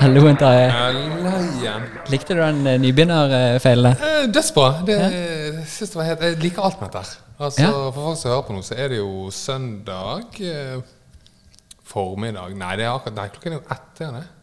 [0.00, 0.28] Hallo.
[2.06, 3.96] Likte du den eh, nybegynnerfeilen?
[3.98, 4.68] Eh, Dødsbra.
[4.86, 7.18] Det, jeg synes det var helt, jeg liker alt med dette.
[7.40, 7.70] Altså, Ja.
[7.72, 10.78] For folk som hører på nå, så er det jo søndag eh,
[11.84, 14.35] formiddag Nei, det er akkurat, nei klokken er jo ett.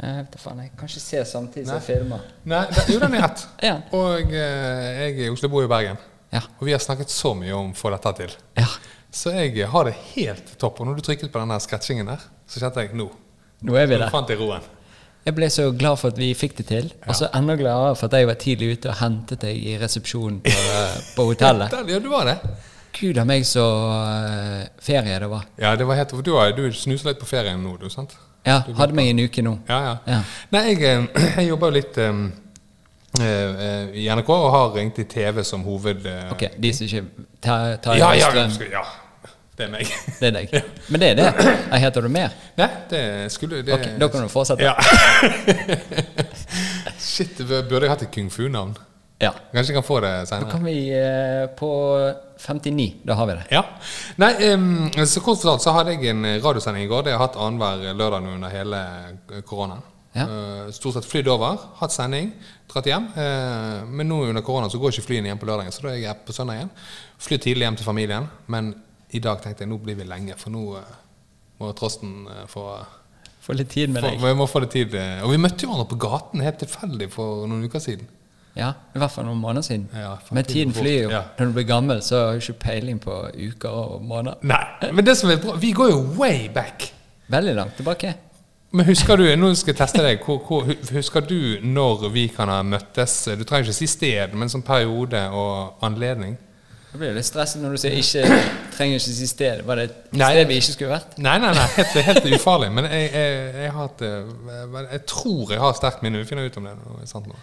[0.00, 2.22] Jeg vet faen, jeg kan ikke se samtidig som jeg filmer.
[2.48, 3.42] Nei, det, jo, den er ett.
[3.70, 3.74] Ja.
[3.96, 6.00] Og eh, jeg er i Oslo, bor i Bergen.
[6.32, 6.40] Ja.
[6.58, 8.34] Og vi har snakket så mye om å få dette til.
[8.60, 8.70] ja.
[9.10, 10.76] Så jeg har det helt topp.
[10.80, 13.08] Og når du trykket på den skretsingen der, så kjente jeg nå.
[13.66, 14.12] Nå er vi Nå der.
[14.14, 14.62] fant jeg roen.
[15.26, 18.06] Jeg ble så glad for at vi fikk det til, og så enda gladere for
[18.06, 21.74] at jeg var tidlig ute og hentet deg i resepsjonen på, eh, på hotellet.
[21.90, 22.36] Ja, du var det.
[22.96, 23.66] Gud a meg så
[23.98, 25.44] eh, ferie det var.
[25.60, 28.14] Ja, det var helt, du, du snuser litt på ferien nå, du, sant?
[28.46, 29.58] Ja, hadde meg en uke nå.
[29.68, 29.96] Ja, ja.
[30.08, 30.20] Ja.
[30.54, 32.22] Nei, jeg, eh, jeg jobber jo litt eh,
[33.20, 36.06] uh, i NRK og har egentlig TV som hoved...
[36.08, 38.84] Uh, Ok, de som ikke tar ta Ja, ja, ja,
[39.60, 39.90] det er meg.
[40.20, 40.54] det er deg.
[40.90, 41.30] Men det er det.
[41.44, 42.36] Jeg heter du mer?
[42.56, 43.02] Nei, det
[43.34, 44.64] skulle det, Ok, da kan du fortsette.
[44.64, 44.72] Ja.
[47.10, 48.72] Shit, burde jeg hatt et kung fu-navn.
[49.20, 49.34] Ja.
[49.52, 51.68] Kanskje vi kan få det Da kan vi eh, på
[52.40, 53.42] 59, da har vi det.
[53.52, 53.64] Ja.
[54.16, 57.04] Nei, um, så kort fortalt så hadde jeg en radiosending i går.
[57.04, 58.78] Det har jeg hatt annenhver lørdag under hele
[59.44, 59.82] koronaen.
[60.16, 60.24] Ja.
[60.24, 62.32] Uh, Stort sett flydd over, hatt sending,
[62.72, 63.10] dratt hjem.
[63.12, 66.00] Uh, Men nå under korona så går ikke flyene hjem på lørdagen, så da er
[66.06, 66.70] jeg på søndag igjen.
[67.20, 68.72] Fly tidlig hjem til familien, men
[69.12, 70.96] i dag tenkte jeg nå blir vi lenge, for nå uh,
[71.60, 72.70] må Trosten få
[73.40, 74.16] Få litt tid med deg.
[74.16, 74.24] deg.
[74.24, 74.94] Vi må få litt tid.
[75.24, 78.08] Og vi møtte jo hverandre på gaten helt tilfeldig for noen uker siden.
[78.60, 79.86] Ja, i hvert fall noen måneder siden.
[79.96, 81.10] Ja, Men tiden flyr jo.
[81.14, 81.22] ja.
[81.38, 84.42] Når du blir gammel, så har du ikke peiling på uker og måneder.
[84.44, 86.90] Nei, men det som er bra, vi går jo way back.
[87.32, 88.14] Veldig langt tilbake.
[88.70, 92.52] Men husker du, nå skal jeg teste deg, hvor, hvor, husker du når vi kan
[92.52, 93.24] ha møttes?
[93.38, 96.36] Du trenger ikke si sted, men som periode og anledning.
[96.90, 98.38] Jeg blir litt stresset når du sier ikke
[98.76, 99.64] trenger ikke si sted.
[99.66, 101.18] Var det et sted vi ikke skulle vært?
[101.22, 102.70] Nei, nei, nei, helt, helt ufarlig.
[102.74, 106.22] Men jeg, jeg, jeg, har et, eh, jeg tror jeg har sterkt minne.
[106.22, 106.76] Vi finner ut om det.
[106.82, 107.38] det er sant nå.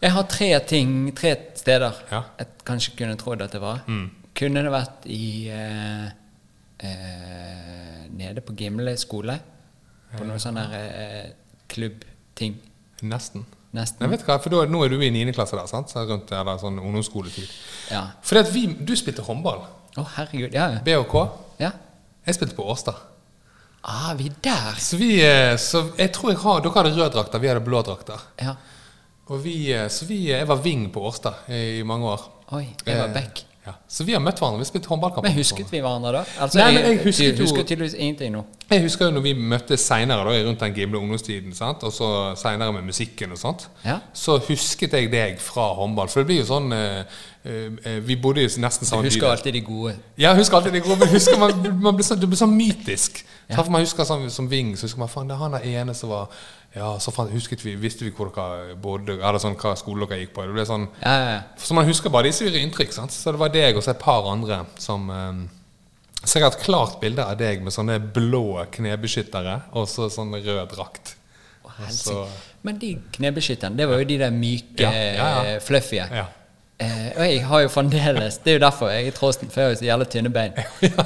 [0.00, 2.22] Jeg har tre ting, tre steder Ja.
[2.38, 3.82] jeg kanskje kunne trodd at det var.
[3.86, 4.10] Mm.
[4.34, 6.06] Kunne det vært i eh,
[6.80, 9.36] eh, Nede på Gimle skole?
[10.16, 11.26] På noen sånn der eh,
[11.70, 12.56] klubbting.
[13.02, 13.44] Nesten.
[13.76, 14.02] Nesten.
[14.02, 15.30] Jeg vet hva, for da, Nå er du i 9.
[15.36, 15.92] klasse der, sant?
[15.92, 17.52] Så rundt, eller sånn ungdomsskoletid.
[17.92, 18.06] Ja.
[18.26, 19.62] Fordi at vi, Du spilte håndball.
[20.00, 20.54] Å, herregud.
[20.56, 20.72] Ja.
[20.86, 21.14] BHK.
[21.62, 21.70] ja.
[22.26, 22.98] Jeg spilte på Årstad.
[23.88, 24.74] Ah, vi er der.
[24.82, 27.80] Så vi, eh, så jeg tror jeg har, Dere hadde røde drakter, vi hadde blå
[27.86, 28.20] drakter.
[28.42, 28.56] Ja.
[29.30, 32.26] Og vi, eh, så vi, jeg var wing på Årstad i, mange år.
[32.56, 33.44] Oi, jeg var Eh, back.
[33.66, 33.72] Ja.
[33.88, 34.58] Så vi har møtt hverandre.
[34.58, 35.22] Vi spilte håndballkamp.
[35.26, 36.22] Men husket vi hverandre da?
[36.40, 38.40] Altså, Nei, men jeg husker, jo- husker tydeligvis ingenting nå.
[38.70, 41.82] Jeg husker jo når vi møttes seinere, rundt den gimle ungdomstiden, sant?
[41.84, 42.08] og så
[42.40, 43.98] seinere med musikken og sånt, Ja.
[44.14, 46.08] så husket jeg deg fra håndball.
[46.08, 47.04] For det blir jo sånn eh,
[47.44, 49.94] eh, Vi bodde jo nesten Du husker alltid de gode.
[50.18, 52.56] Ja, jeg husker alltid de gode, men husker man, man blir sånn, du blir sånn
[52.56, 53.22] mytisk.
[53.50, 53.56] Ja.
[53.58, 55.94] For man husker sånn, Som Ving, så husker man faen, det er han der ene
[55.94, 56.28] som var
[56.74, 60.20] Ja, så fant, husket vi, visste vi hvor dere bodde, eller sånn, hva skole dere
[60.20, 60.44] gikk på.
[60.46, 61.40] Det ble sånn Ja, ja, ja.
[61.58, 62.92] Så man husker bare disse inntrykk.
[62.94, 63.10] Sant?
[63.10, 65.40] Så det var deg og så et par andre som eh,
[66.24, 70.30] Så jeg har et klart bilde av deg med sånne blå knebeskyttere og så sånn
[70.36, 71.16] rød drakt.
[71.64, 72.26] Å, så-
[72.62, 75.44] Men de knebeskytterne, det var jo de der myke, ja.
[75.44, 75.96] eh, fluffy.
[75.96, 76.26] Ja.
[76.80, 79.66] Eh, og jeg har jo fremdeles Det er jo derfor jeg er trosten, for jeg
[79.66, 80.54] har jo så jævla tynne bein.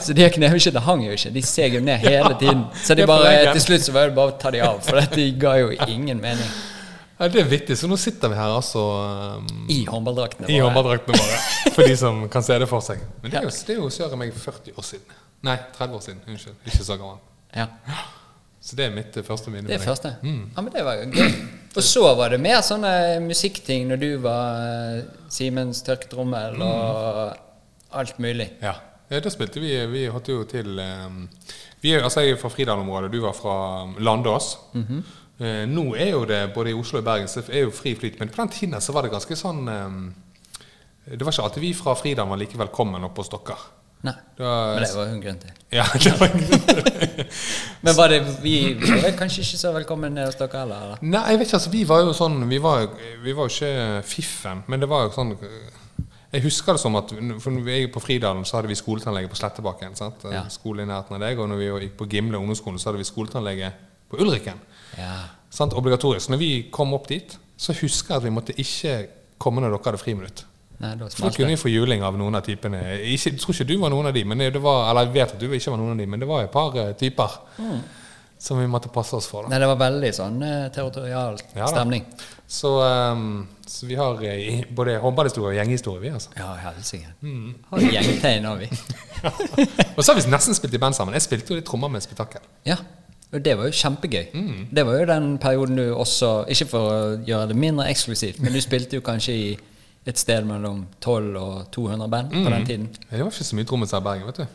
[0.04, 1.32] Så de her knebeskytterne hang jo ikke.
[1.34, 2.60] De seg jo ned hele tiden.
[2.84, 5.56] Så bare, til slutt så var det bare å ta de av, for dette ga
[5.58, 6.54] jo ingen mening.
[7.18, 7.76] Ja, det er vittig.
[7.78, 8.80] Så nå sitter vi her altså
[9.38, 10.48] um, I håndballdraktene.
[10.50, 11.36] i håndballdraktene våre.
[11.74, 13.02] For de som kan se det for seg.
[13.22, 15.18] Men det er jo, det er jo søren meg 40 år siden.
[15.46, 16.22] Nei, 30 år siden.
[16.30, 16.56] Unnskyld.
[16.66, 17.18] Ikke så gammel.
[17.54, 17.68] Ja,
[18.64, 19.68] Så det er mitt eh, første minne.
[19.68, 20.14] det er første.
[20.22, 20.40] Mm.
[20.56, 21.34] Ja, men det var jo gøy.
[21.74, 24.98] Og så var det mer sånne musikkting når du var eh,
[25.32, 28.46] Simens tørketrommel og alt mulig.
[28.62, 28.76] Ja.
[29.10, 31.24] ja, da spilte vi Vi holdt jo til um,
[31.82, 34.54] vi er, altså Jeg er fra Fridal-området, du var fra um, Landås.
[35.42, 38.20] Eh, nå er jo det både i Oslo og Bergen så er jo fri flyt,
[38.20, 41.96] men på den tiden så var det ganske sånn Det var ikke alltid vi fra
[41.98, 43.58] Fridal var like velkommen oppe hos dere.
[44.04, 45.52] Nei, var, men det var jo en grunn til.
[45.72, 47.26] ja, det var en grunn til det.
[47.84, 50.82] Men var det vi vi var kanskje ikke så velkommen ned hos dere heller?
[50.84, 51.00] eller?
[51.02, 52.84] Nei, jeg vet ikke, altså Vi var jo sånn Vi var,
[53.24, 55.32] vi var jo ikke fiffen, men det var jo sånn
[56.34, 59.28] Jeg husker det som at For når vi er på Fridalen, så hadde vi skoletannlege
[59.32, 59.96] på Slettebakken.
[59.96, 60.24] sant?
[60.32, 60.44] Ja.
[60.52, 61.38] Skole i nærheten av deg.
[61.38, 63.70] Og når vi gikk på Gimle ungdomsskole, så hadde vi skoletannlege
[64.10, 64.58] på Ulriken.
[64.98, 65.12] Ja.
[65.54, 65.76] Sant?
[65.78, 66.32] Obligatorisk.
[66.34, 68.96] Når vi kom opp dit, så husker jeg at vi måtte ikke
[69.38, 70.44] komme når dere hadde friminutt.
[70.82, 72.80] Nei, da kunne jo få juling av noen av typene.
[73.14, 75.36] Ikke, jeg tror ikke du var noen av de, men det var, eller jeg vet
[75.36, 77.38] at du ikke var noen av de, men det var et par typer typer
[78.44, 79.46] som vi måtte passe oss for.
[79.46, 79.54] da.
[79.54, 82.04] Nei, det var veldig sånn eh, territorial Ja stemning.
[82.46, 86.34] Så, um, så vi har eh, både håndballhistorie og gjenghistorie, vi, altså.
[86.36, 87.14] Ja, helsike.
[87.24, 87.54] Mm.
[87.70, 88.68] Har gjengtegn òg, vi.
[89.96, 91.16] Og så har vi nesten spilt i band sammen.
[91.16, 92.44] Jeg spilte jo litt trommer med Spetakkel.
[92.68, 92.76] Ja,
[93.34, 94.26] og det var jo kjempegøy.
[94.34, 94.58] Mm.
[94.76, 98.54] Det var jo den perioden du også Ikke for å gjøre det mindre eksklusivt, men
[98.54, 99.48] du spilte jo kanskje i
[100.06, 102.50] et sted mellom 12 og 200 band på Mm.
[102.52, 102.88] den tiden.
[103.10, 104.46] Det var ikke så mye trommiser i Bergen, vet du.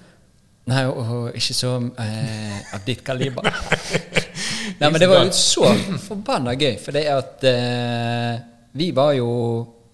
[0.69, 3.47] Nei, og, og ikke så eh, av ditt kaliber.
[4.79, 5.71] Nei, men det var jo så
[6.05, 8.39] forbanna gøy, for det at eh,
[8.77, 9.29] vi var jo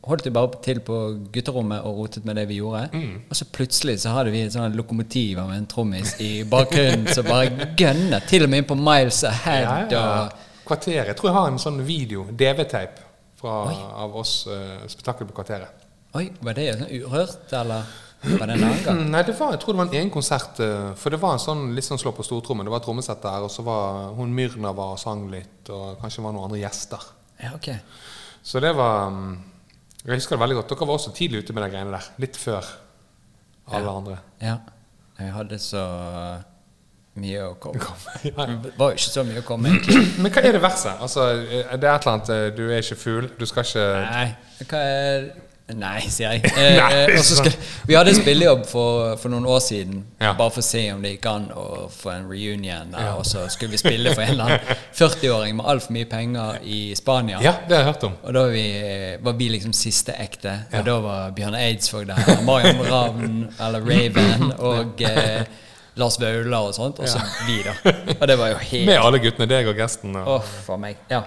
[0.05, 0.95] Holdt jo bare til på
[1.33, 2.83] gutterommet og rotet med det vi gjorde.
[2.93, 3.23] Mm.
[3.25, 7.25] Og så plutselig så hadde vi et sånt lokomotiv med en trommis i bakgrunnen som
[7.25, 8.27] bare gønnet.
[8.29, 10.35] Til og med inn på Miles Ahead og
[10.69, 11.07] Kvarteret.
[11.09, 13.01] Jeg tror jeg har en sånn video, DV-teip,
[13.45, 15.85] fra- av oss uh, Spetakkel på Kvarteret.
[16.15, 17.83] Oi, var det sånn urørt, eller
[18.25, 19.01] var det en annen gang?
[19.13, 20.59] Nei, det var, jeg tror det var en egen konsert.
[20.63, 22.65] eh, For det var en sånn litt sånn slå på stortrommen.
[22.65, 26.21] Det var trommesett der, og så var hun Myrna var og sang litt, og kanskje
[26.21, 27.03] det var noen andre gjester.
[27.43, 27.67] Ja, ok.
[28.45, 29.35] Så det var mm,
[30.05, 30.71] Jeg husker det veldig godt.
[30.71, 32.07] Dere var også tidlig ute med de greiene der.
[32.23, 32.63] Litt før
[33.75, 34.17] alle andre.
[34.41, 34.59] Ja.
[35.19, 35.81] Jeg hadde så
[37.15, 37.79] mye å komme
[38.27, 38.45] Ja.
[38.63, 40.03] Det var jo ikke så mye å komme, egentlig.
[40.21, 40.97] Men hva er det verste?
[40.99, 44.27] Altså, det er et eller annet eh, Du er ikke fugl, du skal ikke Nei,
[44.69, 45.27] hva er
[45.73, 46.51] Nei, sier jeg.
[46.61, 47.47] Eh, Nei, skal,
[47.89, 50.35] vi hadde spillejobb for, for noen år siden, Ja.
[50.37, 52.91] bare for å se om det gikk an å få en reunion.
[52.93, 56.59] Der, Og så skulle vi spille for en eller annen 40-åring med altfor mye penger
[56.69, 57.39] i Spania.
[57.41, 58.13] Ja, det har jeg hørt om.
[58.21, 58.67] Og da var vi,
[59.25, 60.53] var vi liksom siste ekte.
[60.69, 65.49] Og da var Bjørn Eidsvåg der, Marion Ravn, eller Raven, og eh,
[65.95, 66.99] Lars Vaular og sånt.
[66.99, 67.75] Og så vi, da.
[68.19, 70.15] Og det var jo helt Med alle guttene, deg og gesten.
[70.17, 70.25] Ja.
[70.35, 70.99] Åh, for meg.
[71.11, 71.23] Ja.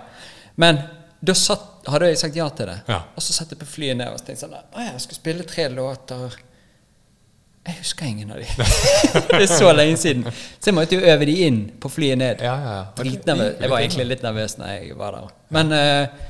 [0.61, 0.83] Men
[1.21, 2.77] da satt, hadde jeg sagt ja til det.
[2.91, 3.01] Ja.
[3.17, 5.67] Og så satt jeg på flyet ned og tenkte sånn Å, jeg skal spille tre
[5.73, 6.37] låter.
[7.69, 8.47] Jeg husker ingen av de.
[9.35, 10.25] det er så lenge siden.
[10.31, 12.45] Så jeg måtte jo øve de inn på flyet ned.
[12.45, 12.85] Ja, ja, ja.
[12.97, 13.59] Dritnervøs.
[13.61, 15.35] Jeg var egentlig litt nervøs når jeg var der.
[15.57, 16.29] Men eh,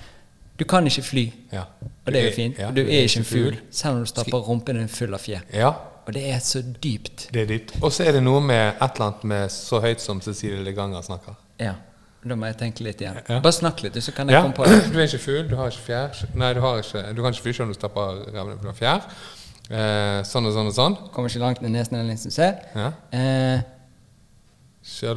[0.58, 1.31] du kan ikke fly.
[1.55, 1.69] ja.
[2.08, 2.61] Og det er jo fint.
[2.73, 5.43] Du er ikke en fugl, selv om du stapper rumpen din full av fjær.
[5.52, 5.75] Ja,
[6.09, 7.27] Og det er så dypt.
[7.37, 7.75] det er dypt.
[7.85, 11.05] Og så er det noe med et eller annet med så høyt som Cecilie Leganger
[11.05, 11.37] snakker.
[11.61, 11.75] Ja.
[12.29, 13.21] Da må jeg tenke litt igjen.
[13.29, 13.39] Ja.
[13.45, 14.79] Bare snakk litt, så kan jeg Ja, komme på det.
[14.93, 16.23] du er ikke fugl, du har ikke fjær.
[16.35, 19.05] Nei, du, har ikke, du kan ikke fly selv om du stapper revene på fjær.
[19.69, 20.97] Eh, sånn og sånn og sånn.
[21.15, 22.49] Kommer ikke langt ned nesen eller som se.
[22.75, 22.89] Ja.
[23.13, 23.61] Eh,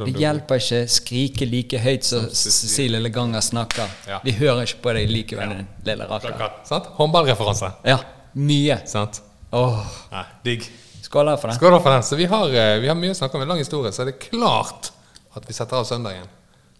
[0.04, 3.88] det hjelper ikke skrike like høyt som Cecilie Leganger snakker.
[4.10, 4.20] Ja.
[4.24, 5.66] Vi hører ikke på deg likevel, ja.
[5.88, 6.36] lille rakker.
[6.68, 6.92] Sant?
[7.00, 7.72] Håndballreferanse.
[7.88, 7.98] Ja,
[8.36, 8.82] mye.
[8.90, 9.22] Sant?
[9.52, 9.80] Åh,
[10.12, 10.68] Nei, digg.
[11.12, 11.54] Skål for det.
[11.54, 12.02] Skål for den.
[12.02, 13.42] Så vi har, eh, vi har mye å snakke om.
[13.42, 13.92] En lang historie.
[13.92, 14.92] Så er det klart
[15.36, 16.24] at vi setter av søndagen.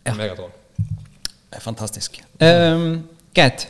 [0.04, 0.14] Ja.
[0.14, 0.50] Megatron.
[1.60, 2.22] Fantastisk.
[2.40, 3.66] Um, greit.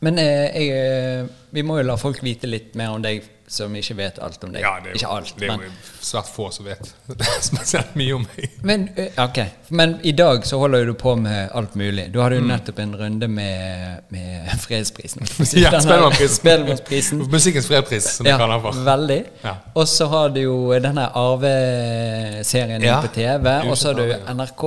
[0.00, 3.72] Men eh, jeg, eh, vi må jo la folk vite litt mer om deg som
[3.76, 4.60] ikke vet alt om deg.
[4.62, 6.90] Ja, det er jo, ikke alt, det er men, jo svært få som vet
[7.48, 8.58] spesielt mye om meg.
[8.68, 9.46] men, okay.
[9.70, 12.08] men i dag så holder du på med alt mulig.
[12.12, 12.44] Du hadde Mm.
[12.44, 15.24] jo nettopp en runde med, med fredsprisen.
[15.64, 17.24] Ja, Spellemannsprisen.
[17.32, 18.84] Musikkens fredspris, som vi kaller den for.
[18.84, 19.20] veldig.
[19.42, 19.54] Ja.
[19.74, 24.18] Og så har du jo denne Arve-serien Ja, på TV, og så har du ja.
[24.34, 24.62] NRK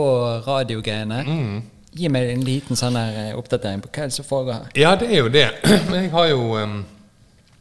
[0.47, 1.21] radiogreiene.
[1.27, 1.61] Mm.
[1.93, 4.67] Gi meg en liten sånn her eh, oppdatering på hva som foregår her.
[4.79, 5.47] Ja, det er jo det.
[5.91, 6.77] Jeg har jo um,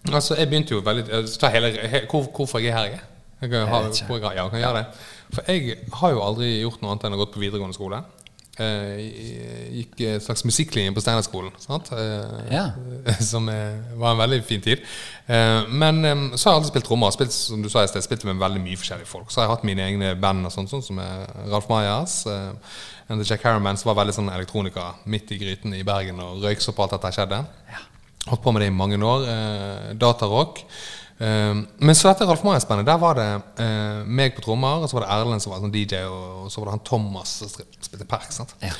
[0.09, 1.05] Altså, jeg begynte jo veldig
[1.41, 3.01] ta hele, he, hvor, Hvorfor jeg er her, jeg?
[3.43, 4.87] jeg kan, ha, hvor jeg, ja, jeg kan gjøre det.
[5.35, 8.01] For jeg har jo aldri gjort noe annet enn å gått på videregående skole.
[8.61, 11.53] Eh, Jeg gikk en slags musikklinje på Steinerskolen?
[11.97, 12.65] Eh, Ja.
[13.33, 14.83] som eh, var en veldig fin tid.
[15.29, 16.03] Eh, Men
[16.37, 17.15] så har jeg aldri spilt trommer.
[17.15, 19.31] Spilt, som du sa i sted, spilt med veldig mye forskjellige folk.
[19.31, 22.25] Så har jeg hatt mine egne band, og sånt, sånn som er Ralf Majas.
[22.27, 22.53] eh,
[23.11, 26.45] and the Jack Harriman, som var veldig sånn elektronika midt i gryten i Bergen, og
[26.45, 27.41] røyks opp alt dette skjedde.
[28.29, 29.25] Holdt på med det i mange år.
[29.29, 30.61] Eh, datarock.
[31.19, 33.29] Eh, men så dette Ralf Majas-bandet, der var det
[33.65, 36.53] eh, meg på trommer, og så var det Erlend som var sånn DJ, og, og
[36.53, 37.51] så var det han Thomas som
[37.81, 38.31] spilte perk.
[38.33, 38.55] sant?
[38.65, 38.73] Ja.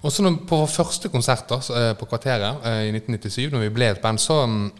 [0.00, 3.74] Og så på vår første konsert da, eh, på Kvarteret eh, i 1997, når vi
[3.78, 4.70] ble et band, så mm,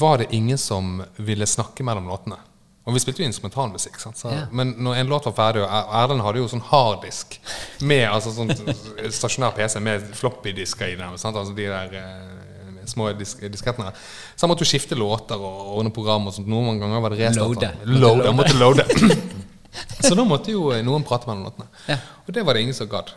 [0.00, 2.38] var det ingen som ville snakke mellom låtene.
[2.84, 3.98] Og vi spilte jo instrumentalmusikk.
[4.00, 4.18] sant?
[4.20, 4.46] Så, Ja.
[4.52, 7.38] Men når en låt var ferdig, og Er- Erlend hadde jo sånn harddisk
[7.80, 8.50] med altså sånn
[9.18, 11.16] stasjonær PC med floppy-disker i den.
[11.20, 11.36] Sant?
[11.36, 12.43] Altså de der eh,
[12.90, 13.92] små disk diskettene.
[14.34, 16.50] Så han måtte jo skifte låter og ordne program og sånt.
[16.50, 17.80] Noen ganger var det restart.
[17.84, 18.28] Loade.
[18.28, 18.86] Han måtte loade.
[20.04, 21.66] Så da måtte jo noen prate mellom låtene.
[21.90, 21.98] Ja.
[22.26, 23.10] Og det var det ingen som gadd.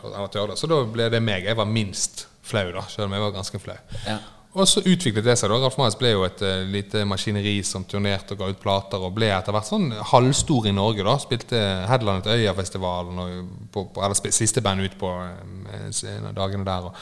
[0.58, 1.46] Så da ble det meg.
[1.46, 3.76] Jeg var minst flau, da, selv om jeg var ganske flau.
[4.06, 4.18] Ja.
[4.56, 5.52] Og så utviklet det seg.
[5.52, 5.58] da.
[5.60, 9.14] Ralf Maes ble jo et uh, lite maskineri som turnerte og ga ut plater, og
[9.16, 11.04] ble etter hvert sånn halvstor i Norge.
[11.06, 11.18] da.
[11.22, 16.88] Spilte headlandet Øyafestivalen, eller siste band ut på av dagene der.
[16.88, 16.94] Og,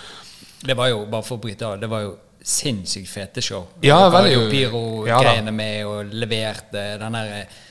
[0.66, 2.14] Det var jo, bare for å bryte av, det var jo
[2.46, 3.66] sinnssykt fete show.
[3.82, 4.50] Ja, veldig- jo ja.
[4.50, 7.62] Pyro-greiene med og leverte den der eh,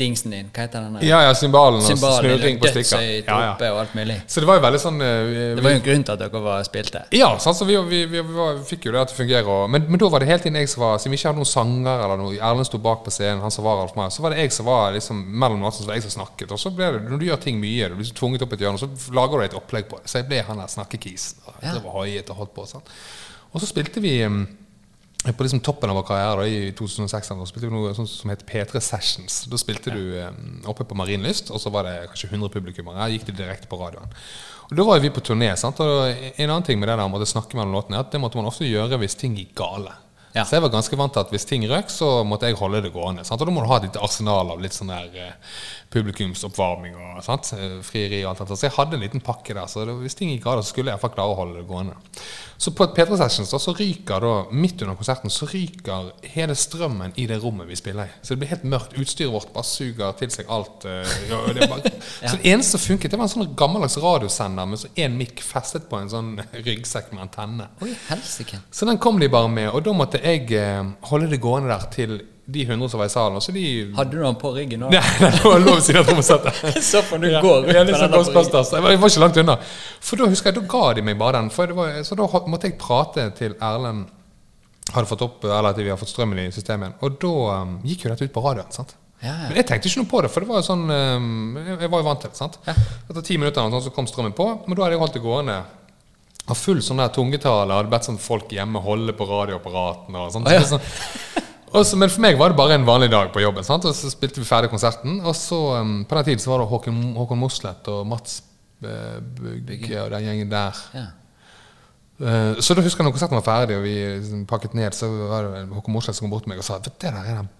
[0.00, 0.50] dingsen din.
[0.54, 0.94] Hva heter den?
[0.94, 1.02] der?
[1.08, 3.02] Ja, ja, cymbalen og snurring på stikker.
[3.26, 3.72] Ja, ja.
[3.72, 4.20] og alt mulig.
[4.30, 6.42] Så det var jo veldig sånn eh, Det var jo en grunn til at dere
[6.44, 7.02] var spilte.
[7.18, 9.44] Ja, sant, så vi, vi, vi, vi, var, vi fikk jo det til å fungere.
[9.56, 11.42] Og, men, men da var det hele tiden jeg som var Siden vi ikke hadde
[11.42, 14.22] noen sanger, eller noe, Erlend sto bak på scenen, han som var Ralf Meyer, så
[14.22, 16.54] var det jeg som var liksom mellom oss, så var jeg som snakket.
[16.54, 18.62] Og så ble det, når du gjør ting mye, du blir så tvunget opp et
[18.62, 20.06] hjørne, så lager du et opplegg på det.
[20.14, 21.42] Så jeg ble han der snakkekisen.
[21.50, 21.74] Og Ja.
[21.74, 22.86] det var og holdt på sånn.
[23.52, 24.14] Og så spilte vi
[25.20, 28.80] på liksom toppen av vår karriere i 2006 da spilte vi noe som het P3
[28.80, 29.42] Sessions.
[29.52, 30.14] Da spilte du
[30.70, 33.10] oppe på Marienlyst, og så var det kanskje 100 publikummere.
[33.12, 34.08] Gikk det direkte på radioen.
[34.70, 35.56] Og Da var vi på turné.
[35.56, 35.80] sant?
[35.80, 36.06] Og
[36.38, 38.36] En annen ting med det der om å snakke mellom låtene, er at det måtte
[38.36, 39.92] man ofte gjøre hvis ting gikk gale.
[40.32, 40.44] Ja.
[40.44, 42.92] Så jeg var ganske vant til at hvis ting røk, så måtte jeg holde det
[42.94, 43.24] gående.
[43.26, 43.40] Sant?
[43.42, 45.32] Og da må du ha et lite arsenal av litt sånn der eh,
[45.90, 47.52] publikumsoppvarming og sant?
[47.56, 48.58] Eh, frieri og alt dette.
[48.58, 49.66] Så jeg hadde en liten pakke der.
[49.70, 51.96] Så det, hvis ting gikk av, så skulle jeg iallfall klare å holde det gående.
[52.60, 56.54] Så på et P3 Sessions da, så ryker da, midt under konserten så ryker hele
[56.58, 58.14] strømmen i det rommet vi spiller i.
[58.20, 58.96] Så det blir helt mørkt.
[59.00, 60.84] Utstyret vårt bare suger til seg alt.
[60.84, 61.94] eh, ja, det bare,
[62.28, 65.42] Så det eneste som funket, det var en sånn gammeldags radiosender med så én mikk
[65.44, 66.34] festet på en sånn
[66.68, 67.70] ryggsekk med antenne.
[67.82, 68.60] Oi, helsike.
[68.70, 71.88] Så den kom de bare med, og da måtte jeg eh, holde det gående der
[71.96, 73.36] til de 100 som var i salen.
[73.40, 73.64] også, de
[73.96, 74.94] Hadde du den på ryggen òg?
[74.94, 76.62] Nei, det var lov å si det trommesettet.
[76.90, 78.70] Så får du Ja, gå rundt ja, med den sånn på ryggen.
[78.72, 79.58] Jeg var, jeg var ikke langt unna.
[80.00, 81.52] For da husker jeg, da ga de meg bare den.
[81.76, 84.08] Var, så da måtte jeg prate til Erlend
[84.94, 86.96] hadde fått opp, eller at vi har fått strømmen i systemet igjen.
[87.06, 88.72] Og da um, gikk jo dette ut på radioen.
[88.74, 88.96] sant?
[89.20, 89.50] Ja, ja.
[89.50, 92.00] Men jeg tenkte ikke noe på det, for det var jo sånn um, jeg, var
[92.00, 92.38] jo vant til det.
[92.40, 92.56] sant?
[92.66, 92.74] Ja.
[93.04, 95.58] Etter ti minutter sånn, så kom strømmen på, men da hadde jeg holdt det gående.
[96.50, 97.76] Av full sånn der tungetale.
[97.76, 100.24] Hadde bedt sånn folk hjemme holde på radioapparatene.
[100.24, 100.50] og sånt.
[100.50, 103.66] Så sånn, og så, men for meg var det bare en vanlig dag på jobben.
[103.66, 103.86] Sant?
[103.86, 105.20] Og så spilte vi ferdig konserten.
[105.22, 108.40] Og så um, på den tiden så var det Håkon, Håkon Mosleth og Mats
[108.82, 110.82] uh, Bugge og den gjengen der.
[110.96, 111.06] Ja.
[112.20, 115.08] Uh, så da husker jeg når konserten var ferdig og vi liksom pakket ned, så
[115.30, 117.38] var det Håkon Mosleth som kom bort til meg og sa at det der er
[117.38, 117.54] den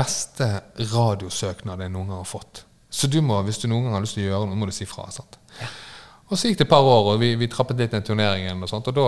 [0.00, 0.48] beste
[0.94, 2.64] radiosøknaden jeg noen gang har fått.
[2.90, 4.74] Så du må, hvis du noen gang har lyst til å gjøre noe, må du
[4.74, 5.06] si fra.
[5.14, 5.38] Sant?
[6.30, 8.62] Og så gikk det et par år, og vi, vi trappet litt den turneringen.
[8.62, 9.06] Og sånt, og da,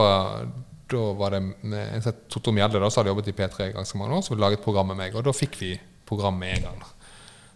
[0.92, 3.99] da var det med en sett Totto Mjelde, da, som hadde jobbet i P3 ganske
[4.00, 5.16] mange år, som hadde laget program med meg.
[5.18, 5.72] Og da fikk vi
[6.08, 6.82] program med en gang.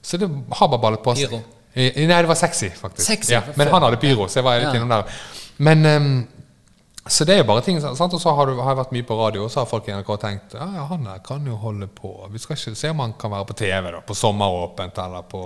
[0.06, 0.28] Så det
[0.60, 1.28] har bare ballet på seg.
[1.32, 1.42] Pyro.
[1.76, 3.04] Eh, Nei, det var sexy, faktisk.
[3.10, 4.78] Sexy, ja, men han hadde pyro, så jeg var litt Ja.
[4.80, 5.18] innom der.
[5.58, 6.28] Men um,
[7.06, 8.14] så det er jo bare ting, sant?
[8.16, 9.92] Og så har, du, har jeg vært mye på radio, og så har folk i
[9.94, 12.14] NRK tenkt ja, ja, han der kan jo holde på.
[12.32, 15.42] Vi skal ikke se om han kan være på TV, da, på Sommeråpent eller på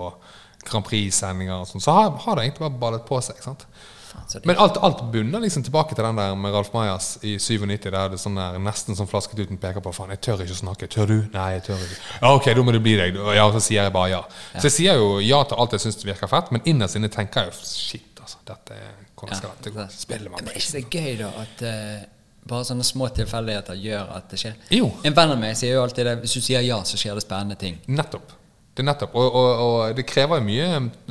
[0.70, 1.82] Grand Prix-sendinger og sånn.
[1.84, 3.42] Så har, har det egentlig bare ballet på seg.
[3.44, 3.66] sant?
[4.10, 7.90] Faen, Men alt, alt bunner liksom tilbake til den der med Ralf Majas i 97.
[7.90, 10.90] Der det sånn der, nesten sånn flasketuten peker på faen, jeg tør ikke å snakke.
[10.90, 11.18] Tør du?
[11.34, 12.00] Nei, jeg tør ikke.
[12.16, 13.20] Ja, ok, da må det bli deg.
[13.36, 14.24] Ja, så sier jeg bare ja.
[14.56, 17.46] Så jeg sier jo ja til alt jeg syns virker fett, men innerst inne tenker
[17.46, 18.42] jeg jo shit, altså.
[18.50, 18.80] Dette
[19.20, 19.84] hvordan skal dette gå?
[20.30, 20.40] meg?
[20.40, 22.08] Men er ikke det gøy, da, at uh,
[22.50, 24.58] bare sånne små tilfeldigheter gjør at det skjer?
[24.74, 24.90] Jo.
[25.04, 27.24] En venn av meg sier jo alltid det hvis du sier ja, så skjer det
[27.26, 27.78] spennende ting.
[27.92, 28.36] Nettopp.
[28.74, 29.16] Det er nettopp.
[29.18, 30.68] Og, og, og det krever jo mye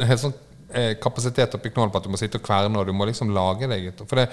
[0.10, 0.49] helt sånn, eh,
[1.02, 3.70] kapasitet oppi knollen på at du må sitte og kverne, og du må liksom lage
[3.72, 4.28] deg et For det,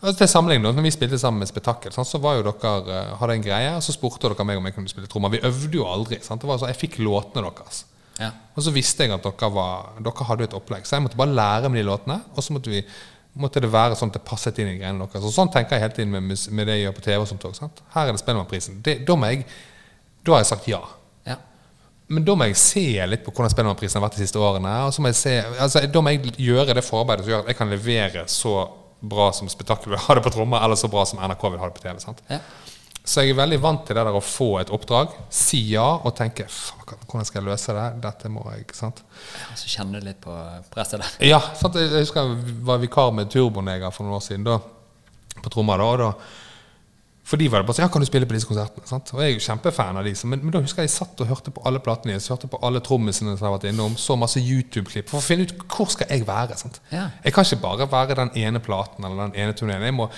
[0.00, 3.12] altså til sammenligning, når vi spilte sammen med Spetakkel, sant, så var jo dere eh,
[3.20, 5.34] hadde en greie, og så spurte dere meg om jeg kunne spille trommer.
[5.34, 6.20] Vi øvde jo aldri.
[6.24, 6.42] Sant?
[6.42, 7.84] Det var så, jeg fikk låtene deres.
[8.18, 8.32] Ja.
[8.58, 10.86] Og så visste jeg at dere, var, dere hadde et opplegg.
[10.86, 12.82] Så jeg måtte bare lære med de låtene, og så måtte, vi,
[13.38, 15.26] måtte det være sånn at det passet inn i greiene deres.
[15.26, 17.18] Og sånn tenker jeg hele tiden med, med det jeg gjør på TV.
[17.22, 17.82] og sånt også, sant?
[17.94, 18.82] Her er det Spellemannprisen.
[18.82, 18.98] Da
[20.26, 20.82] da har jeg sagt ja.
[22.08, 22.14] Ja.
[22.14, 24.70] Men da må jeg se litt på hvordan Spellemannprisen har vært de siste årene.
[24.88, 27.52] Og så må jeg se, altså, da må jeg gjøre det forarbeidet som gjør at
[27.52, 28.54] jeg kan levere så
[28.98, 31.68] bra som Spetakkel vil ha det på trommer, eller så bra som NRK vil ha
[31.68, 32.00] det på TV.
[32.02, 32.24] sant?
[32.32, 32.40] ja.
[33.08, 36.12] Så jeg er veldig vant til det der å få et oppdrag, si ja og
[36.18, 37.84] tenke fuck, hvordan skal jeg løse det?
[38.04, 39.00] Dette må jeg sant?
[39.48, 40.34] Og så kjenner du litt på
[40.74, 41.14] presset der.
[41.30, 41.78] Ja, sant?
[41.80, 44.44] jeg husker jeg var vikar med Turboneger for noen år siden.
[44.44, 44.58] Da,
[45.40, 46.10] på trommer da, og da
[47.28, 48.88] For de var det bare sånn Ja, kan du spille på disse konsertene?
[48.88, 49.10] Sant?
[49.12, 50.14] Og jeg er jo kjempefan av de.
[50.30, 52.60] Men, men da husker jeg jeg satt og hørte på alle platene deres, hørte på
[52.64, 56.08] alle trommisene som har vært innom, så masse YouTube-klipp for å finne ut hvor skal
[56.14, 56.56] jeg være.
[56.60, 56.80] sant?
[56.92, 57.10] Ja.
[57.24, 59.84] Jeg kan ikke bare være den ene platen eller den ene turneen.
[59.84, 60.08] Jeg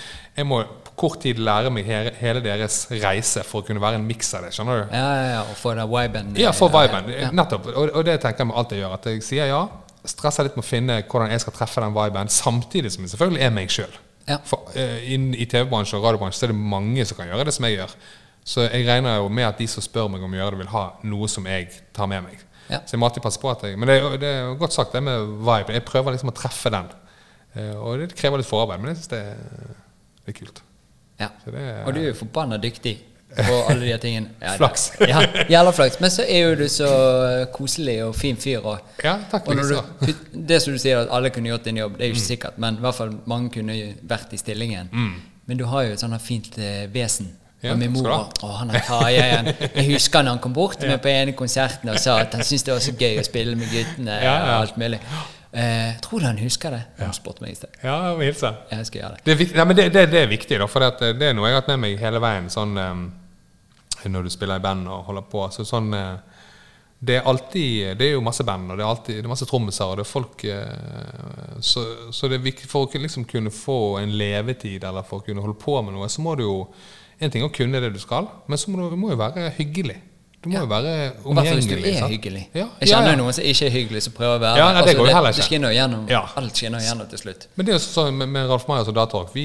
[0.41, 3.99] jeg må på kort tid lære meg hele, hele deres reise for å kunne være
[3.99, 4.53] en miks av det.
[4.55, 4.95] skjønner du?
[4.95, 6.31] Ja, ja, ja, og få den viben.
[6.39, 7.11] Ja, for viben.
[7.13, 7.33] Ja.
[7.35, 7.73] Nettopp.
[7.75, 8.95] Og, og det tenker jeg med alt jeg gjør.
[9.01, 9.65] At jeg sier ja,
[10.07, 13.45] stresser litt med å finne hvordan jeg skal treffe den viben, samtidig som jeg selvfølgelig
[13.49, 13.99] er meg sjøl.
[14.29, 14.39] Ja.
[14.47, 17.65] For eh, inn i TV-bransjen og radiobransjen er det mange som kan gjøre det som
[17.67, 17.95] jeg gjør.
[18.51, 20.73] Så jeg regner jo med at de som spør meg om å gjøre det, vil
[20.75, 22.39] ha noe som jeg tar med meg.
[22.71, 22.79] Ja.
[22.87, 25.03] Så jeg må alltid passe på at jeg Men det det er godt sagt, det
[25.03, 25.75] med vibe.
[25.75, 26.89] Jeg prøver liksom å treffe den.
[27.55, 29.23] Eh, Og det krever litt forarbeid, men jeg syns det,
[30.25, 30.63] det er kult.
[31.21, 31.29] Ja.
[31.85, 32.97] Og du er jo forbanna dyktig
[33.37, 34.29] på alle de tingene.
[34.43, 34.89] Ja, Flaks.
[35.01, 36.01] Ja, jævla flaks.
[36.03, 36.89] Men så er jo du så
[37.55, 38.61] koselig og fin fyr.
[38.67, 39.71] Og, Ja, takk og når
[40.07, 42.21] du, det som du sier, at alle kunne gjort din jobb, det er jo Mm.
[42.21, 44.91] ikke sikkert, men i hvert fall mange kunne vært i stillingen.
[45.47, 47.33] Men du har jo et sånt fint eh, vesen.
[47.63, 49.49] Ja, og min mor Å, han har Tarjei igjen.
[49.75, 52.41] Jeg husker når han kom bort til meg på ene konsertene og sa at han
[52.47, 54.15] syntes det var så gøy å spille med guttene.
[54.25, 55.01] Ja, og alt mulig.
[55.53, 56.79] Eh, tror du han husker det?
[57.03, 57.69] Han spurte meg i sted.
[57.83, 58.53] Ja, jeg må hilse.
[58.71, 59.25] Jeg skal gjøre det.
[59.27, 61.35] Det er, viktig, nei, men det, det, det er viktig, da, for det, det er
[61.37, 62.49] noe jeg har hatt med meg hele veien.
[62.55, 63.03] Sånn, eh,
[64.09, 65.43] når du spiller i band og holder på.
[65.53, 66.47] Så sånn, eh,
[67.01, 69.49] det er alltid Det er jo masse band, og det er, alltid, det er masse
[69.49, 73.53] trommiser, og det er folk eh, så, så det er viktig for å liksom kunne
[73.53, 76.57] få en levetid, eller for å kunne holde på med noe, så må du jo
[77.21, 79.51] En ting er å kunne det du skal, men så må du, må jo være
[79.59, 79.99] hyggelig.
[80.41, 80.93] Du må jo være
[81.29, 81.77] omgjengelig.
[81.85, 82.43] hvis du er hyggelig.
[82.57, 83.17] Ja, Jeg kjenner jo ja.
[83.21, 85.35] noen som ikke er hyggelig, som prøver å være Ja, nei, det går jo heller
[85.35, 85.49] Det ikke.
[85.51, 86.07] skinner jo gjennom.
[86.09, 86.21] Ja.
[86.41, 87.45] Alt skinner gjennom til slutt.
[87.59, 89.45] Men det er sånn med, med Ralf Meyers og Datork, vi,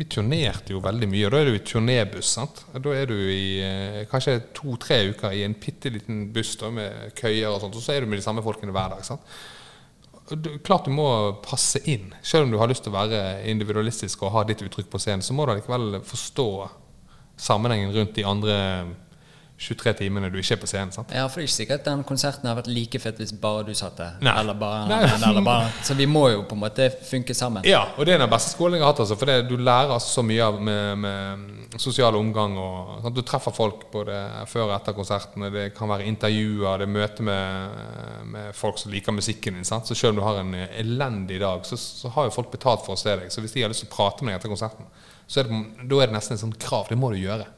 [0.00, 1.26] vi turnerte jo veldig mye.
[1.28, 2.32] og Da er du i turnébuss.
[2.40, 2.64] sant?
[2.74, 7.14] Da er du i eh, kanskje to-tre uker i en bitte liten buss da, med
[7.22, 9.04] køyer og sånt, og så er du med de samme folkene hver dag.
[9.06, 9.22] sant?
[10.34, 11.06] Du, klart du må
[11.46, 12.10] passe inn.
[12.26, 15.22] Selv om du har lyst til å være individualistisk og ha ditt uttrykk på scenen,
[15.22, 16.48] så må du likevel forstå
[17.38, 18.56] sammenhengen rundt de andre
[19.56, 20.92] 23 timene du ikke er på scenen.
[20.92, 21.12] sant?
[21.16, 23.72] Ja, for det er ikke sikkert den konserten har vært like fett hvis bare du
[23.76, 24.18] satt der.
[24.20, 24.34] Nei.
[24.42, 24.98] Eller bare, Nei.
[25.30, 27.64] eller bare Så vi må jo på en måte funke sammen.
[27.64, 29.00] Ja, og det er den beste skolen jeg har hatt.
[29.06, 32.58] Altså, for det, du lærer altså så mye av med, med sosial omgang.
[32.60, 33.16] Og, sant?
[33.16, 34.20] Du treffer folk både
[34.52, 35.50] før og etter konsertene.
[35.54, 37.82] Det kan være intervjuer, det er møte med,
[38.36, 39.68] med folk som liker musikken din.
[39.68, 39.88] Sant?
[39.88, 42.92] Så selv om du har en elendig dag, så, så har jo folk betalt for
[42.92, 43.32] å se deg.
[43.32, 44.92] Så hvis de har lyst til å prate med deg etter konserten,
[45.26, 46.90] så er det, da er det nesten et sånt krav.
[46.92, 47.48] Det må du gjøre.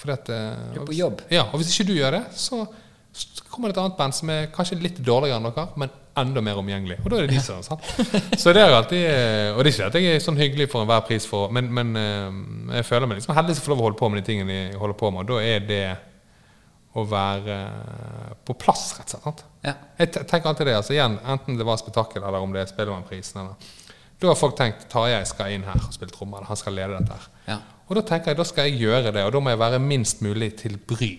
[0.00, 1.22] Fordi at, eh, Du er på jobb.
[1.32, 2.64] Ja, og hvis ikke du gjør det, så
[3.50, 5.90] kommer det et annet band som er kanskje litt dårligere enn dere, men
[6.20, 6.98] enda mer omgjengelig.
[7.04, 7.82] Og da er det de som sant?
[8.42, 10.68] Så det er jo alltid eh, Og det er ikke at jeg er sånn hyggelig
[10.72, 13.82] for enhver pris, for, men, men eh, jeg føler meg liksom heldig som får lov
[13.82, 15.24] å holde på med de tingene jeg holder på med.
[15.24, 15.82] Og da er det
[16.98, 19.26] å være eh, på plass, rett og slett.
[19.26, 19.44] sant?
[19.66, 19.74] Ja.
[20.00, 20.76] Jeg tenker alltid det.
[20.80, 23.42] altså igjen, Enten det var spetakkel, eller om det er Spellemannprisen.
[23.42, 26.46] eller Da har folk tenkt Tarjei skal inn her og spille trommer.
[26.48, 27.28] Han skal lede dette her.
[27.46, 27.60] Ja.
[27.90, 30.20] Og da tenker jeg, da skal jeg gjøre det, og da må jeg være minst
[30.22, 31.10] mulig til bry.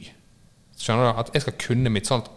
[0.80, 1.20] Skjønner du?
[1.20, 2.32] At jeg skal kunne mitt sånt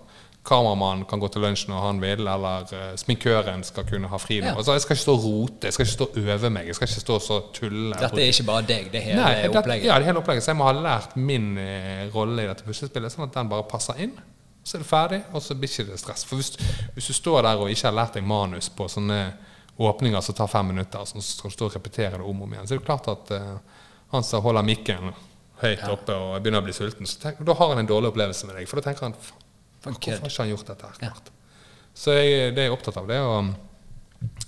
[0.44, 4.42] Kameramannen kan gå til lunsj når han vil, eller uh, sminkøren skal kunne ha fri.
[4.42, 4.50] Ja.
[4.52, 6.76] Altså, jeg skal ikke stå og rote, jeg skal ikke stå og øve meg, jeg
[6.76, 7.94] skal ikke stå og så tulle.
[7.96, 9.88] Dette er ikke bare deg, det er hele Nei, det, opplegget.
[9.88, 10.44] ja, det hele opplegget.
[10.44, 13.64] Så jeg må ha lært min eh, rolle i dette puslespillet, sånn at den bare
[13.70, 14.12] passer inn.
[14.64, 16.26] Så er det ferdig, og så blir ikke det stress.
[16.28, 16.52] For hvis,
[16.92, 19.22] hvis du står der og ikke har lært deg manus på sånne
[19.80, 22.52] åpninger som tar fem minutter, så skal du stå og repetere det om og om
[22.52, 23.73] igjen, så er det klart at eh,
[24.14, 25.12] han som holder mikken
[25.62, 28.48] høyt oppe og begynner å bli sulten, så tenk, da har han en dårlig opplevelse
[28.48, 28.68] med deg.
[28.70, 31.12] For da tenker han "Faen, Hvorfor har ikke han gjort dette her Ja.
[31.94, 33.06] Så jeg, det er jeg opptatt av.
[33.06, 33.52] Det er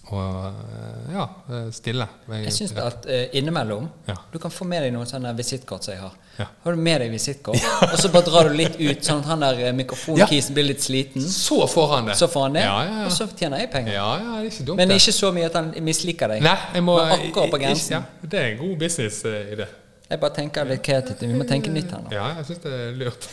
[0.07, 2.07] å, eh, ja, eh, stille.
[2.31, 4.14] Jeg syns at uh, innimellom Ja.
[4.33, 6.12] Du kan få med deg noen sånne visittkort som jeg har.
[6.37, 6.47] Ja.
[6.64, 9.42] Har du med deg visittkort, og så bare drar du litt ut, sånn at han
[9.42, 11.25] der mikrofonkisen blir litt sliten.
[11.27, 12.19] Så får han det.
[12.21, 13.09] Så får han det, Ja, ja, ja.
[13.09, 13.97] og så tjener jeg penger.
[13.97, 14.83] Ja, ja, det er ikke dumt.
[14.83, 16.47] Men ikke så mye at han misliker deg.
[16.47, 17.99] Nei, jeg må Men akkurat på grensen.
[17.99, 19.69] Ja, det er en god businessidé.
[20.07, 21.23] Jeg bare tenker litt kreativt.
[21.27, 22.12] Vi må tenke nytt her nå.
[22.14, 23.27] Ja, jeg syns det er lurt.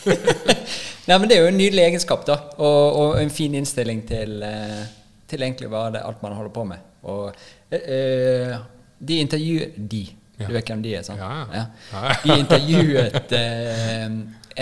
[1.08, 2.40] Nei, men Det er jo en nydelig egenskap, da.
[2.58, 4.80] Og, og en fin innstilling til, eh,
[5.28, 6.78] til egentlig bare det, alt man holder på med.
[7.02, 7.34] Og
[7.70, 8.58] eh, eh,
[8.98, 10.04] de intervjuet De.
[10.38, 10.48] Ja.
[10.48, 11.20] Du vet hvem de er, sant?
[11.20, 12.14] Ja, ja.
[12.24, 14.08] De intervjuet eh,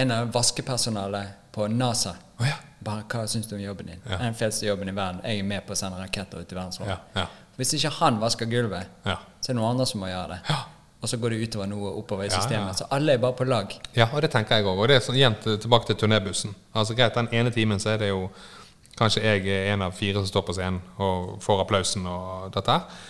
[0.03, 2.15] en av vaskepersonalet på NASA.
[2.41, 2.59] Oh, ja.
[2.83, 4.01] Bare, Hva syns du om jobben din?
[4.09, 4.19] Ja.
[4.25, 5.21] Den feteste jobben i verden.
[5.25, 7.09] Jeg er med på å sende raketter ut i verdensrommet.
[7.17, 7.27] Ja.
[7.57, 9.19] Hvis ikke han vasker gulvet, Ja.
[9.41, 10.41] så er det noen andre som må gjøre det.
[10.49, 10.63] Ja.
[11.03, 12.79] Og så går det utover noe oppover i systemet.
[12.79, 13.73] Så alle er bare på lag.
[13.97, 14.79] Ja, og det tenker jeg òg.
[14.79, 16.53] Og det er sånn, igjen tilbake til turnébussen.
[16.75, 18.29] Altså greit, Den ene timen så er det jo
[18.99, 22.77] kanskje jeg er en av fire som står på scenen og får applausen og dette
[22.77, 23.03] her.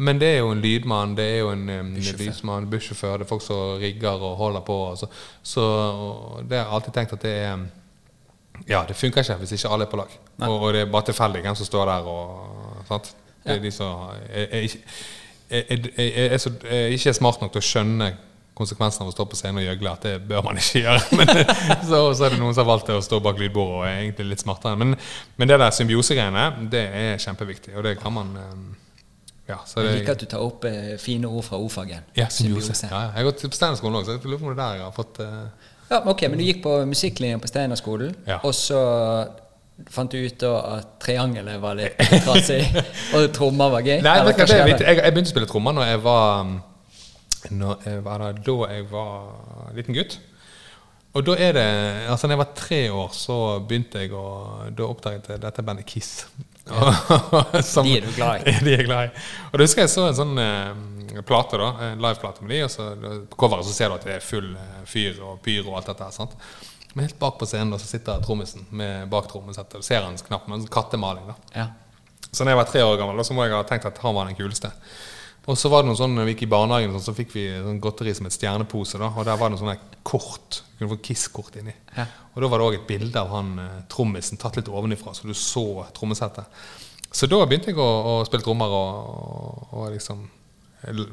[0.00, 3.28] Men det er jo en lydmann, det er jo en um, lysmann, bussjåfør, det er
[3.28, 4.76] folk som rigger og holder på.
[4.92, 5.08] Og så,
[5.42, 7.66] så og det har jeg alltid tenkt at det er
[8.68, 10.16] Ja, det funker ikke hvis ikke alle er på lag.
[10.38, 13.14] Og, og det er bare tilfeldig hvem som står der og sant?
[13.44, 14.66] Det er de som er, er,
[15.50, 18.10] er, er ikke smart nok til å skjønne
[18.60, 21.00] konsekvensen av å stå på scenen og gjøgle, at det bør man ikke gjøre.
[21.18, 21.32] Men
[21.88, 24.28] så, så er det noen som har valgt å stå bak lydbordet og er egentlig
[24.34, 24.76] litt smartere.
[24.80, 24.94] Men,
[25.40, 28.54] men det der symbiosegreiene, det er kjempeviktig, og det kan man eh,
[29.50, 32.04] Ja, så Jeg liker at du tar opp eh, fine ord fra ordfagen.
[32.14, 32.76] ja, symbiose.
[32.86, 33.02] Ja, ja.
[33.16, 34.86] Jeg har gått på Steinerskolen òg, så jeg lurer på om det er der jeg
[34.86, 38.38] har fått eh, Ja, ok, men du gikk på musikklinjen på Steinerskolen, Ja.
[38.46, 38.78] og så
[39.90, 41.96] fant du ut da at triangelet var litt
[42.26, 42.60] trasig,
[43.16, 43.98] og trommer var gøy?
[44.04, 44.86] Nei, Eller det er vittig.
[44.86, 46.50] jeg, jeg begynte å spille trommer når jeg var um,
[47.50, 50.18] når jeg var da, da jeg var liten gutt.
[51.14, 51.64] Og da er det
[52.12, 55.86] Altså da jeg var tre år, så begynte jeg å Da oppdaget jeg dette bandet
[55.90, 56.26] Kiss.
[57.66, 58.52] Som- De er du glad i.
[58.66, 59.22] de er glad i.
[59.50, 61.70] Og da husker jeg så en sånn eh, plate, da.
[61.90, 62.90] En liveplate med de, og så
[63.32, 65.90] på coveret så ser du at det er full eh, fyr og pyro og alt
[65.90, 66.14] dette her.
[66.14, 66.36] sant?
[66.94, 69.80] Men helt bak på scenen da, så sitter trommisen med bak trommesettet.
[69.82, 71.26] Du ser hans knapp med en kattemaling.
[71.30, 71.66] da Ja.
[72.30, 74.14] så da jeg var tre år gammel, da, så må jeg ha tenkt at han
[74.14, 74.70] var den kuleste.
[75.50, 77.44] Og så var det noen sånn, når vi gikk i barnehagen, sånn, så fikk vi
[77.50, 79.00] sånn godteri som et stjernepose.
[79.00, 80.60] da, Og der var det noen sånne kort.
[80.70, 81.74] Du kunne få Kiss-kort inni.
[81.96, 82.06] Ja.
[82.34, 85.26] Og da var det òg et bilde av han eh, trommisen tatt litt ovenifra, så
[85.26, 85.64] du så
[85.96, 86.46] trommesettet.
[87.10, 90.28] Så da begynte jeg å, å spille trommer og, og, og liksom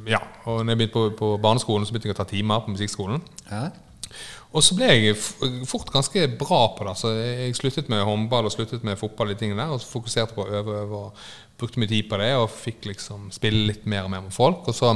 [0.08, 0.22] Ja.
[0.46, 3.26] Og når jeg begynte på, på barneskolen, så begynte jeg å ta timer på musikkskolen.
[3.50, 3.66] Ja.
[4.56, 5.18] Og så ble jeg
[5.68, 6.94] fort ganske bra på det.
[7.02, 10.38] Så jeg sluttet med håndball og sluttet med fotball, de tingene der, og så fokuserte
[10.38, 11.02] på å øve og øve.
[11.10, 14.36] og Brukte mye tid på det og fikk liksom spille litt mer og mer med
[14.36, 14.68] folk.
[14.70, 14.94] Og så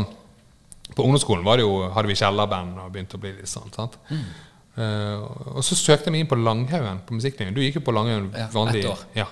[0.92, 3.72] på ungdomsskolen var det jo, hadde vi kjellerband og begynte å bli litt sånn.
[3.74, 3.98] sant?
[4.12, 5.24] Eh,
[5.56, 7.56] og så søkte jeg meg inn på Langhaugen på musikklinjen.
[7.56, 9.06] Du gikk jo på Langhaugen Ja, vanlig ett år.
[9.18, 9.28] Ja,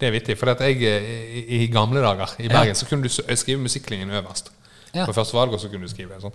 [0.00, 0.38] det er vittig.
[0.40, 4.52] For jeg, i, i gamle dager i Bergen så kunne du skrive musikklinjen øverst.
[4.94, 5.04] Ja.
[5.06, 6.34] På første valgår så kunne du skrive sånn.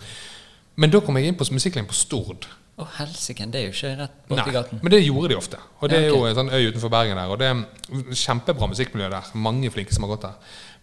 [0.79, 2.47] Men da kom jeg inn på musikklinjen på Stord.
[2.75, 4.79] Å, helsike, det er jo ikke rett borti gaten.
[4.83, 5.57] men det gjorde de ofte.
[5.79, 7.29] Og det Ja, er jo en sånn øy utenfor Bergen der.
[7.31, 9.29] Og det er kjempebra musikkmiljø der.
[9.39, 10.33] Mange flinke som har gått der.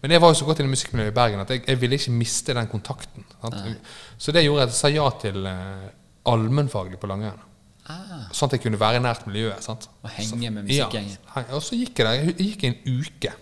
[0.01, 1.99] Men jeg var jo så godt inne i musikkmiljøet i Bergen at jeg, jeg ville
[2.01, 3.27] ikke miste den kontakten.
[3.43, 3.61] Sant?
[4.19, 5.85] Så det gjorde at jeg sa ja til uh,
[6.33, 7.45] allmennfaglig på Langhaugen.
[7.93, 9.61] Ah, Sånn at jeg kunne være nært miljøet.
[9.63, 9.89] sant?
[10.03, 11.17] Og henge med musikkgjengen.
[11.37, 12.33] Ja, og så gikk jeg der.
[12.33, 13.33] Jeg gikk en uke.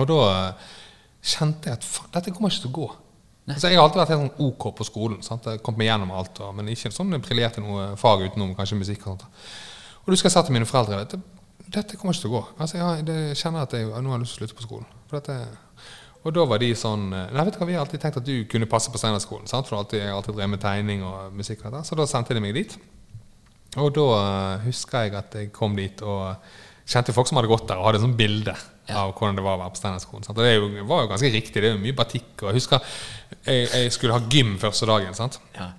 [0.00, 0.68] Og da uh,
[1.20, 2.90] kjente jeg at faen, dette kommer ikke til å gå.
[3.48, 5.22] Altså, jeg har alltid vært helt sånn ok på skolen.
[5.26, 5.48] Sant?
[5.50, 9.06] Jeg kom meg gjennom alt, og, men ikke sånn briljerte noe fag utenom kanskje musikk.
[9.06, 9.48] og sånt.
[10.04, 11.18] Og du skal jeg sa til mine foreldre dette,
[11.72, 12.44] dette kommer ikke til å gå.
[12.58, 14.88] Altså, jeg, det, kjenner at jeg nå har jeg lyst til å slutte på skolen.
[15.12, 15.36] Dette,
[16.22, 18.34] og da var de sånn Nei, vet du hva, vi har alltid tenkt at du
[18.50, 19.50] kunne passe på Steinerskolen.
[19.50, 21.64] For jeg har alltid drevet med tegning og musikk.
[21.66, 21.80] og.
[21.86, 22.76] Så da sendte de meg dit.
[23.80, 26.36] Og da eh, husker jeg at jeg kom dit og
[26.86, 28.54] kjente folk som hadde gått der, og hadde et sånt bilde
[28.92, 30.24] av hvordan det var å være på Steinerskolen.
[30.28, 31.54] Og det jo- var jo ganske riktig.
[31.62, 32.42] Det er jo mye batikk.
[32.42, 32.80] Og jeg husker
[33.46, 35.14] jeg, jeg skulle ha gym første dagen.
[35.14, 35.38] sant?
[35.54, 35.70] Ja.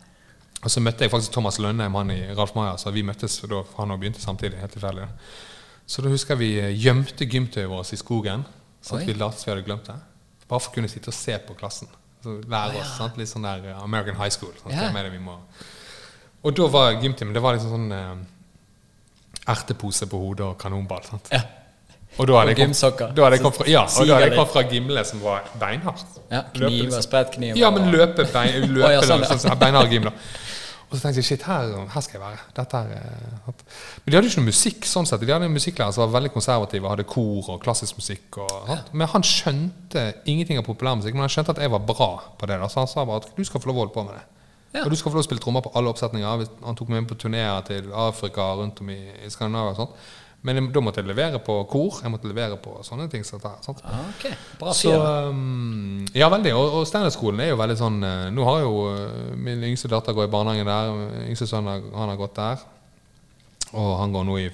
[0.63, 3.63] Og så møtte jeg faktisk Thomas Lønheim, han i Ralf Maja, så vi møttes da
[3.77, 4.59] han òg begynte samtidig.
[4.59, 5.07] helt tilfeldig.
[5.85, 8.45] Så da husker jeg vi eh, gjemte gymtøyet vårt i skogen,
[8.81, 9.97] så at vi lot som vi hadde glemt det.
[10.47, 11.87] Bare for å kunne sitte og se på klassen.
[12.23, 13.17] Så lære oss, sant?
[13.19, 14.53] Litt sånn der eh, American High School.
[14.63, 14.71] Sant?
[14.73, 14.87] Ja.
[14.89, 15.37] Det er det vi må...
[16.43, 18.15] Og da var gymtimen Det var liksom sånn eh,
[19.47, 21.03] ertepose på hodet og kanonball.
[21.09, 21.27] sant?
[21.31, 21.41] ja.
[22.17, 24.27] Og da hadde Og jeg kom- Da hadde jeg kommet fra, ja, og da hadde
[24.27, 26.05] jeg kommet fra Gimle, som var beinhardt.
[26.31, 26.41] ja.
[26.53, 27.01] Kniver, liksom.
[27.01, 27.57] spredtkniver.
[27.57, 30.11] Ja, men løpe, bein, løpe ja, sånn, sånn, sånn, beinhard Gimle.
[30.91, 32.39] Og så tenkte jeg shit, her, her skal jeg være.
[32.53, 33.53] Dette er, eh,
[34.05, 35.19] Men de hadde ikke noe musikk sånn sett.
[35.25, 38.37] De hadde en musikklærer som var veldig konservativ og hadde kor og klassisk musikk.
[38.37, 38.77] Og, ja.
[38.93, 42.59] Men han skjønte ingenting av populærmusikk, men han skjønte at jeg var bra på det.
[42.61, 42.67] Da.
[42.69, 44.23] Så han sa bare at du skal få lov å holde på med det.
[44.73, 44.83] Ja.
[44.83, 46.47] Og du skal få lov å spille trommer på alle oppsetninger.
[46.65, 50.03] Han tok meg med på turneer til Afrika rundt om i, i Skandinavia og sånt.
[50.43, 52.01] Men jeg, da måtte jeg levere på kor.
[52.03, 53.23] Jeg måtte levere på sånne ting.
[53.23, 53.79] Sånn her, sant?
[53.87, 54.25] Ah, ok,
[54.59, 54.91] bra Så,
[55.31, 56.51] um, ja, veldig.
[56.57, 60.17] Og, og Steinerskolen er jo veldig sånn eh, Nå har jo eh, min yngste datter
[60.17, 60.91] går i barnehagen der.
[60.97, 62.65] Min yngste sønn har, han har gått der.
[63.71, 64.49] Og han går nå i,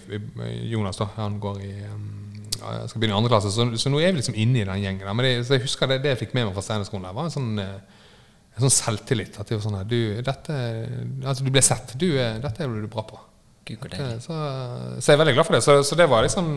[0.46, 1.10] i Jonas, da.
[1.18, 2.06] Han går i um,
[2.60, 3.52] skal begynne i andre klasse.
[3.56, 5.08] Så, så nå er vi liksom inne i den gjengen.
[5.08, 5.16] der.
[5.18, 7.32] Men det, så jeg husker det, det jeg fikk med meg fra Steinerskolen der, var
[7.32, 7.99] en sånn eh,
[8.60, 9.40] en sånn selvtillit.
[9.42, 10.60] At det sånn her, du, dette,
[11.24, 11.96] altså du ble sett.
[12.00, 13.20] Du, dette er du bra på.
[13.70, 14.16] Gud, Eh.
[14.24, 14.34] Så,
[15.00, 15.64] så jeg er veldig glad for det.
[15.64, 16.48] Så, så det var liksom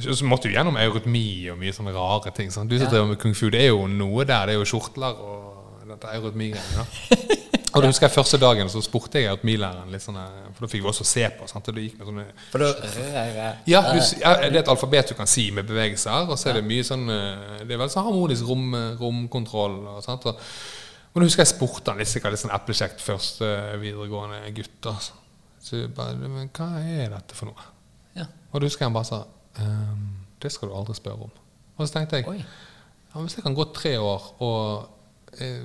[0.00, 2.50] Så måtte vi gjennom eurytmi og mye sånne rare ting.
[2.50, 2.68] Sånn.
[2.70, 2.90] Du som Ja.
[2.94, 4.46] driver med kung fu, det er jo noe der.
[4.50, 6.86] Det er jo kjortler og dette eurytmi-greiene.
[7.70, 10.70] Og da husker jeg første dagen så spurte jeg eurytmilæreren litt sånn eh, For da
[10.72, 11.46] fikk vi også se på.
[11.50, 11.68] Sant?
[11.70, 12.70] Og det gikk med sånne For da
[13.70, 16.58] ja, du, ja, det er et alfabet du kan si med bevegelser, og så er
[16.58, 19.78] det mye sånn eh, Det er veldig sånn harmonisk rom, romkontroll.
[19.94, 20.42] Og sånt, og,
[21.10, 23.50] og da husker jeg spurte han litt sikkert litt sånn eplekjekt første
[23.82, 24.90] videregående gutt.
[24.90, 25.20] Altså.
[25.60, 27.70] Så jeg bare, Men hva er dette for noe?
[28.18, 28.26] Ja.
[28.50, 29.20] Og da husker jeg han bare sa
[29.62, 30.06] ehm,
[30.42, 31.34] Det skal du aldri spørre om.
[31.76, 32.40] Og så tenkte jeg Oi.
[32.40, 34.96] ja, Hvis jeg kan gå tre år og eh,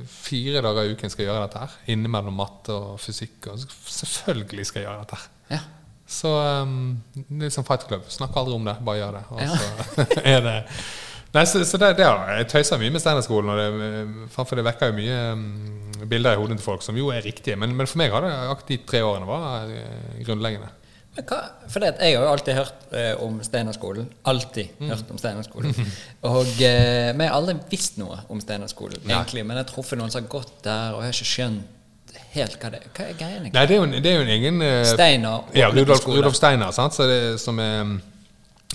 [0.08, 4.82] fire dager i uken skal gjøre dette her, innimellom matte og fysikk og, Selvfølgelig skal
[4.84, 5.32] jeg gjøre dette her.
[5.56, 5.60] Ja.
[6.06, 6.30] Så
[6.62, 6.76] um,
[7.42, 8.06] litt som Fight Club.
[8.14, 9.24] Snakk aldri om det, bare gjør det.
[9.34, 9.58] Og Ja.
[9.58, 10.56] så er det
[11.36, 14.94] Nei, så, så det, det jeg tøyser mye med Steinerskolen, og det, for det vekker
[14.94, 15.42] jo mye um,
[16.08, 17.58] bilder i hodet til folk som jo er riktige.
[17.60, 20.70] Men, men for meg har det akkurat de tre årene var eh, grunnleggende.
[21.16, 21.38] Hva,
[21.72, 24.10] for det, jeg har jo alltid hørt eh, om Steinerskolen.
[24.28, 24.90] Alltid Mm.
[24.92, 25.76] hørt om Steinerskolen.
[26.28, 29.46] Og eh, vi har aldri visst noe om Steinerskolen, egentlig.
[29.46, 32.58] Men jeg har truffet noen som har gått der, og jeg har ikke skjønt helt
[32.60, 32.90] hva det er.
[32.98, 33.52] Hva er greiene?
[33.56, 36.04] Nei, det er jo det er jo en egen eh, Steiner Ja, Rudolf.
[36.08, 36.94] Rudolf Steiner, sant?
[36.98, 37.96] Så det, som, er,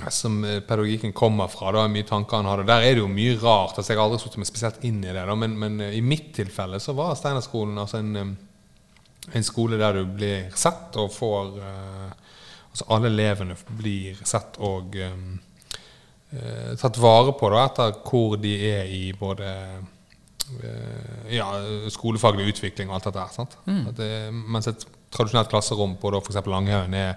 [0.08, 1.72] som eh, pedagogikken kommer fra.
[1.76, 2.64] Da mye tanker han hadde.
[2.72, 3.76] Der er det jo mye rart.
[3.76, 5.26] Altså, jeg har aldri satt meg spesielt inn i det.
[5.28, 9.76] Da, men, men eh, i mitt tilfelle så var Steinerskolen altså en, eh, en skole
[9.80, 12.16] der du blir sett og får eh,
[12.70, 15.40] Altså alle elevene blir sett og um,
[16.32, 19.48] uh, tatt vare på da, etter hvor de er i både
[20.64, 21.48] uh, ja,
[21.90, 23.26] skolefaglig utvikling og alt dette.
[23.34, 23.56] Sant?
[23.66, 26.40] At det, mens et tradisjonelt klasserom på da f.eks.
[26.46, 27.16] Langhaugen er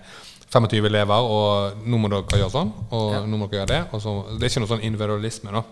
[0.53, 3.21] 25 elever, og nå må dere gjøre sånn, og Ja.
[3.25, 3.79] nå må dere gjøre det.
[3.93, 5.51] Og så, det er ikke noe sånn individualisme.
[5.53, 5.63] da.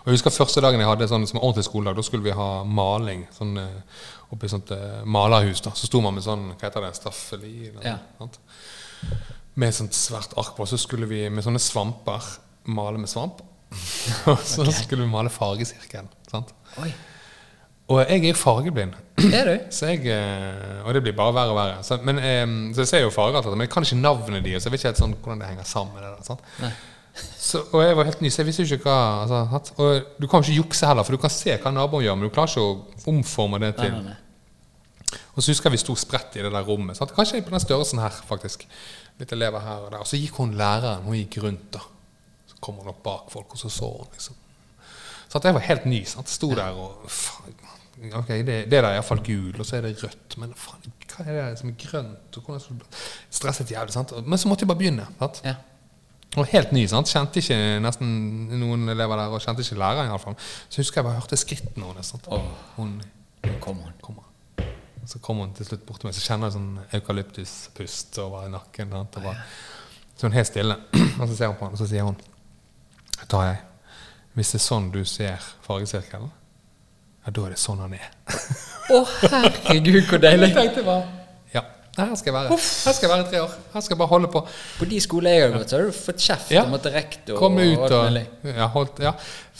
[0.00, 2.48] Og jeg husker første dagen jeg hadde sånn som ordentlig skoledag, da skulle vi ha
[2.64, 3.26] maling.
[3.36, 4.00] Sånn, eh,
[4.32, 5.60] oppe i et sånt eh, malerhus.
[5.62, 7.68] da, Så sto man med sånn hva heter det, staffeli?
[7.68, 7.96] eller Ja.
[8.18, 8.38] noe sånt.
[9.60, 10.66] Med sånt svært ark på.
[10.68, 12.26] Så skulle vi med sånne svamper
[12.70, 13.42] male med svamp.
[14.30, 16.10] Og så skulle vi male fargesirkel.
[16.30, 16.52] sant?
[16.82, 16.90] Oi.
[17.90, 18.94] Og jeg er fargeblind.
[19.36, 19.56] Er du?
[19.74, 21.82] Så jeg, eh, og det blir bare verre og verre.
[21.84, 22.20] Så, men,
[22.74, 24.64] så jeg ser jo farger, men jeg kan ikke navnet deres.
[24.64, 25.98] Jeg vet ikke helt sånn hvordan det henger sammen.
[26.00, 26.78] Det der?
[27.40, 30.28] Så, og jeg var helt ny, så jeg visste jo ikke hva altså, Og du
[30.30, 32.52] kan jo ikke jukse heller, for du kan se hva naboen gjør, men du klarer
[32.52, 34.19] ikke å omforme det til Nei, nei, nei.
[35.34, 36.96] Og så husker jeg vi sto spredt i det der rommet.
[36.98, 37.14] Sant?
[37.16, 38.66] Kanskje på den størrelsen her, faktisk.
[39.20, 39.98] Litt elever her og der.
[40.04, 41.82] Og så gikk hun læreren, hun gikk rundt, da.
[42.50, 44.34] Så kom hun opp bak folk, og så så hun, liksom.
[45.30, 46.04] Så jeg var helt ny.
[46.10, 46.28] sant?
[46.28, 47.54] Sto der og faen,
[48.16, 50.36] Ok, det, det der er iallfall gul, og så er det rødt.
[50.40, 52.36] Men faen, hva er det som er grønt?
[52.38, 52.78] Og hvordan
[53.30, 53.92] Stresset jævlig.
[53.92, 54.14] sant?
[54.26, 55.04] Men så måtte jeg bare begynne.
[55.18, 55.42] sant?
[55.44, 55.54] Ja.
[56.40, 56.86] Og helt ny.
[56.88, 57.10] sant?
[57.12, 58.08] Kjente ikke nesten
[58.56, 60.36] noen elever der, og kjente ikke læreren iallfall.
[60.70, 62.14] Så husker jeg bare hørte skrittene hennes.
[62.26, 62.48] Åh.
[62.76, 63.02] Hun
[63.60, 63.92] Kom on.
[64.02, 64.29] kommer.
[65.10, 68.92] Så kommer hun til slutt bort til meg, så kjenner jeg sånn eukalyptuspust over nakken.
[68.94, 69.16] sant?
[69.24, 69.40] Bare,
[70.14, 70.76] så hun er helt stille,
[71.20, 72.18] og så ser hun på han, og så sier hun
[73.30, 73.56] Tarjei,
[74.38, 76.30] hvis det er sånn du ser fargesirkelen,
[77.26, 78.06] ja, da er det sånn han er.
[78.94, 80.52] Å, herregud, hvor deilig.
[80.52, 81.02] Jeg tenkte bare
[81.52, 81.64] Ja,
[81.98, 82.56] her skal jeg være.
[82.56, 83.56] Her skal jeg være i tre år.
[83.74, 84.40] Her skal jeg bare holde på.
[84.78, 86.62] På de skoler jeg har gått, så har du fått kjeft Ja.
[86.64, 89.12] om at rektor Komme ut og, og ja, holdt, ja.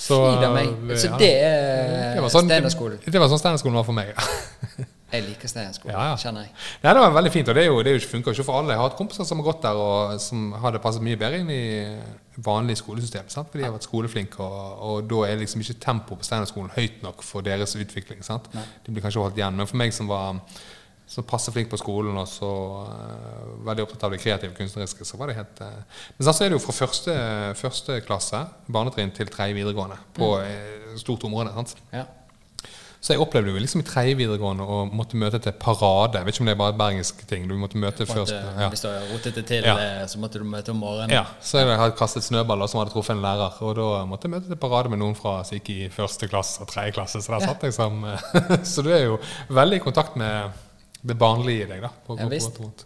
[0.06, 0.70] Så, da meg.
[0.94, 0.96] ja.
[1.02, 3.02] Så det er Det var sånn- Steinerskolen.
[3.04, 4.14] Det var sånn Steinerskolen var for meg.
[5.10, 6.16] Jeg liker Steinerskolen, Ja, ja.
[6.20, 6.52] kjenner jeg.
[6.84, 8.60] Nei, det var veldig fint, og det, jo, det jo ikke, funker jo ikke for
[8.60, 8.74] alle.
[8.74, 11.50] Jeg har hatt kompiser som har gått der, og som hadde passet mye bedre inn
[11.54, 11.62] i
[12.46, 13.30] vanlig skolesystem.
[13.32, 13.50] Sant?
[13.50, 17.02] For de har vært skoleflinke, og, og da er liksom ikke tempoet på Steinerskolen høyt
[17.06, 18.22] nok for deres utvikling.
[18.26, 18.46] Sant?
[18.54, 19.58] De blir kanskje holdt igjen.
[19.58, 20.38] Men for meg som var
[21.10, 22.48] så passer flink på skolen og så
[22.86, 26.52] uh, veldig opptatt av det kreative kunstneriske, så var det helt uh, Men så er
[26.52, 27.16] det jo fra første,
[27.58, 31.00] første klasse, barnetrinn, til tredje videregående på mm.
[31.02, 31.50] stort område.
[31.56, 31.74] sant?
[31.90, 32.06] Ja.
[33.00, 36.18] Så jeg opplevde jo liksom i tredje videregående å måtte møte til parade.
[36.20, 37.46] Jeg vet ikke om det er bare et bergensk ting.
[37.48, 38.32] Du måtte møte måtte, først.
[38.36, 38.68] eh, Ja.
[38.68, 39.76] Hvis du har rotet det til, Ja.
[39.78, 41.10] eh, så måtte du møte om morgenen.
[41.10, 41.24] ja.
[41.40, 43.56] Så jeg hadde kastet snøballer som hadde truffet en lærer.
[43.62, 46.60] Og da måtte jeg møte til parade med noen fra som gikk i første klasse
[46.60, 47.22] og tredje klasse.
[47.24, 48.18] Så der satt jeg sammen.
[48.68, 50.50] Så du er jo veldig i kontakt med
[51.02, 51.88] det barnlige i deg, da.
[52.06, 52.84] På, på vondt.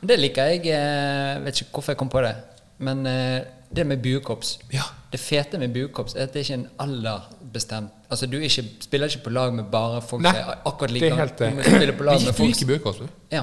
[0.00, 0.62] Men Det liker jeg.
[0.70, 2.36] Jeg vet ikke hvorfor jeg kom på det.
[2.78, 4.86] Men eh, det med buekorps Ja.
[5.12, 9.06] Det fete med buekorps er at det ikke er en alderbestemt Altså Du ikke, spiller
[9.10, 11.62] ikke på lag med bare folk Nei, som er akkurat like helt Du eh, må
[11.62, 13.02] spille på lag med folk buekorps?
[13.32, 13.42] Ja,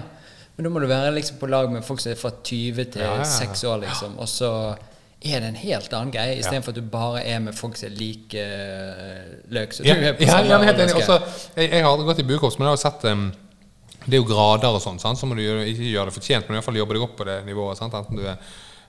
[0.55, 3.01] men da må du være liksom på lag med folk som er fra 20 til
[3.01, 3.23] Ja, ja, ja.
[3.23, 4.17] 6 år, liksom.
[4.21, 4.51] Og så
[5.23, 7.95] er det en helt annen greie, istedenfor at du bare er med folk som er
[7.95, 10.95] like uh, løk Så Ja, du er på ja, samme ja, men helt enig.
[10.99, 11.19] Også,
[11.55, 13.23] jeg, jeg har aldri gått i buekorps, men jeg har sett um,
[14.03, 16.57] Det er jo grader og sånn, så må du gjøre, ikke gjøre det fortjent, men
[16.57, 17.79] i hvert fall jobbe deg opp på det nivået.
[17.79, 17.95] Sant?
[17.97, 18.35] Enten du er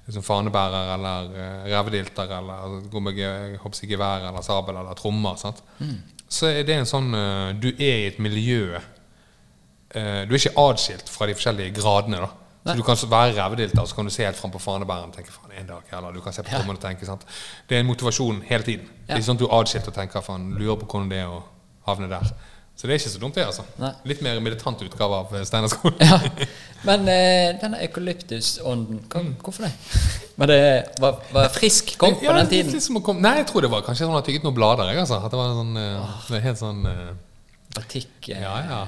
[0.06, 3.20] liksom fanebærer eller uh, revdilter eller går med
[3.88, 5.40] gevær eller sabel eller trommer.
[5.78, 5.96] Mm.
[6.28, 10.56] Så er det en sånn uh, Du er i et miljø uh, Du er ikke
[10.60, 12.24] atskilt fra de forskjellige gradene.
[12.24, 12.32] da
[12.64, 15.16] så Du kan være revedilter, og så kan du se helt fram på fanebæreren og
[15.16, 16.62] tenke faen, en dag, eller du kan se på Ja.
[16.68, 17.26] og tenke sant?
[17.68, 18.86] Det er en motivasjon hele tiden.
[18.86, 21.18] Det er ikke sånn at du er atskilt og tenker faen, lurer på hvordan det
[21.18, 21.42] er å
[21.86, 22.32] havne der.
[22.74, 23.44] Så det er ikke så dumt, det.
[23.46, 23.92] altså Nei.
[24.10, 25.98] Litt mer militant utgave av Steinar Steinerskolen.
[26.10, 26.18] Ja.
[26.84, 29.70] Men eh, denne eukalyptusånden, hva- hvorfor det?
[30.40, 30.58] Var det
[31.00, 32.72] var, var frisk kom på Ja, den tiden?
[32.74, 34.90] liksom kom, Nei, jeg tror det var kanskje sånn at jeg tygget noen blader.
[34.90, 35.20] Jeg, altså.
[35.22, 37.12] At det var sånn, eh, helt sånn eh,
[37.74, 38.80] Batikk, eh, Ja, ja.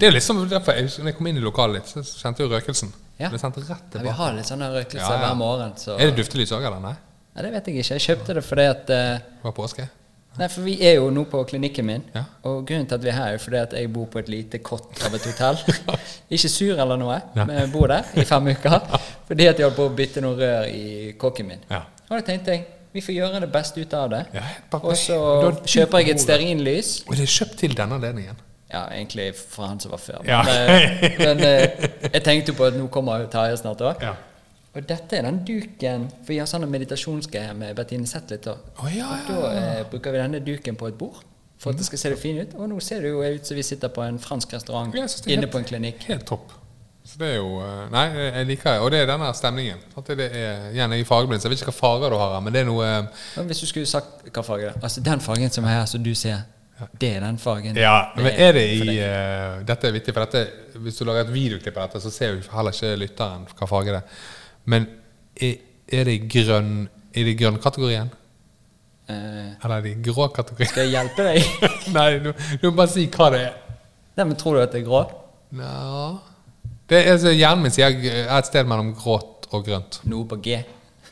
[0.00, 2.42] Det er litt som derfor jeg, når jeg kom inn i lokalet litt, så kjente
[2.46, 2.90] jeg røkelsen.
[3.20, 3.28] Ja.
[3.30, 5.26] Det sendte rett Ja, vi har litt sånne røkelser Ja, ja.
[5.28, 5.76] hver morgen.
[5.78, 5.98] Så.
[6.00, 6.80] Er det duftelys òg, eller?
[6.82, 6.94] Nei?
[7.36, 7.98] Nei, det vet jeg ikke.
[8.00, 9.86] Jeg kjøpte det fordi at eh, Det var påske?
[10.34, 12.04] Nei, for vi er jo nå på klinikken min.
[12.14, 12.24] Ja.
[12.50, 14.58] Og grunnen til at vi er her, er fordi at jeg bor på et lite
[14.66, 15.60] kott av et hotell.
[16.34, 18.80] ikke sur eller noe, men jeg bor der i fem uker.
[19.28, 21.62] Fordi at jeg holdt på å bytte noen rør i kokken min.
[21.70, 21.84] Ja.
[22.10, 24.20] Og da tenkte jeg vi får gjøre det beste ut av det.
[24.76, 25.16] Og så
[25.66, 26.90] kjøper jeg et stearinlys.
[27.08, 28.36] Og det er kjøpt til denne anledningen.
[28.70, 30.20] Ja, egentlig fra han som var før.
[30.26, 34.04] Men, eh, men eh, jeg tenkte jo på at nå kommer Terje snart òg.
[34.74, 34.80] Ja.
[34.80, 38.48] Og dette er den duken For vi har sånne meditasjonsgreier med Bettine Zetlitz.
[38.50, 38.56] Å,
[38.90, 41.22] ja, Og ja, da eh, bruker vi denne duken på et bord
[41.64, 42.56] for at det skal se det fin ut.
[42.58, 45.48] Og nå ser det jo ut som vi sitter på en fransk restaurant er inne
[45.48, 46.02] på en klinikk.
[46.10, 46.52] Helt topp.
[47.04, 48.80] Så det er jo eh, Nei, jeg liker det.
[48.80, 49.84] Og det er denne stemningen.
[49.96, 52.34] At det er, igjen, jeg er fargeblind, så jeg vet ikke hva farger du har
[52.36, 54.88] her, men det er noe eh, Men hvis du skulle sagt hva farge det er
[54.88, 56.46] Altså den fargen som er her, som du ser,
[57.00, 57.76] det er den fargen.
[57.78, 61.34] Ja, men er det i eh, Dette er viktig, for dette, hvis du lager et
[61.34, 64.24] videoklipp av dette, så ser jo heller ikke lytteren hva farge det er.
[64.70, 64.86] Men
[65.36, 65.56] er,
[65.92, 68.08] er det grønn Er det grønn kategorien?
[69.08, 70.70] Eh, Eller er det grå kategorien?
[70.70, 71.66] skal jeg hjelpe deg?
[71.96, 72.30] Nei, du,
[72.62, 73.58] du må bare si hva det er.
[74.16, 75.02] Nei, men Tror du at det er grå?
[75.58, 76.06] Ja
[76.90, 80.02] det er, altså, Hjernen min sier er et sted mellom grått og grønt.
[80.10, 80.58] Noe på G.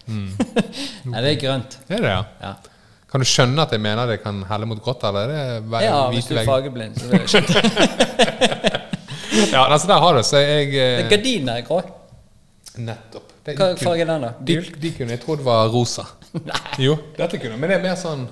[0.04, 0.26] Mm.
[1.12, 1.78] Nei, det er grønt.
[1.86, 2.24] Er det det, ja?
[2.42, 2.52] Ja.
[3.12, 5.82] Kan du skjønne at jeg mener det kan helle mot grått, eller er det vei,
[5.84, 7.00] Ja, hvis du er fargeblind.
[7.00, 8.78] Så skjønte jeg.
[9.52, 11.78] Ja, altså der har du så jeg eh, Gardinen er grå.
[12.84, 13.31] Nettopp.
[13.44, 14.32] Hva farge er den, da?
[14.40, 16.04] De, de kunne, jeg trodd det var rosa.
[16.86, 18.22] Jo, dette kunne Men det er mer sånn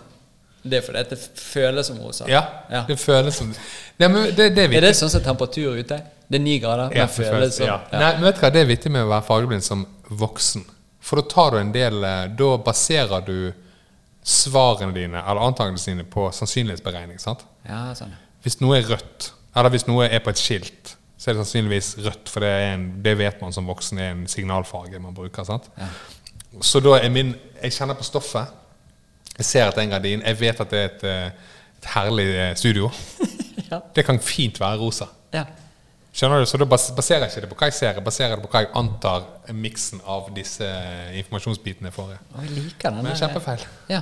[0.63, 2.29] Det er fordi det føles som rosa.
[2.31, 2.85] Ja, Ja.
[2.89, 5.99] det føles som Nei, men det, det er Er det sånn som temperatur ute?
[6.31, 7.81] Det er ni grader, Ja, men føles som ja.
[7.93, 10.63] Nei, men vet du hva, det er vittig med å være fargeblind som voksen.
[11.03, 13.37] For da tar du en del eh, Da baserer du
[14.23, 17.19] svarene dine, eller antakelsene dine, på sannsynlighetsberegning.
[17.19, 17.43] sant?
[17.67, 18.13] Ja, sånn.
[18.45, 21.91] Hvis noe er rødt, eller hvis noe er på et skilt, så er det sannsynligvis
[22.01, 25.45] rødt, for det, er en, det vet man som voksen er en signalfarge man bruker.
[25.45, 25.67] sant?
[25.77, 25.89] Ja.
[26.65, 28.49] Så da er min Jeg kjenner på stoffet.
[29.37, 30.23] Jeg ser at det er en gardin.
[30.25, 32.91] Jeg vet at det er et, eh, et herlig eh, studio.
[33.71, 33.79] Ja.
[33.95, 35.07] Det kan fint være rosa.
[35.33, 35.45] ja.
[36.13, 36.47] Skjønner du?
[36.51, 38.65] Så da baserer jeg ikke det på hva jeg ser, jeg baserer det på hva
[38.65, 42.17] jeg antar miksen av disse eh, informasjonsbitene får.
[42.35, 43.05] Å, jeg liker den.
[43.07, 43.63] Men kjempefeil.
[43.93, 44.01] Ja.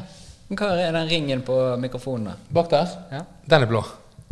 [0.49, 2.33] Men hva er den ringen på mikrofonen?
[2.49, 3.21] Bak der, Ja.
[3.45, 3.83] den er blå.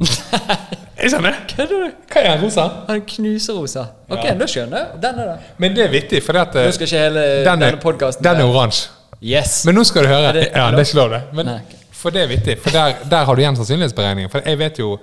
[0.00, 1.36] Jeg skjønner.
[1.50, 1.90] Kødder du?
[2.12, 2.64] Hva er den rosa?
[2.88, 3.84] Han knuser rosa.
[4.10, 4.34] Ok, Ja.
[4.34, 5.00] nå skjønner jeg.
[5.02, 5.38] Den er det.
[5.58, 8.24] Men det er vittig, for det at Nå skal ikke hele den er, denne podcasten
[8.24, 8.88] den er oransje.
[9.22, 9.64] Yes!
[9.64, 10.28] Men nå skal du høre.
[10.28, 11.22] Er det- ja, det er ikke lov, det.
[11.32, 11.76] Men, Nei, ok.
[11.96, 12.58] For det er vittig.
[12.60, 14.30] For der, der har du igjen sannsynlighetsberegninger.
[14.30, 14.98] For jeg vet jo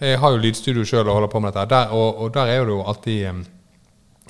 [0.00, 2.56] Jeg har jo lydstudio sjøl og holder på med dette, der, og, og der er
[2.64, 3.42] jo alltid em,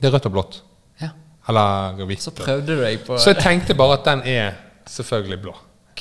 [0.01, 0.57] Det er rødt og blått.
[1.01, 1.09] ja.
[1.49, 2.23] Eller hvitt.
[2.23, 4.51] Så prøvde du deg på Så jeg tenkte bare at den er
[4.90, 5.55] selvfølgelig blå.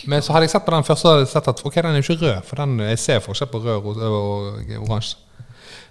[0.07, 1.99] Men så hadde jeg sett på den første hadde jeg sett at ok, den er
[1.99, 2.45] jo ikke rød.
[2.47, 5.17] For den, jeg ser forskjell på rød og, og oransje.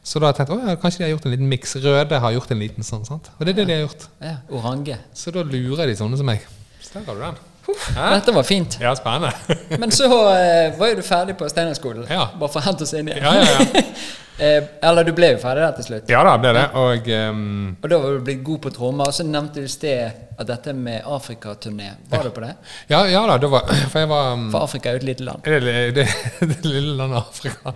[0.08, 1.76] Så da har jeg tenkt at ja, kanskje de har gjort en liten miks.
[1.84, 3.04] Røde har gjort en liten sånn.
[3.04, 3.28] sant?
[3.36, 4.06] Og det er det de har gjort.
[4.24, 4.96] ja, Orange.
[5.12, 6.46] Så da lurer de sånne som meg.
[6.80, 7.40] Så der har du den.
[7.68, 8.78] Uff, Dette var fint.
[8.80, 9.34] Ja, spennende.
[9.76, 12.06] Men så eh, var jo du ferdig på Steinerskolen.
[12.08, 12.30] Ja.
[12.40, 13.20] Bare for å hente oss inn igjen.
[13.26, 13.84] Ja, ja, ja.
[14.38, 16.10] eh, eller du ble jo ferdig der til slutt.
[16.12, 16.64] Ja da, ble det.
[16.78, 19.10] Og um, Og da var du blitt god på trommer.
[19.10, 21.90] Og så nevnte du i sted at dette med Afrikaturné.
[22.10, 22.52] Var du på det?
[22.92, 25.26] ja, ja da, det var For jeg var um, For Afrika er jo et lite
[25.26, 25.46] land.
[25.46, 26.06] Er det, det,
[26.40, 27.74] det lille landet Afrika.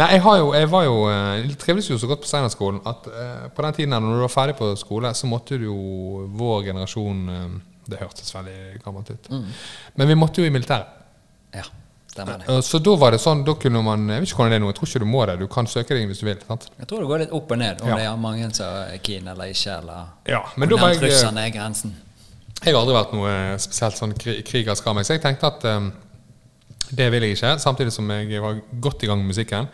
[0.00, 2.80] Nei, jeg, har jo, jeg var jo eh, Jeg trivdes jo så godt på Steinerskolen
[2.88, 6.24] at uh, på den tiden når du var ferdig på skole, så måtte du jo
[6.38, 7.60] vår generasjon eh,
[7.92, 9.30] Det hørtes veldig gammelt ut.
[10.00, 10.98] Men vi måtte jo i militæret.
[11.52, 11.66] Ja,
[12.12, 12.48] stemmer det.
[12.48, 14.64] Eh, Så da var det sånn, da kunne man Jeg vet ikke hvordan det er
[14.64, 15.38] nå, jeg tror ikke du må det.
[15.40, 16.38] Du kan søke deg inn hvis du vil.
[16.46, 16.68] sant?
[16.78, 17.96] Jeg tror det går litt opp og ned om Ja.
[17.96, 19.78] det er mange som er keen eller ikke.
[19.78, 21.96] Eller Ja, men da var jeg eh, er grensen.
[22.64, 25.64] Jeg har aldri vært noe spesielt sånn kri- krigersk av meg, så jeg tenkte at
[25.64, 25.92] um,
[26.94, 27.58] det vil jeg ikke.
[27.58, 29.66] Samtidig som jeg var godt i gang med musikken.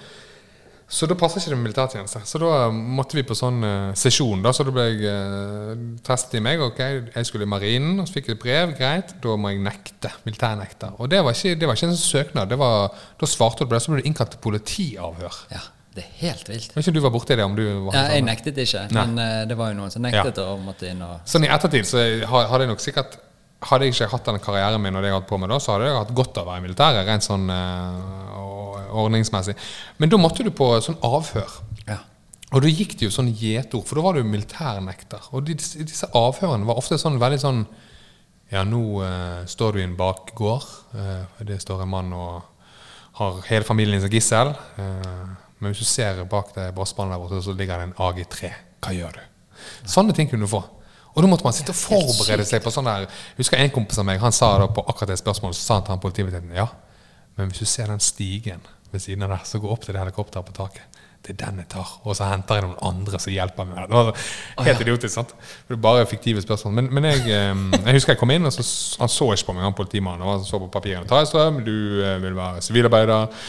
[0.88, 2.22] Så da passer ikke det med militærtjeneste.
[2.24, 4.40] Så da um, måtte vi på sånn uh, sesjon.
[4.40, 5.72] da, Så da ble jeg uh,
[6.06, 6.62] testet i meg.
[6.64, 8.72] Ok, jeg skulle i marinen, og så fikk jeg et brev.
[8.78, 10.14] Greit, da må jeg nekte.
[10.24, 10.94] Militærnekter.
[10.96, 12.48] Og det var ikke, det var ikke en sånn søknad.
[12.48, 12.88] Det var,
[13.20, 15.38] da svarte du på det, så ble du innkalt til politiavhør.
[15.52, 15.60] Ja,
[15.98, 16.72] det er helt vilt.
[16.72, 17.44] Vet ikke om du var borti det?
[17.44, 19.04] om du var Ja, jeg nektet ikke, Nei.
[19.12, 21.84] men uh, det var jo noen som nektet å måtte inn og Sånn i ettertid
[21.92, 22.00] så
[22.32, 23.20] har- hadde jeg nok sikkert
[23.58, 25.74] Hadde jeg ikke hatt den karrieren min og det jeg hadde på med da, så
[25.74, 29.56] hadde jeg hatt godt av å være i militæret, rent sånn uh, ordningsmessig.
[29.98, 31.56] Men da måtte du på sånn avhør.
[31.88, 31.98] Ja.
[32.52, 35.26] Og da gikk det jo sånn gjetord, for da var du militærnekter.
[35.34, 37.66] Og de, disse avhørene var ofte sånn veldig sånn
[38.48, 40.64] Ja, nå uh, står du i en bakgård.
[40.94, 42.46] Uh, det står en mann og
[43.18, 44.54] har hele familien som gissel.
[44.78, 48.50] Men hvis du ser bak det brassbandet der borte, så ligger det en AG3.
[48.86, 49.24] Hva gjør du?
[49.90, 50.62] Sånne ting kunne du få.
[51.18, 53.08] Og da måtte man sitte og forberede seg på sånn der
[53.40, 55.88] husker en kompis av meg, han sa da på akkurat det spørsmålet, så sa han
[55.88, 56.68] til han politibetjenten ja,
[57.34, 60.02] men hvis du ser den stigen ved siden av der, så gå opp til det
[60.04, 60.98] helikopteret på taket.
[61.18, 61.88] Det er den jeg tar.
[62.06, 63.74] Og så henter jeg noen andre som hjelper meg.
[63.74, 64.20] med det.
[64.56, 65.12] Var helt idiotisk.
[65.12, 65.32] sant?
[65.66, 66.76] For det er bare fiktive spørsmål.
[66.78, 68.64] Men, men jeg, jeg husker jeg kom inn, og så,
[69.02, 70.24] han så ikke på meg, han politimannen.
[70.24, 71.08] Han så på papirene.
[71.10, 71.74] Tarjei du
[72.06, 73.42] eh, vil være sivilarbeider.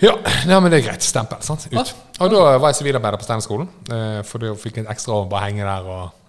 [0.00, 0.12] Ja,
[0.46, 1.04] ja, men det er greit.
[1.04, 1.42] Stempel.
[1.44, 1.66] sant?
[1.72, 1.92] Ut.
[2.20, 3.68] Og da var jeg sivilarbeider på Steinerskolen.
[3.90, 6.25] Eh, for da fikk jeg et ekstra år bare henge der og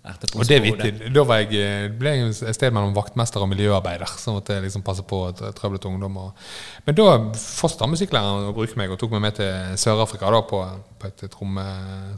[0.00, 1.10] og det er viktig.
[1.12, 4.08] Da var jeg, eh, ble jeg et sted mellom vaktmester og miljøarbeider.
[4.16, 6.16] Så måtte jeg liksom passe på trøblete ungdom.
[6.22, 6.46] Og,
[6.86, 10.62] men da fortsatte musikklæreren å bruke meg og tok meg med til Sør-Afrika da, på,
[11.00, 11.66] på et tromme,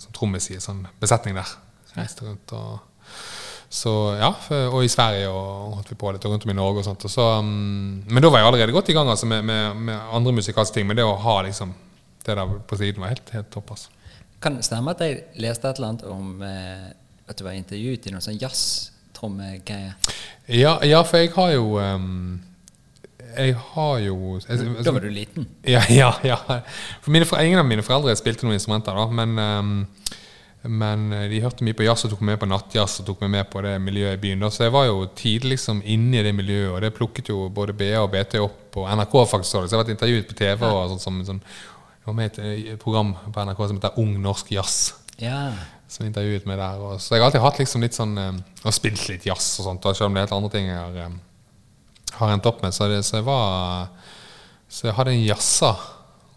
[0.05, 1.57] som trommis i en sånn besetning der.
[1.92, 2.81] Så rundt og
[3.73, 3.90] så
[4.21, 4.29] ja,
[4.68, 7.07] og i Sverige og holdt vi på litt og rundt om i Norge og sånt.
[7.09, 10.11] Og så, mm, men da var jeg allerede godt i gang altså, med, med, med
[10.12, 10.87] andre musikalske ting.
[10.87, 11.73] Men det å ha liksom
[12.23, 13.73] det der på siden var helt, helt topp.
[13.75, 13.88] altså.
[14.42, 16.90] Kan det stemme at jeg leste et eller annet om eh,
[17.33, 19.95] at du var intervjuet i noen sånn jazztrommegreie?
[20.53, 22.40] Ja, ja, for jeg har jo um,
[23.37, 25.48] Jeg har jo jeg, Da var du liten.
[25.65, 26.38] Ja, ja, ja.
[27.00, 29.75] For mine, ingen av mine foreldre spilte noen instrumenter, da, men, um,
[30.63, 33.25] men eh, de hørte mye på jazz og tok meg med på nattjazz og tok
[33.25, 34.44] meg med på det miljøet i byen.
[34.52, 37.75] Så jeg var jo tidlig liksom inne i det miljøet, og det plukket jo både
[37.75, 39.17] BA og BT opp på NRK.
[39.33, 41.42] faktisk, Så jeg har vært intervjuet på TV og sånt som sånn,
[42.02, 44.94] jeg var med i et program på NRK som heter Ung norsk jazz.
[45.23, 45.52] Ja.
[45.93, 46.81] Som intervjuet meg der.
[46.81, 49.67] Og, så jeg har alltid hatt liksom litt sånn eh, Og spilt litt jazz og
[49.69, 52.63] sånt, og selv om det er helt andre ting jeg har, eh, har endt opp
[52.65, 52.73] med.
[52.73, 53.90] Så, det, så jeg var
[54.73, 55.75] Så jeg hadde en jazza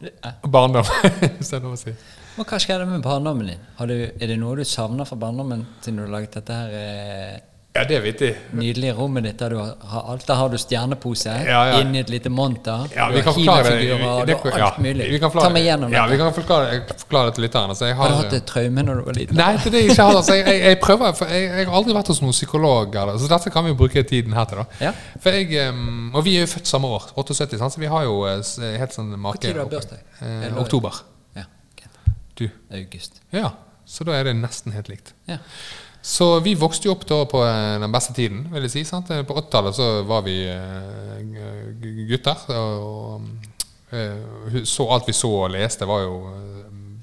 [0.04, 0.34] Ja.
[0.44, 0.84] barndom,
[1.40, 1.94] hvis det er lov å si.
[2.36, 3.62] Men hva skjedde med barndommen din?
[3.78, 6.74] Har du, er det noe du savner fra barndommen siden du har laget dette her
[6.82, 7.38] eh,
[7.76, 8.30] Ja, det er vittig.
[8.56, 10.24] Nydelig rommet ditt der du har, alt?
[10.30, 11.80] Der har du stjernepose Ja, ja.
[11.82, 12.86] inni et lite monter.
[12.96, 13.90] Ja, vi kan forklare det.
[14.30, 15.10] Det- alt mulig.
[15.12, 17.70] vi kan forklare- Ta meg gjennom Ja, vi kan forklare, forklare det til lytterne.
[17.76, 19.36] Altså, har, Har du hatt et traume når du var liten?
[19.36, 20.16] Nei, det er det jeg ikke har.
[20.16, 22.94] Altså, jeg, jeg, jeg prøver, for jeg, jeg har aldri vært hos noen psykolog.
[23.20, 24.58] Så dette kan vi jo bruke tiden her til.
[24.58, 24.92] da Ja.
[25.20, 25.74] For jeg,
[26.14, 27.74] Og vi er jo født samme år, 78, sant?
[27.74, 30.00] så vi har jo eh, s- helt sånn make Når har du bursdag?
[30.22, 30.94] Eh, oktober.
[31.36, 31.44] Ja,
[31.76, 31.90] okay.
[32.36, 32.50] Du.
[32.72, 33.20] August.
[33.34, 33.52] Ja,
[33.86, 35.12] så da er det nesten helt likt.
[35.28, 35.38] Ja.
[36.06, 38.84] Så vi vokste jo opp da på eh, den beste tiden, vil jeg si.
[38.86, 39.10] Sant?
[39.10, 42.46] Eh, På 80-tallet så var vi eh, gutter.
[42.54, 43.32] Og
[44.68, 46.16] så alt vi så og leste, var jo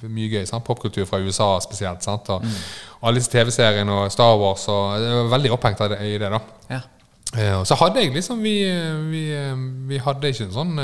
[0.07, 0.45] mye gøy.
[0.47, 0.63] Sant?
[0.67, 2.05] Popkultur fra USA spesielt.
[2.05, 2.31] Sant?
[2.31, 2.57] Og, mm.
[3.03, 4.69] alle disse TV-seriene og Star Wars.
[4.71, 6.31] Og jeg var veldig opphengt av det, i det.
[6.31, 6.41] da
[6.71, 6.83] ja.
[7.59, 8.59] Og så hadde jeg liksom Vi,
[9.09, 9.23] vi,
[9.89, 10.75] vi hadde ikke en sånn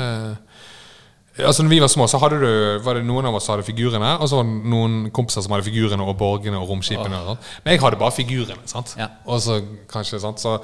[1.45, 2.49] Altså når vi var små, så hadde du,
[2.85, 5.53] var det noen av oss som hadde figurene, og så var det noen kompiser som
[5.55, 7.19] hadde figurene og borgene og romskipene.
[7.21, 7.51] Og sånt.
[7.65, 8.65] Men jeg hadde bare figurene.
[8.69, 8.95] sant?
[8.99, 9.07] Ja.
[9.25, 9.61] Og så
[9.91, 10.41] kanskje, sant?
[10.43, 10.57] Så,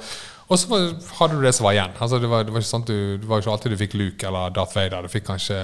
[0.46, 0.76] og så
[1.18, 1.94] hadde du det som var igjen.
[1.98, 4.26] Altså det, var, det var ikke sant du, det var ikke alltid du fikk Luke
[4.28, 5.02] eller Darth Vader.
[5.02, 5.56] Du fikk kanskje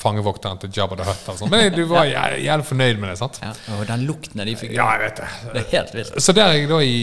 [0.00, 1.28] fangevokteren til Jabba the Hutt.
[1.30, 1.46] Altså.
[1.52, 3.18] Men du var jæ- jævlig fornøyd med det.
[3.20, 3.38] sant?
[3.42, 3.52] ja.
[3.76, 5.28] Og den lukten av de Ja, jeg vet det.
[5.52, 6.18] Det er helt vilt.
[6.26, 6.96] Så det har jeg da i,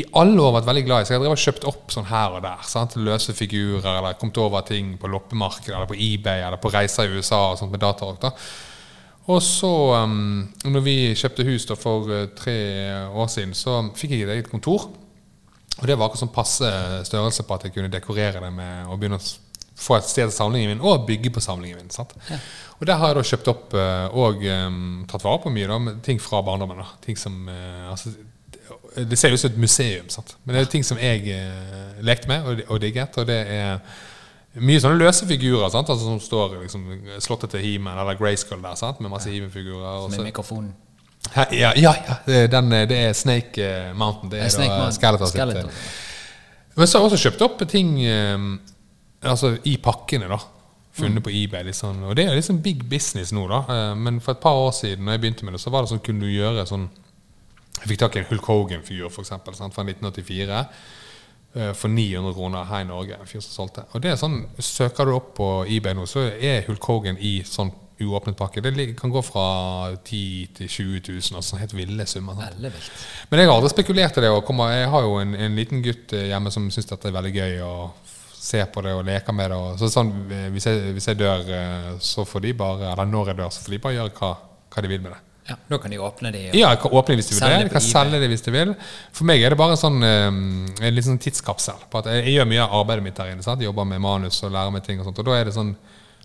[0.00, 1.08] i alle år vært veldig glad i.
[1.10, 2.64] Så jeg har kjøpt opp sånn her og der.
[2.64, 2.96] Sant?
[2.96, 7.20] Løse figurer, eller kommet over ting på loppemarkedet, eller på eBay, eller på reiser i
[7.20, 8.22] USA og sånt med datarock.
[8.24, 8.32] da.
[9.30, 9.68] Og så,
[10.00, 12.56] um, når vi kjøpte hus da for eh, tre
[13.12, 14.88] år siden, så fikk jeg et eget kontor.
[15.80, 16.70] Og det var akkurat sånn passe
[17.08, 19.28] størrelse på at jeg kunne dekorere det med å begynne å
[19.80, 21.92] få et sted til samlingen min, og bygge på samlingen min.
[21.94, 22.12] Sant?
[22.78, 25.94] Og der har jeg da kjøpt opp eh, og um, tatt vare på mye da,
[26.04, 26.82] ting fra barndommen.
[26.82, 26.88] da.
[27.04, 28.12] Ting som, uh, altså,
[28.96, 30.36] det- ser jo ut som et museum, sant?
[30.44, 33.16] men det er ting som jeg uh, lekte med og, og digget.
[33.16, 33.80] Og det er
[34.60, 35.64] mye sånne løse figurer?
[35.64, 36.86] Altså, som står liksom,
[37.24, 39.00] slottet til He-Man eller Grayskull der, sant?
[39.00, 40.04] med masse He-Man-figurer.
[40.04, 40.74] Som Med mikrofonen.
[41.36, 42.46] Ja, ja, ja.
[42.50, 44.30] Den, eh, det er Snake eh, Mountain.
[44.32, 44.90] Det er, Snake da.
[44.96, 45.68] Skeletor Skeletor.
[45.68, 46.76] eh.
[46.76, 47.90] Men så har jeg også kjøpt opp ting
[49.22, 50.38] altså i pakkene, da.
[50.96, 51.62] Funnet på eBay.
[51.68, 52.02] Liksom.
[52.08, 53.60] Og det er liksom big business nå, da.
[53.94, 56.02] Men for et par år siden Når jeg begynte med det, så var det sånn
[56.04, 56.88] kunne du gjøre sånn
[57.80, 60.64] Jeg fikk tak i en Hulk Hogan-fyr, for eksempel, sant, fra 1984.
[61.54, 63.18] eh, For 900 kroner her i Norge.
[63.20, 63.84] En fyr som solgte.
[63.94, 67.42] Og det er sånn, Søker du opp på eBay nå, så er Hulk Hogan i
[67.46, 67.70] sånn
[68.00, 68.62] uåpnet pakke.
[68.64, 69.46] Det kan gå fra
[69.96, 70.20] 10
[70.58, 71.40] til 20 000.
[71.40, 72.38] Altså helt ville summer.
[72.60, 74.30] Men jeg har aldri spekulert i det.
[74.32, 77.58] Jeg har jo en, en liten gutt hjemme som syns dette er veldig gøy.
[77.66, 79.56] Og ser på det og leker med det.
[79.56, 83.10] Og, så sånn, eh, hvis, jeg, hvis jeg dør, eh, så får de bare Eller
[83.10, 84.30] når jeg dør, så får de bare gjøre hva,
[84.72, 85.20] hva de vil med det.
[85.50, 86.42] Ja, Da kan de åpne det?
[86.54, 87.60] Ja, jeg kan åpne det hvis de vil det.
[87.64, 88.74] Jeg kan selge det hvis de vil.
[89.16, 91.86] For meg er det bare en sånn eh, en litt sånn tidskapsel.
[91.92, 93.44] På at jeg, jeg gjør mye av arbeidet mitt der inne.
[93.44, 93.60] Sant?
[93.60, 95.20] Jeg jobber med manus og lærer meg ting og sånt.
[95.20, 95.74] Og da er det sånn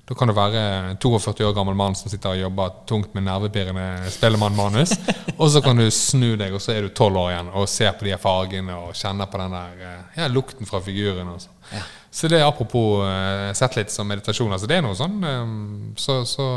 [0.05, 3.25] da kan det være en 42 år gammel mann som sitter og jobber tungt med
[3.25, 4.93] nervepirrende spellemannmanus.
[5.39, 7.95] og så kan du snu deg, og så er du 12 år igjen og ser
[7.97, 11.31] på de fargene og kjenner på den der eh, ja, lukten fra figuren.
[11.33, 11.49] Og så.
[11.71, 11.81] Ja.
[12.13, 14.53] så det er apropos uh, sett litt som meditasjon.
[14.53, 15.55] Altså det er noe sånn eh,
[15.97, 16.49] så, så,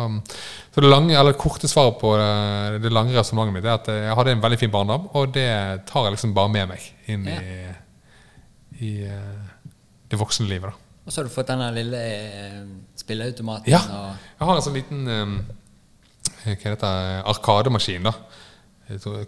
[0.75, 4.19] så det lange, eller korte svaret på det, det lange resonnementet mitt er at jeg
[4.19, 5.49] hadde en veldig fin barndom, og det
[5.89, 7.41] tar jeg liksom bare med meg inn i,
[8.85, 9.73] i eh,
[10.13, 10.69] det voksne livet.
[10.69, 10.88] da.
[11.09, 12.59] Og så har du fått denne lille eh,
[13.01, 13.73] spilleautomaten.
[13.73, 13.81] Ja.
[14.37, 15.39] Jeg har en sånn liten um,
[16.45, 17.23] Hva heter det?
[17.33, 18.05] Arkademaskin.
[18.05, 18.13] da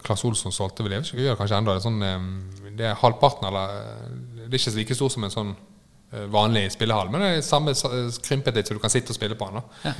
[0.04, 3.48] Klass Olsson solgte vel ikke, gjør kanskje enda Det er, sånn, um, det er halvparten
[3.48, 3.74] eller
[4.44, 5.56] Det er ikke like stor som en sånn
[6.10, 7.88] vanlig spillehall, men det er samme sa-
[8.26, 9.60] krympet litt, så du kan sitte og spille på den.
[9.84, 9.92] da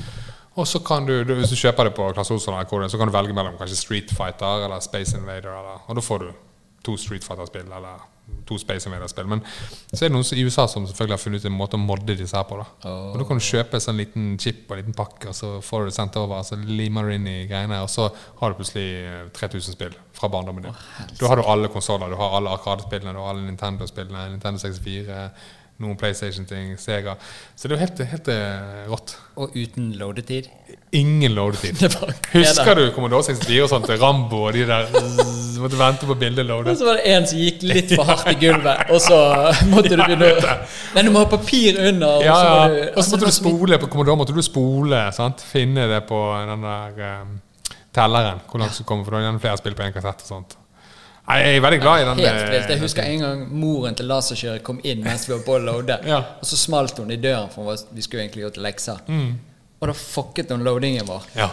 [0.59, 2.91] Og så kan du, du, Hvis du kjøper det på Klass Olsson, eller hvor er,
[2.91, 6.25] så kan du velge mellom kanskje Street Fighter eller Space Invader, eller, og da får
[6.25, 6.33] du
[6.83, 8.03] to Street Fighter-spill eller
[8.51, 9.29] to Space Invaders-spill.
[9.31, 9.43] Men
[9.93, 12.17] så er det noen i USA som selvfølgelig har funnet ut en måte å modde
[12.19, 12.59] disse her på.
[12.61, 15.37] da Og da kan du kjøpe en sånn liten chip og en liten pakke, og
[15.37, 16.43] så får du det sendt over.
[16.47, 18.09] Så limer inn i greiene, og så
[18.41, 20.83] har du plutselig eh, 3000 spill fra barndommen din.
[21.21, 22.11] Da har du alle konsoller.
[22.13, 25.23] Du har alle Arkadespillene, du har alle Nintendo-spillene, Nintendo 64,
[25.81, 27.15] noen PlayStation-ting, Sega.
[27.57, 29.15] Så det er jo helt, helt eh, rått.
[29.41, 30.51] og uten loadetid.
[30.97, 31.81] Ingen loadetid.
[32.35, 33.91] Husker du Commodore 64 og sånt?
[34.01, 37.41] Rambo og de der zzz, Måtte vente på bildet Og så var det en som
[37.41, 39.19] gikk litt for hardt i gulvet, og så
[39.69, 40.55] måtte du begynne å
[40.95, 42.55] Nei, du må ha papir under, og Ja, så ja.
[42.55, 44.21] må du Og så måtte du spole på Commodore.
[44.23, 45.45] måtte du spole, sant?
[45.45, 47.37] Finne det på den der um,
[47.97, 48.41] telleren.
[48.49, 50.25] Hvor langt du kommer, for det gjerne flere spill på én kassett.
[50.25, 50.60] og sånt.
[51.39, 52.23] Jeg er veldig glad i den.
[52.25, 52.73] Helt eh, vilt.
[52.75, 56.01] Jeg husker en gang moren til laserkjøret kom inn mens vi var på å loade.
[56.09, 56.23] Ja.
[56.41, 59.05] Og så smalt hun i døren, for vi skulle egentlig til lekser.
[59.07, 59.31] Mm.
[59.81, 61.31] Og da fucket hun loadingen vår.
[61.39, 61.53] Ja.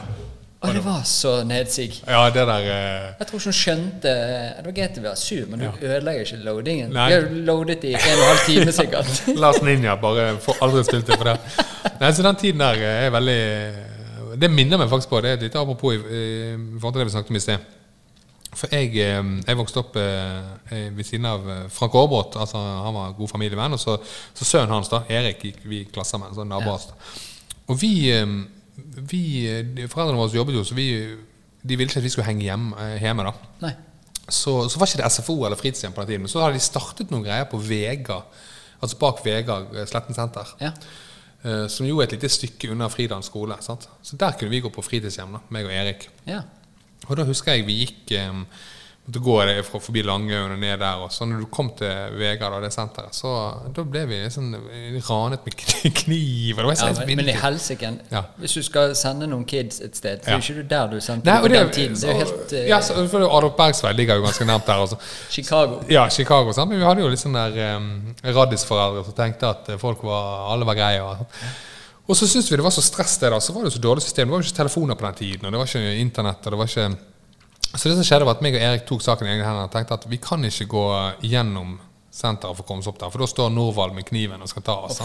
[0.65, 2.01] Og det var så nedsig.
[2.07, 4.13] Ja, det der eh, Jeg tror ikke hun skjønte
[4.57, 6.95] Det var greit å være sur, men du ødelegger ikke loadingen.
[6.95, 7.05] Nei.
[7.11, 9.21] Vi har loadet i en og en halv time, sikkert.
[9.43, 11.37] Lars Ninja bare får aldri spilt det for det.
[12.01, 13.41] Nei, så den tiden der er veldig
[14.41, 17.09] Det minner meg faktisk på det er et lite apropos i, i forhold til det
[17.11, 17.73] vi snakket om i sted.
[18.57, 22.37] For jeg, eh, jeg vokste opp eh, ved siden av eh, Frank Aarbrot.
[22.41, 23.75] Altså, han var god familievenn.
[23.77, 23.97] Og så,
[24.33, 26.33] så sønnen hans, da, Erik, gikk vi i klasse med.
[26.37, 26.87] Sånn naboer.
[26.89, 27.11] da.
[27.69, 28.25] Og vi, eh,
[29.11, 30.87] vi eh, Foreldrene våre jobbet jo, så vi,
[31.67, 33.27] de ville ikke at vi skulle henge hjem, eh, hjemme.
[33.27, 33.35] da
[33.67, 33.73] Nei.
[34.27, 36.25] så, så var ikke det SFO eller fritidshjem på den tiden.
[36.25, 38.21] Men så hadde de startet noen greier på Vega,
[38.81, 40.55] altså bak Vega, eh, Sletten senter.
[40.63, 40.73] Ja.
[41.43, 43.57] eh, Som jo er et lite stykke unna Fridans skole.
[43.61, 43.85] Sant?
[44.01, 46.09] Så der kunne vi gå på fritidshjem, da, meg og Erik.
[46.25, 46.41] ja.
[47.07, 48.41] Og da husker jeg vi gikk um,
[49.07, 50.99] måtte gå fra forbi Langøyen og ned der.
[50.99, 53.29] Og så når du kom til Vegard og det senteret, så
[53.75, 56.57] da ble vi eh, ranet med kni- kniv.
[56.59, 58.21] Det var ja men, men i helsike Ja.
[58.41, 60.41] Hvis du skal sende noen kids et sted, så er Ja.
[60.43, 61.95] ikke du der du sendte Nei, på det, den tiden.
[61.95, 64.83] Det er jo helt uh, ja, så, for Adolf Bergsvei ligger jo ganske nært der.
[64.83, 64.99] Også.
[65.29, 65.79] Chicago.
[65.89, 66.51] Ja, Chicago.
[66.51, 66.69] Sant?
[66.69, 67.89] Men vi hadde jo litt sånn der, um,
[68.27, 71.01] raddisforeldre som tenkte at folk var, alle var greie.
[71.07, 71.23] Og,
[72.07, 74.03] og så syntes vi det var så stress det da, så var det så dårlig
[74.05, 74.29] system.
[74.29, 76.45] Det var jo ikke telefoner på den tiden, og det var ikke internett.
[76.45, 76.87] og det var ikke...
[77.67, 79.73] Så det som skjedde var at meg og Erik tok saken i egne hender og
[79.73, 80.85] tenkte at vi kan ikke gå
[81.27, 81.75] gjennom
[82.17, 84.63] senteret for å komme oss opp der, for da står Norvald med kniven og skal
[84.65, 85.01] ta oss.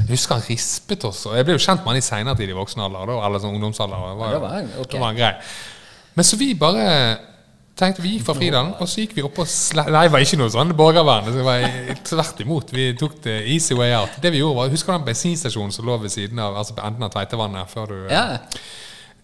[0.00, 2.50] Jeg husker han rispet oss, og jeg ble jo kjent med han i seinere tid
[2.50, 4.08] i voksen alder, da, eller sånn ungdomsalder.
[4.18, 4.90] Var, Ja, det var okay.
[4.94, 5.32] det var han grei.
[6.16, 6.86] Men så vi bare
[7.76, 9.84] tenkte Vi gikk fra Fridalen, og så gikk vi opp og sle...
[9.92, 11.26] Nei, det var ikke noe sånn borgervern.
[11.34, 11.66] Det var
[12.08, 12.70] tvert imot.
[12.72, 14.14] Vi tok det easy way out.
[14.22, 16.84] Det vi gjorde var, Husker du den bensinstasjonen som lå ved siden av altså på
[16.88, 17.68] enden av Tveitevannet?
[17.72, 17.98] før du...
[18.12, 18.24] Ja.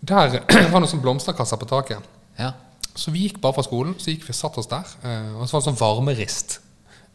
[0.02, 2.12] Der var det noen sånn blomsterkasser på taket.
[2.40, 2.52] ja.
[2.92, 4.84] Så vi gikk bare fra skolen, så gikk vi og satt oss der.
[5.08, 6.58] eh, Og så var det sånn varmerist.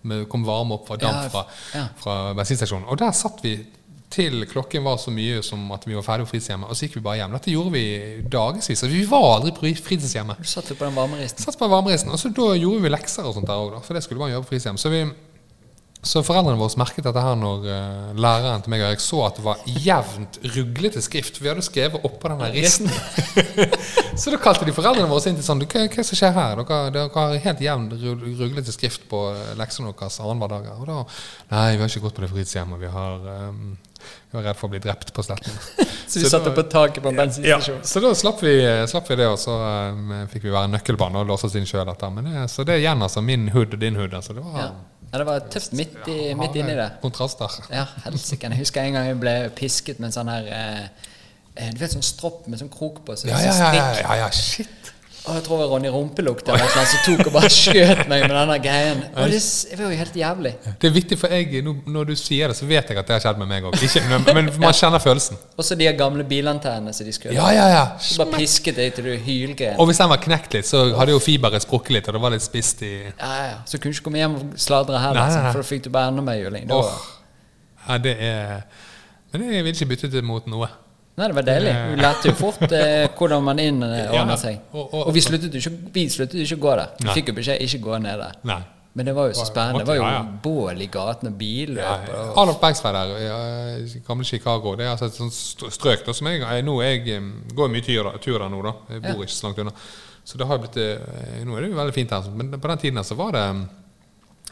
[0.09, 1.43] Med, kom varme opp fra damp Ja,
[1.75, 1.83] ja.
[2.01, 2.87] fra bensinstasjonen.
[2.89, 3.51] Og der satt vi
[4.13, 6.69] til klokken var så mye som at vi var ferdig på fritidshjemmet.
[6.71, 7.33] Og så gikk vi bare hjem.
[7.35, 7.85] Dette gjorde vi
[8.31, 8.69] dagevis.
[8.71, 10.39] Altså, vi var aldri på fritidshjemmet.
[10.39, 11.43] Du satt jo på den varmeristen.
[11.43, 13.97] Satt på den varmeristen, og så da gjorde vi lekser og sånt der òg, for
[13.97, 14.79] det skulle man gjøre på fritidshjem.
[14.79, 15.01] Så, vi,
[16.07, 19.41] så foreldrene våre merket dette her når uh, læreren til meg og Erik så at
[19.41, 21.41] det var jevnt ruglete skrift.
[21.43, 22.87] Vi hadde skrevet oppå den der risten.
[24.21, 26.61] så da kalte de foreldrene våre inn til sånn «Du, Hva, hva som skjer her?
[26.63, 30.71] Dere, dere har helt jevn ru- ruglete skrift på eh, leksene deres annenhver dag.
[30.79, 31.01] Og da
[31.51, 32.79] Nei, vi har ikke gått på det fritidshjemmet.
[32.85, 33.59] Vi har eh,
[34.31, 35.53] vi var redd for å bli drept på sletten.
[36.07, 37.79] Så vi satt oppe på taket på en ja, bensinstasjon.
[37.83, 38.53] så da slapp vi,
[38.87, 39.55] slapp vi det, og så
[39.91, 41.89] um, fikk vi være nøkkelbarn og låse oss inn sjøl.
[42.47, 44.15] Så det er igjen altså min hood og din hood.
[44.15, 44.67] Altså, det var Ja.
[45.11, 46.87] ja, det var tøft midt, i, midt inni det.
[47.03, 47.59] kontraster.
[47.75, 48.47] Ja, helsike.
[48.55, 51.09] Jeg husker en gang jeg ble pisket med en sånn her eh,
[51.55, 53.15] eh, Du vet sånn stropp med sånn krok på?
[53.19, 54.93] Så, Ja, sånn ja, ja, ja, ja, shit.
[55.27, 58.57] Og jeg tror Ronny Rumpelukt eller noe som tok og bare skjøt meg med denne
[58.63, 59.01] greien.
[59.11, 60.51] Og det, det var jo helt jævlig.
[60.79, 63.23] Det er vittig, for jeg, når du sier det, så vet jeg at det har
[63.25, 63.75] skjedd med meg òg.
[64.31, 65.39] Men, man kjenner følelsen.
[65.59, 67.83] Og så de gamle bilantennene som de skulle Ja, ja, ja.
[67.99, 69.75] Så bare pisket deg til du hylgrein.
[69.81, 72.35] Og hvis den var knekt litt, så hadde jo fiberet sprukket litt, og det var
[72.37, 73.59] litt spist i Ja, ja.
[73.67, 75.53] Så kunne du ikke komme hjem og sladre heller, Nei, nei, nei.
[75.53, 76.71] for da fikk du bare enda mer juling.
[76.71, 76.89] Oh.
[77.87, 78.61] Ja, det er
[79.33, 80.71] Men jeg vil ikke bytte det mot noe.
[81.17, 81.71] Nei, det var deilig.
[81.89, 84.59] Vi lærte jo fort eh, hvordan man innordner Ja, seg.
[84.73, 86.89] og- og- Og vi sluttet jo ikke, vi sluttet ikke å gå der.
[87.01, 88.33] Vi fikk jo beskjed ikke gå ned der.
[88.43, 88.59] Nei.
[88.93, 89.79] Men det var jo så spennende.
[89.79, 90.23] Det var jo Ja, ja.
[90.43, 91.77] bål i gaten og billøp.
[91.77, 91.93] Ja,
[92.33, 95.33] og- Adolf der, i gamle Chicago, det er altså et sånt
[95.73, 97.05] strøk da, som jeg, jeg, nå, jeg
[97.55, 98.73] går mye tur, tur der nå, da.
[98.89, 99.71] Jeg bor ikke så langt unna.
[100.25, 102.77] Så det har blitt, eh, nå er det jo veldig fint her, men på den
[102.77, 103.67] tiden her så var det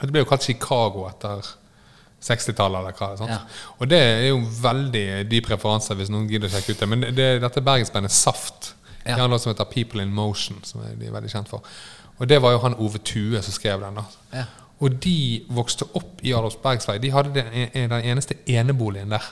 [0.01, 1.41] Det ble jo kalt Chicago etter
[2.25, 3.09] 60-tallet, eller hva.
[3.19, 3.29] sant?
[3.29, 3.39] Ja.
[3.79, 6.89] Og det er jo veldig dyp referanse hvis noen gidder å sjekke ut det.
[6.89, 8.73] Men det, det, dette bergensbandet Saft,
[9.05, 9.15] Ja.
[9.15, 11.61] de har noe som heter People in Motion, som de er veldig kjent for.
[12.17, 13.95] Og det var jo han Ove Tue som skrev den.
[13.99, 14.03] da.
[14.33, 14.45] Ja.
[14.81, 16.97] Og de vokste opp i Adolfsbergsvei.
[16.99, 19.23] De hadde den, den eneste eneboligen der.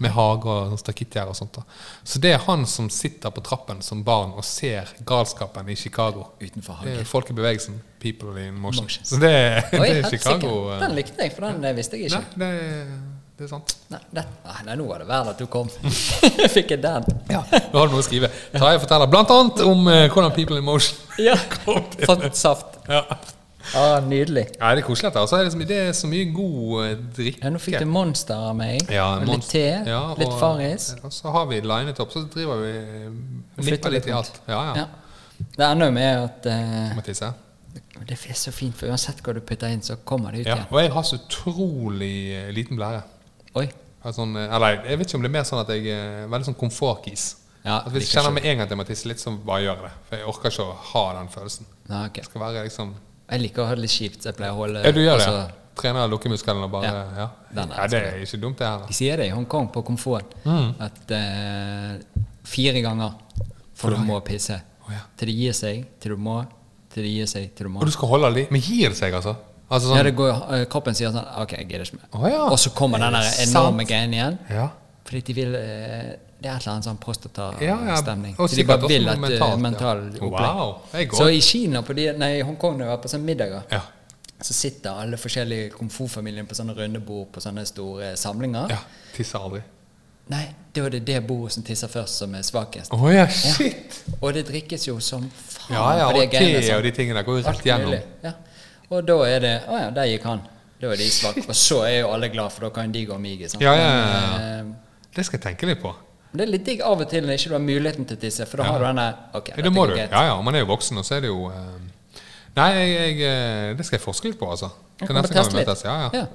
[0.00, 1.56] Med hage og sånn stakittgjerde og sånt.
[1.58, 1.62] da.
[2.06, 6.28] Så det er han som sitter på trappen som barn og ser galskapen i Chicago.
[6.40, 7.80] Utenfor Det Folk er folkebevegelsen.
[7.98, 8.84] People in motion.
[8.84, 9.04] Motion.
[9.04, 10.10] Så det, er- Oi, det er.
[10.12, 10.52] Chicago.
[10.68, 10.80] Sikkert.
[10.84, 12.38] Den likte jeg, for den eh, visste jeg Nei, ikke.
[12.38, 12.92] det, er-
[13.38, 13.74] det er sant.
[13.90, 15.68] Nei, det, ah, nei, nå var det verdt at du kom.
[15.82, 17.04] Jeg fikk jeg den.
[17.30, 18.30] Ja, Nå har du noe å skrive.
[18.54, 19.26] Tarjei forteller bl.a.
[19.66, 21.34] om uh, hvordan People in Motion Ja.
[22.06, 22.78] Fått saft.
[22.86, 23.02] ja.
[23.76, 24.46] Ah, nydelig.
[24.60, 25.10] Ja, det er koselig.
[25.16, 27.42] Og så er det, det er så mye god eh, drikke.
[27.44, 28.84] Ja, nå fikk du Monster av meg.
[28.90, 29.50] Ja, litt monster.
[29.84, 29.90] te.
[29.90, 30.94] Ja, litt og- Farris.
[31.02, 33.10] Og så har vi linet opp, så driver vi eh,
[33.56, 34.40] nipper litt litt i alt.
[34.48, 34.74] Ja, ja.
[34.84, 34.86] Ja.
[35.56, 37.32] Det ender jo med at eh, tisse?
[38.08, 40.54] Det er så fint, for uansett hva du putter inn, så kommer det ut Ja.
[40.56, 40.66] igjen.
[40.72, 43.02] Og jeg har så utrolig liten blære.
[43.54, 43.66] Oi.
[44.04, 46.28] Jeg Sånn, eh, eller jeg vet ikke om det er mer sånn at jeg er
[46.30, 47.34] veldig sånn komfortkis.
[47.64, 49.60] Ja, at hvis jeg kjenner med en gang til jeg må tisse litt, så bare
[49.66, 49.92] gjør jeg det.
[50.08, 51.66] For jeg orker ikke å ha den følelsen.
[51.90, 52.22] Ja, okay.
[52.22, 52.94] Det skal være liksom
[53.30, 55.26] Jeg liker å ha det litt kjipt, jeg pleier å holde Ja, du gjør det?
[55.26, 55.54] altså, ja.
[55.78, 57.02] Trener lukkemusklene og bare Ja.
[57.16, 57.26] Ja.
[57.54, 58.86] Den er ja, det er ikke dumt, det her.
[58.88, 60.74] De sier det i Hongkong på komfort Mm.
[60.80, 61.98] at eh,
[62.44, 63.12] fire ganger
[63.78, 64.56] for du må pisse.
[64.88, 65.02] Å, ja.
[65.16, 66.40] Til det gir seg, til du må,
[66.90, 67.80] til det gir seg, til du må.
[67.84, 68.46] Og du skal holde de?
[68.50, 69.36] Men gir det seg, altså?
[69.70, 72.08] altså Ja, sånn, det går, eh, kroppen sier sånn Ok, jeg gidder ikke mer.
[72.18, 72.42] Å, ja.
[72.48, 73.88] Og så kommer den der Er enorme sant?
[73.92, 74.38] greien igjen.
[74.50, 74.68] ja.
[75.08, 78.00] Fordi de vil eh, Det er et eller annet sånn Ja, ja,
[78.38, 79.56] og Så de bare vil at mentalt, ja.
[79.56, 80.30] mental opplegg.
[80.34, 81.06] Wow, det.
[81.16, 83.80] Så i Kina, på de, nei, i Hongkong, når jeg var på sånne middager, Ja.
[84.40, 88.68] så sitter alle forskjellige komfortfamilier på sånne runde bord på sånne store samlinger.
[88.70, 88.78] ja.
[89.16, 89.62] Tisser aldri.
[90.28, 90.44] Nei,
[90.76, 92.92] da er det det bordet som tisser først, som er svakest.
[92.92, 94.02] Oh, ja, shit!
[94.20, 96.76] Og det drikkes jo som faen Ja, ja, på de og te sånn.
[96.76, 97.94] og de tingene går jo rett gjennom.
[98.22, 98.32] Ja.
[98.90, 100.42] Og da er det Å ja, der gikk han.
[100.80, 101.42] Da er de svake.
[101.50, 103.48] Og så er jo alle glad, for da kan de gå og mige.
[103.50, 103.62] sant?
[103.64, 104.36] Ja, ja, ja, ja.
[104.38, 104.87] Men, eh,
[105.18, 105.90] Det skal jeg tenke litt på.
[106.32, 108.46] det er litt digg av og til når ikke du har muligheten til å tisse,
[108.46, 108.72] for da Ja.
[108.74, 109.94] har du denne okay, Ja, det må du.
[109.98, 111.78] Ja, ja, man er jo voksen, og så er det jo eh,
[112.58, 114.68] Nei, jeg, jeg, eh, det skal jeg forske litt på, altså.
[114.98, 115.82] Til neste gang vi møtes.
[115.86, 116.10] Ja, ja.
[116.22, 116.26] Ja.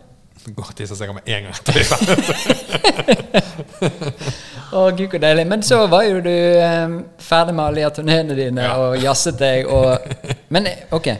[0.56, 1.74] Går og tisser seg med en gang det.
[4.74, 5.46] Å, gud, så deilig.
[5.48, 8.74] Men så var jo du um, ferdig med alle turneene dine Ja.
[8.82, 10.00] og jazzet deg og
[10.54, 11.12] Men ok,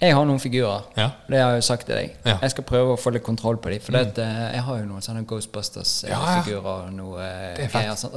[0.00, 0.86] jeg har noen figurer.
[0.96, 1.10] Ja.
[1.28, 2.14] Det har jeg jo sagt til deg.
[2.24, 2.38] Ja.
[2.42, 3.82] Jeg skal prøve å få litt kontroll på dem.
[3.84, 6.94] For det eh, jeg har jo noen sånne Ghostbusters-figurer Ja, ja.
[6.96, 7.94] noe eh, er greier.
[8.00, 8.16] sånt.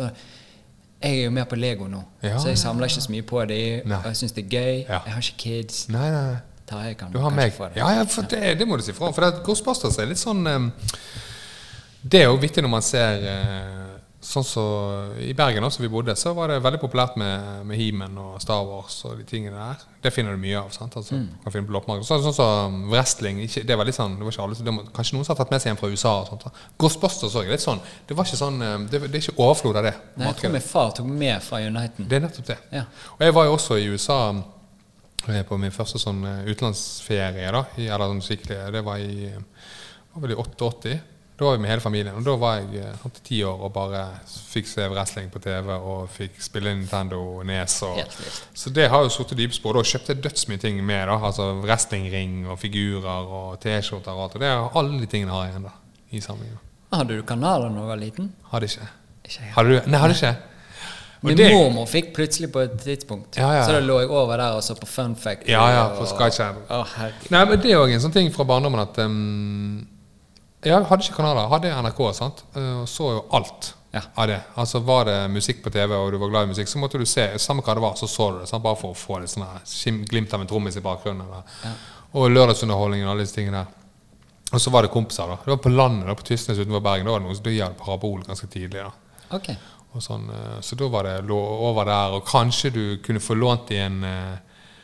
[1.03, 1.99] Jeg er jo mer på Lego nå,
[2.39, 3.91] så jeg samler ikke så mye på dem.
[3.91, 4.77] Og jeg syns det er gøy.
[4.87, 5.81] Jeg har ikke kids.
[5.91, 6.41] Nei, nei, nei.
[6.69, 7.51] Tarjei kan Du har meg.
[7.59, 7.73] det.
[7.75, 9.13] Ja, ja, for det, det må du si fra om.
[9.17, 10.69] For Ghostbusters er litt sånn um,
[11.99, 13.92] Det er jo vittig når man ser eh,
[14.23, 14.61] Sånn så,
[15.19, 18.61] I Bergen også vi bodde, så var det veldig populært med, med He-Man og Star
[18.63, 19.81] Wars og de tingene der.
[20.05, 20.69] Det finner du mye av.
[20.71, 20.95] sant?
[20.95, 21.25] Altså, Mm.
[21.43, 22.05] kan finne på loppemarked.
[22.07, 23.41] Så sånn som wrestling.
[23.43, 25.43] Ikke, det var litt sånn, det var ikke alle, det var, Kanskje noen som har
[25.43, 26.13] tatt med seg en fra USA.
[26.21, 26.47] og sånt.
[26.79, 27.81] Ghostbusters er litt sånn.
[28.07, 29.93] Det var ikke sånn, eh, det, det er ikke overflod av det.
[30.17, 32.07] Nei, jeg tror min far tok med fra Uniten.
[32.07, 32.57] Det er nettopp det.
[32.71, 32.85] Ja.
[33.19, 34.19] Og jeg var jo også i USA
[35.27, 37.51] eh, på min første sånn eh, utenlandsferie.
[37.51, 39.33] da, i, eller sånn skikkelig, Det var i
[40.13, 40.99] var vel i 88.
[41.37, 42.15] Da var vi med hele familien.
[42.15, 45.39] Og da var jeg eh, sånn til ti år og bare fikk se wrestling på
[45.41, 47.79] TV og fikk spille Nintendo Nes.
[47.87, 47.97] Og,
[48.53, 49.79] så det har jo sittet dype spor.
[49.79, 51.07] Da kjøpte jeg dødsmye ting med.
[51.09, 54.35] da, altså Wrestlingring og figurer og T-skjorter og alt.
[54.37, 55.73] Og det er alle de tingene har jeg igjen da,
[56.13, 56.59] i samlingen.
[56.93, 58.29] Hadde du kanaler da du var liten?
[58.51, 58.89] Hadde ikke.
[59.25, 59.47] Ikke.
[59.55, 59.89] Hadde du?
[59.89, 60.35] Nei, hadde ikke.
[61.23, 63.37] Og Min det- mormor fikk plutselig på et tidspunkt.
[63.39, 63.63] Ja, ja.
[63.65, 65.47] Så da lå jeg over der og så på Fun Fact.
[65.49, 66.61] Ja, ja, og- på Sky Channel.
[66.69, 66.85] Å.
[67.31, 69.87] Nei, men Det er òg en sånn ting fra barndommen at um,
[70.65, 71.47] Jeg hadde ikke kanaler.
[71.51, 72.43] Hadde NRK, sant?
[72.55, 74.01] Eh, og så jo alt Ja.
[74.17, 74.39] av det.
[74.57, 77.05] Altså Var det musikk på TV, og du var glad i musikk, så måtte du
[77.05, 78.47] se Samme hva det var, så så du det.
[78.49, 78.63] Sant?
[78.63, 81.21] Bare for å få litt sånn glimt av en trommis i bakgrunnen.
[81.27, 81.75] Eller.
[82.15, 83.67] Og lørdagsunderholdningen og alle disse tingene der.
[84.53, 85.27] Og så var det kompiser.
[85.27, 87.05] da Det var på landet, da på Tysnes utenfor Bergen.
[87.05, 88.83] Da var det noen som hadde parabol ganske tidlig.
[88.83, 88.91] da
[89.35, 89.49] Ok.
[89.95, 93.35] og sånn, eh, så da var det lå over der, og kanskje du kunne få
[93.37, 94.37] lånt i en eh,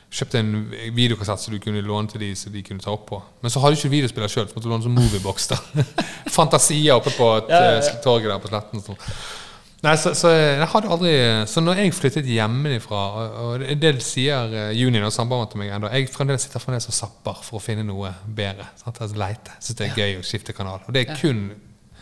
[0.09, 0.53] Kjøpte en
[0.97, 3.19] videokassett så du kunne låne til de så de kunne ta opp på.
[3.43, 5.45] Men så hadde du ikke videospiller sjøl, så måtte du låne sånn moviebox.
[5.51, 5.59] da
[6.37, 7.83] Fantasier oppe på et, Ja, ja, ja.
[7.91, 8.81] eh, torget der på Sletten.
[8.81, 8.97] og sånn.
[9.85, 11.11] Nei, så, så jeg hadde aldri
[11.47, 13.03] Så når jeg flyttet hjemmefra,
[13.45, 16.89] og, det, det sier uh, Juni og samboeren til meg ennå Jeg fremdeles sitter fremdeles
[16.91, 18.65] og zapper for å finne noe bedre.
[18.81, 18.99] Sant?
[18.99, 19.55] Altså, leite.
[19.63, 20.81] Syns det er gøy å skifte kanal.
[20.83, 21.45] Og det er kun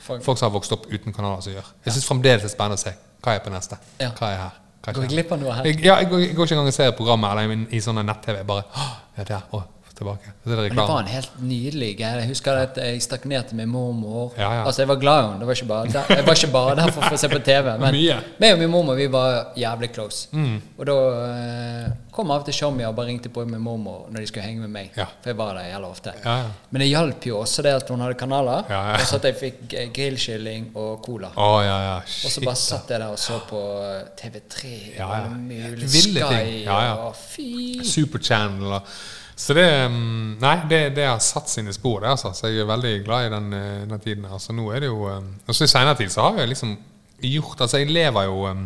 [0.07, 1.69] Folk- folk som har vokst opp uten kanaler, som gjør.
[1.85, 3.77] Jeg syns fremdeles det er spennende å se hva er på neste.
[3.99, 4.57] Hva er her?
[4.95, 5.65] Går glipp av noe her?
[5.67, 8.03] Jeg, ja, jeg, går, jeg går ikke engang og ser programmet eller i, i sånne
[8.07, 8.43] nett-TV.
[8.47, 9.41] Bare «Åh, Ja, der.
[9.51, 9.63] Å,
[9.97, 10.31] tilbake.
[10.45, 11.99] Det det var en helt nydelig.
[11.99, 14.33] Jeg husker at jeg til min mormor.
[14.37, 14.65] Ja, ja.
[14.65, 15.39] Altså Jeg var glad i henne.
[15.39, 17.71] Det var ikke bare der, jeg var ikke bare der for å se på TV.
[17.83, 17.97] Men
[18.39, 20.27] meg og min mormor vi var jævlig close.
[20.31, 20.61] Mm.
[20.77, 24.21] Og da eh, kom av og til Shommy og bare ringte på min mormor når
[24.21, 24.93] de skulle henge med meg.
[24.97, 25.09] Ja.
[25.21, 26.15] For jeg var der jævlig ofte.
[26.23, 26.53] Ja, ja.
[26.69, 29.77] Men det hjalp jo også det at hun hadde kanaler, og så at jeg fikk
[29.97, 31.33] grillkylling og cola.
[31.35, 31.99] Oh, ja, ja.
[32.01, 35.89] Og så bare satt jeg der og så på eh, TV3 Ja, og alle mulige
[36.07, 37.51] Sky og fy
[37.87, 38.97] Superchannel og
[39.37, 42.33] Så det mm, Nei, det, det har satt sine spor, det, altså.
[42.33, 44.25] Så jeg er veldig glad i den, eh, den tiden.
[44.25, 46.73] Altså, nå er det jo um, Og så i seinere tid så har jeg liksom
[47.21, 48.65] gjort Altså, jeg lever jo um,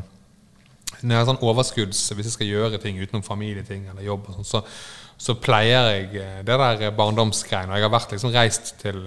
[1.01, 4.39] Når jeg har sånn overskudds Hvis jeg skal gjøre ting utenom familieting eller jobb og
[4.39, 4.63] sånn, så,
[5.21, 7.75] så pleier jeg eh, det der barndomsgreiene.
[7.77, 9.05] Jeg har vært liksom reist til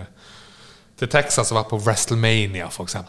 [0.95, 3.09] til Texas og vært på WrestleMania, sant?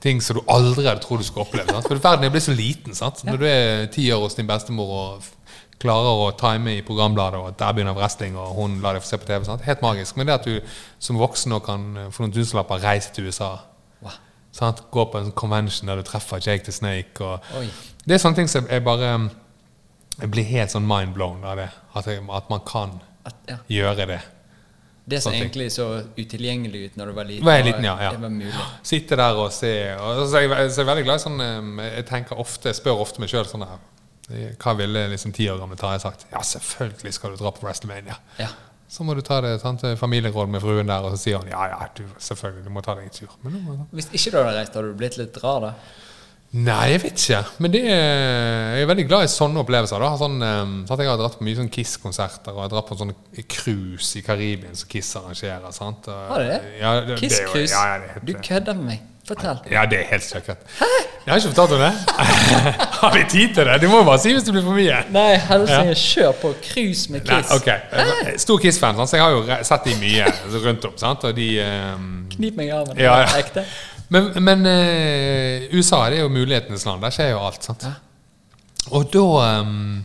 [0.00, 1.74] Ting som du aldri hadde trodd du skulle oppleve.
[1.74, 1.88] Sant?
[1.90, 2.96] For verden er blitt så liten.
[2.96, 3.20] Sant?
[3.28, 5.26] Når du er ti år hos din bestemor og
[5.82, 9.12] klarer å time i programbladet, og at der begynner wrestling, og hun lar deg få
[9.12, 9.44] se på TV.
[9.46, 9.64] Sant?
[9.66, 10.16] Helt magisk.
[10.18, 13.56] Men det at du som voksen nå kan få for noen tusenlapper reise til USA
[14.02, 14.16] Wow.
[14.54, 14.82] sant?
[14.90, 17.22] Gå på en convention der du treffer Jake the Snake.
[17.22, 17.40] Og
[18.04, 19.12] det er sånne ting som jeg bare
[20.18, 21.68] Jeg blir helt sånn mindblown av det.
[21.94, 23.56] At, jeg, at man kan At, ja.
[23.70, 24.18] gjøre det.
[25.08, 25.86] Det som egentlig så
[26.18, 28.10] utilgjengelig ut når du var liten, Var liten, ja, ja.
[28.12, 28.64] det var mulig.
[28.82, 29.70] Sitte der og se.
[29.96, 32.68] Og så er jeg, så er jeg veldig glad i sånn eh, Jeg tenker ofte,
[32.68, 33.87] jeg spør ofte meg sjøl sånn her eh,
[34.28, 36.26] Hva ville liksom ti år gamle Tarjei sagt?
[36.32, 38.18] Ja, selvfølgelig skal du dra på WrestleMania.
[38.40, 38.50] Ja.
[38.88, 41.66] Så må du ta det sant, familieråd med fruen der, og så sier hun ja,
[41.68, 43.32] ja, du, selvfølgelig, du må ta deg en tur.
[43.44, 45.72] Men Hvis ikke du hadde reist, hadde du blitt litt rar, da?
[46.56, 47.40] Nei, jeg vet ikke.
[47.60, 50.00] Men det er, jeg er veldig glad i sånne opplevelser.
[50.00, 50.38] da sånn,
[50.88, 54.16] sånn Jeg har dratt på mye sånn Kiss-konserter og jeg har dratt på sånne cruise
[54.16, 55.68] i Karibien som Kiss arrangerer.
[55.76, 56.08] sant?
[56.08, 56.58] Har du det?
[56.80, 57.76] Ja, det, Kiss-cruise?
[57.76, 59.04] Ja, du kødder med meg.
[59.28, 59.58] Fortell.
[59.70, 60.64] ja, det er helt sikkert.
[61.28, 61.92] Jeg har ikke fortalt om det.
[63.02, 63.74] har vi tid til det?
[63.82, 65.02] Du må bare si hvis det blir for mye.
[65.12, 67.50] Nei, helsike, kjør på cruise med Kiss.
[67.50, 67.84] Nei, okay.
[67.92, 68.30] ok.
[68.40, 70.30] Stor Kiss-fan, så jeg har jo sett de mye
[70.64, 70.96] rundt om.
[71.00, 71.28] sant?
[71.28, 71.48] Og de...
[71.60, 72.96] um, Knip meg i armen.
[72.96, 73.28] Ja, ja.
[73.42, 73.66] Ekte.
[74.08, 77.04] Men, men uh, USA det er jo mulighetenes land.
[77.04, 77.60] Der skjer jo alt.
[77.68, 77.84] sant?
[77.84, 77.98] Ja.
[78.96, 79.26] Og da
[79.60, 80.00] um,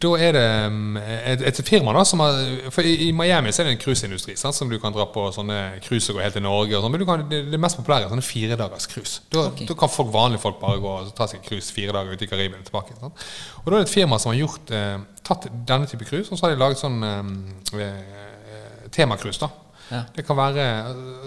[0.00, 2.36] Da er det um, et, et firma da som har
[2.72, 5.58] For i, i Miami så er det en cruiseindustri som du kan dra på sånne
[5.84, 6.76] cruise og gå helt til Norge.
[6.78, 9.24] Og sånn, men du kan, det, det mest populære er sånne firedagers cruise.
[9.32, 9.66] Da, okay.
[9.68, 12.28] da kan folk, vanlige folk bare gå og ta seg en cruise fire dager ute
[12.28, 12.96] i Karibien og tilbake.
[13.00, 13.26] Sant?
[13.62, 14.94] Og da er det et firma som har gjort, eh,
[15.26, 19.42] tatt denne type cruise, og så har de laget sånn eh, eh, temacruise.
[19.42, 19.50] da.
[19.92, 20.04] Ja.
[20.14, 20.62] Det kan være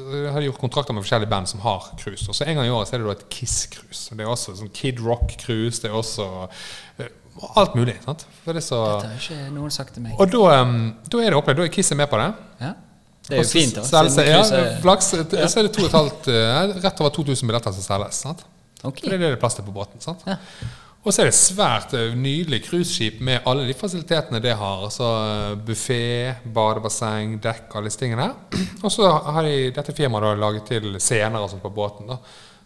[0.10, 2.26] De har gjort kontrakter med forskjellige band som har cruise.
[2.30, 4.16] Og så En gang i året så er det da et Kiss-cruise.
[4.16, 5.82] Det er også sånn Kid Rock-cruise.
[5.84, 6.26] Det er også
[7.00, 7.12] øh,
[7.56, 7.96] alt mulig.
[8.06, 8.26] sant?
[8.46, 10.14] Det så, Dette har ikke noen sagt til meg.
[10.20, 10.64] og da,
[11.12, 11.58] da er det opplevd.
[11.58, 12.30] Da er Kiss med på det.
[12.62, 12.74] Ja.
[13.28, 13.82] Det er jo fint, da.
[13.84, 14.54] selges ja, cruise
[15.18, 18.16] er- Så er det to og et halvt, øh, rett over 2000 billetter som selges.
[18.22, 18.44] sant?
[18.84, 19.02] Okay.
[19.02, 20.00] For det er det det plass til på båten.
[20.02, 20.22] sant?
[20.28, 20.36] Ja.
[21.06, 24.84] Og så er det svært eh, nydelig cruiseskip med alle de fasilitetene det har.
[24.88, 25.06] Altså
[25.66, 28.32] buffé, badebasseng, dekk, alle disse tingene.
[28.84, 32.08] Og så har de, dette firmaet da laget til scener og sånt på båten.
[32.08, 32.18] da.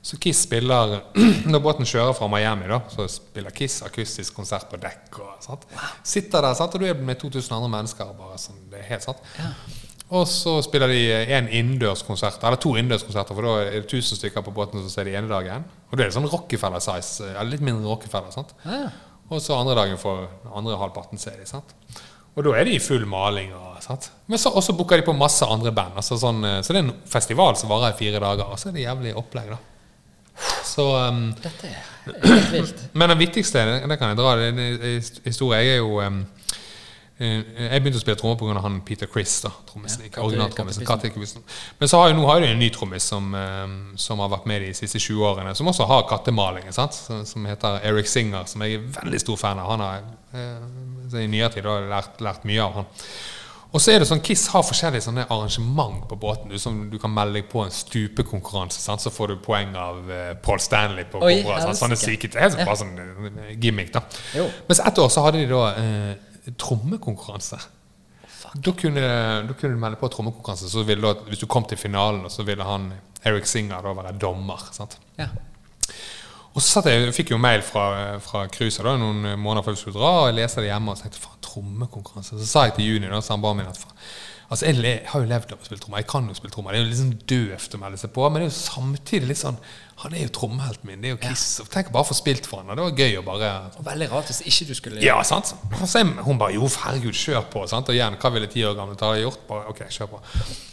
[0.01, 1.01] Så Kiss spiller
[1.51, 5.19] Når båten kjører fra Miami, da, så spiller Kiss akustisk konsert på dekk.
[5.19, 5.67] og?
[6.07, 6.75] Sitter der, sant?
[6.75, 8.13] og du er med 2000 andre mennesker.
[8.17, 9.19] bare sånn, det er helt sant.
[10.09, 11.01] Og så spiller de
[11.35, 15.05] en innendørskonsert, eller to innendørskonserter, for da er det 1000 stykker på båten som ser
[15.05, 15.67] de ene dagen.
[15.91, 18.31] Og det er sånn Rockefeller-size, eller litt mindre Rockefeller.
[18.33, 18.55] sant?
[18.65, 18.87] Ja.
[19.29, 20.25] Og så andre dagen for
[20.55, 21.45] andre halvparten ser de.
[21.45, 21.75] sant?
[22.33, 23.51] Og da er de i full maling.
[23.53, 24.09] og sant?
[24.25, 25.93] Men så også booker de på masse andre band.
[25.95, 28.69] altså sånn, eh, Så det er en festival som varer i fire dager, og så
[28.69, 29.57] er det jævlig opplegg, da.
[30.65, 31.79] Så um, Dette er
[32.23, 32.83] helt vilt.
[32.99, 35.61] men det viktigste, det, kan jeg dra, det er en historie.
[35.63, 36.19] Jeg er jo em,
[37.19, 38.61] eh, Jeg begynte å spille trommer pga.
[38.63, 39.39] han Peter Chris.
[39.45, 41.43] da, trommisen, Ja, originaltrommisen,
[41.79, 43.35] Men så har jo, nå har jo en ny trommis som,
[43.95, 46.95] som har vært med de siste 20 årene, som også har kattemalingen, sant?
[46.95, 49.73] Som, som heter Eric Singer, som jeg er veldig stor fan av.
[49.75, 52.89] Han har eh, I nyere tid har jeg lært, lært mye av han.
[53.69, 56.49] Og så er det sånn, Kiss har forskjellige sånne arrangement på båten.
[56.49, 59.03] Du, som, du kan melde deg på en stupekonkurranse, sant?
[59.03, 61.77] så får du poeng av uh, Paul Stanley på Oi, konkurransen.
[61.77, 62.31] Sånne helsike.
[62.31, 64.01] syke, det er bare sånn eh, gimmick, da.
[64.33, 64.47] Jo.
[64.69, 67.61] Mens ett år så hadde de da uh, trommekonkurranse.
[68.49, 69.05] Da kunne,
[69.45, 70.71] da kunne du melde på trommekonkurranse.
[70.71, 72.89] Så ville da, hvis du kom til finalen, så ville han
[73.29, 74.65] Eric Singer da være dommer.
[74.73, 74.97] sant?
[75.19, 75.29] Ja.
[76.59, 77.83] Og så jeg, jeg jo mail fra,
[78.19, 80.99] fra cruiset da, noen måneder før vi skulle dra, og jeg leste det hjemme og
[80.99, 82.39] tenkte faen, trommekonkurranse.
[82.41, 83.93] Så sa jeg til Juni, da, samboeren min, at faen,
[84.49, 86.01] altså jeg le, har jo levd av å spille trommer.
[86.01, 86.75] Jeg kan jo spille trommer.
[86.75, 89.39] Det er jo sånn døvt å melde seg på, men det er jo samtidig litt
[89.39, 89.59] sånn
[89.99, 90.99] Han er jo trommehelten min.
[91.03, 91.45] Det er jo Kiss.
[91.61, 91.67] Ja.
[91.77, 92.71] Tenk bare å få spilt for han.
[92.71, 95.51] Det var gøy å bare Og veldig rart hvis ikke du skulle ja, sant?
[95.51, 97.63] Så jeg, hun bare Jo, herregud, kjør på.
[97.71, 97.91] Sant?
[97.91, 99.43] Og igjen, hva ville ti år gamle Tara gjort?
[99.47, 100.21] Bare, ok, kjør på.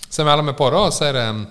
[0.07, 1.43] Så jeg melder meg på, da, og så er det mm,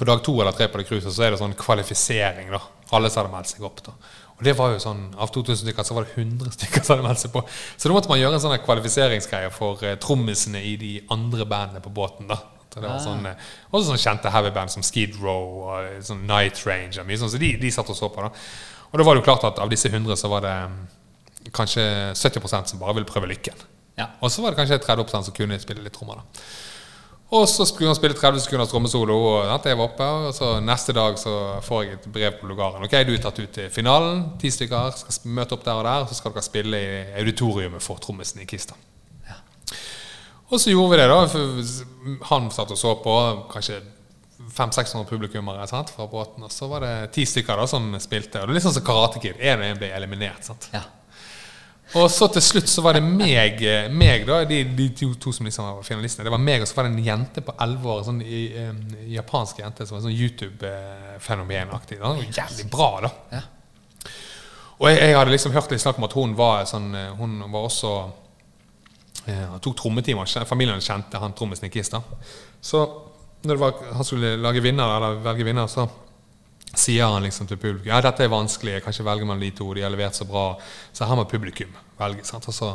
[0.00, 2.50] på dag to eller tre på det cruiset så er det sånn kvalifisering.
[2.54, 2.60] da.
[2.96, 3.82] Alle som hadde meldt seg opp.
[3.86, 3.94] da.
[4.40, 7.08] Og det var jo sånn, Av 2000 stykker så var det 100 stykker som hadde
[7.08, 7.42] meldt seg på.
[7.76, 11.84] Så da måtte man gjøre en sånn kvalifiseringsgreie for eh, trommisene i de andre bandene
[11.84, 12.30] på båten.
[12.30, 12.40] da.
[12.70, 16.22] Så det var sånn, eh, også sånn kjente heavyband som Skid Row og eh, sånn
[16.28, 16.94] Night Range.
[17.02, 18.24] og mye sånn, så de, de satt og så på.
[18.24, 18.32] da.
[18.90, 20.80] Og da var det jo klart at av disse 100 så var det mm,
[21.54, 21.84] kanskje
[22.16, 23.60] 70% som bare ville prøve lykken.
[23.98, 24.08] Ja.
[24.22, 26.22] Og så var det kanskje 30% som kunne spille litt trommer.
[26.22, 26.44] da.
[27.30, 30.06] Og så skulle han spille 30 sekunder trommesolo, og jeg var oppe.
[30.26, 32.82] Og så neste dag så får jeg et brev på lugaren.
[32.82, 34.24] Ok, du er tatt ut til finalen.
[34.42, 36.02] Ti stykker skal møte opp der og der.
[36.02, 36.90] Og så skal dere spille i
[37.22, 38.74] auditoriumet for trommisen i Kista.
[40.50, 41.18] Og så gjorde vi det, da.
[41.30, 43.16] For han satt og så på.
[43.52, 43.78] Kanskje
[44.50, 46.42] 500-600 publikummere sant, fra båten.
[46.42, 48.42] Og så var det ti stykker da som spilte.
[48.42, 49.38] Og det er litt sånn som Karate Kid.
[49.38, 50.42] En og en ble eliminert.
[50.50, 50.66] sant?
[50.74, 50.82] Ja.
[51.98, 55.32] Og så til slutt så var det meg, eh, meg da, de, de to, to
[55.34, 56.26] som liksom var finalistene.
[56.28, 58.78] Det var meg, og så var det en jente på 11 år, sånn i, um,
[59.10, 61.98] japansk jente som var sånn YouTube-fenomenaktig.
[62.36, 63.10] Jævlig bra, da.
[63.34, 63.42] Ja.
[64.80, 67.34] Og jeg, jeg hadde liksom hørt litt snakk om at hun var sånn eh, Hun
[67.52, 67.90] var også
[69.26, 70.30] eh, Han tok trommetimer.
[70.48, 71.90] Familien kjente han trommisen i Kiss.
[71.92, 72.00] da.
[72.64, 72.86] Så
[73.42, 75.88] når det var, han skulle lage vinner, eller velge vinner, så
[76.74, 79.50] sier han liksom til publikum ja, dette er vanskelig, jeg kan ikke velge mellom de
[79.58, 80.44] to, de har levert så bra.
[80.92, 82.24] Så her må publikum velge.
[82.28, 82.46] sant?
[82.48, 82.74] Og så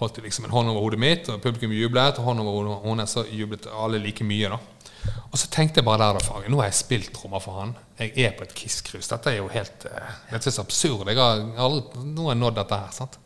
[0.00, 2.82] holdt de liksom en hånd over hodet mitt, og publikum jublet, og hånd over hodet
[2.88, 4.50] hennes, så jublet alle like mye.
[4.50, 4.58] da.
[5.30, 7.74] Og så tenkte jeg bare der da, faget, nå har jeg spilt trommer for han.
[8.00, 9.08] Jeg er på et Kiss-krus.
[9.12, 11.08] Dette er jo helt eh, er så absurd.
[11.08, 12.92] Jeg har aldri, nå har jeg nådd dette her.
[12.96, 13.18] sant?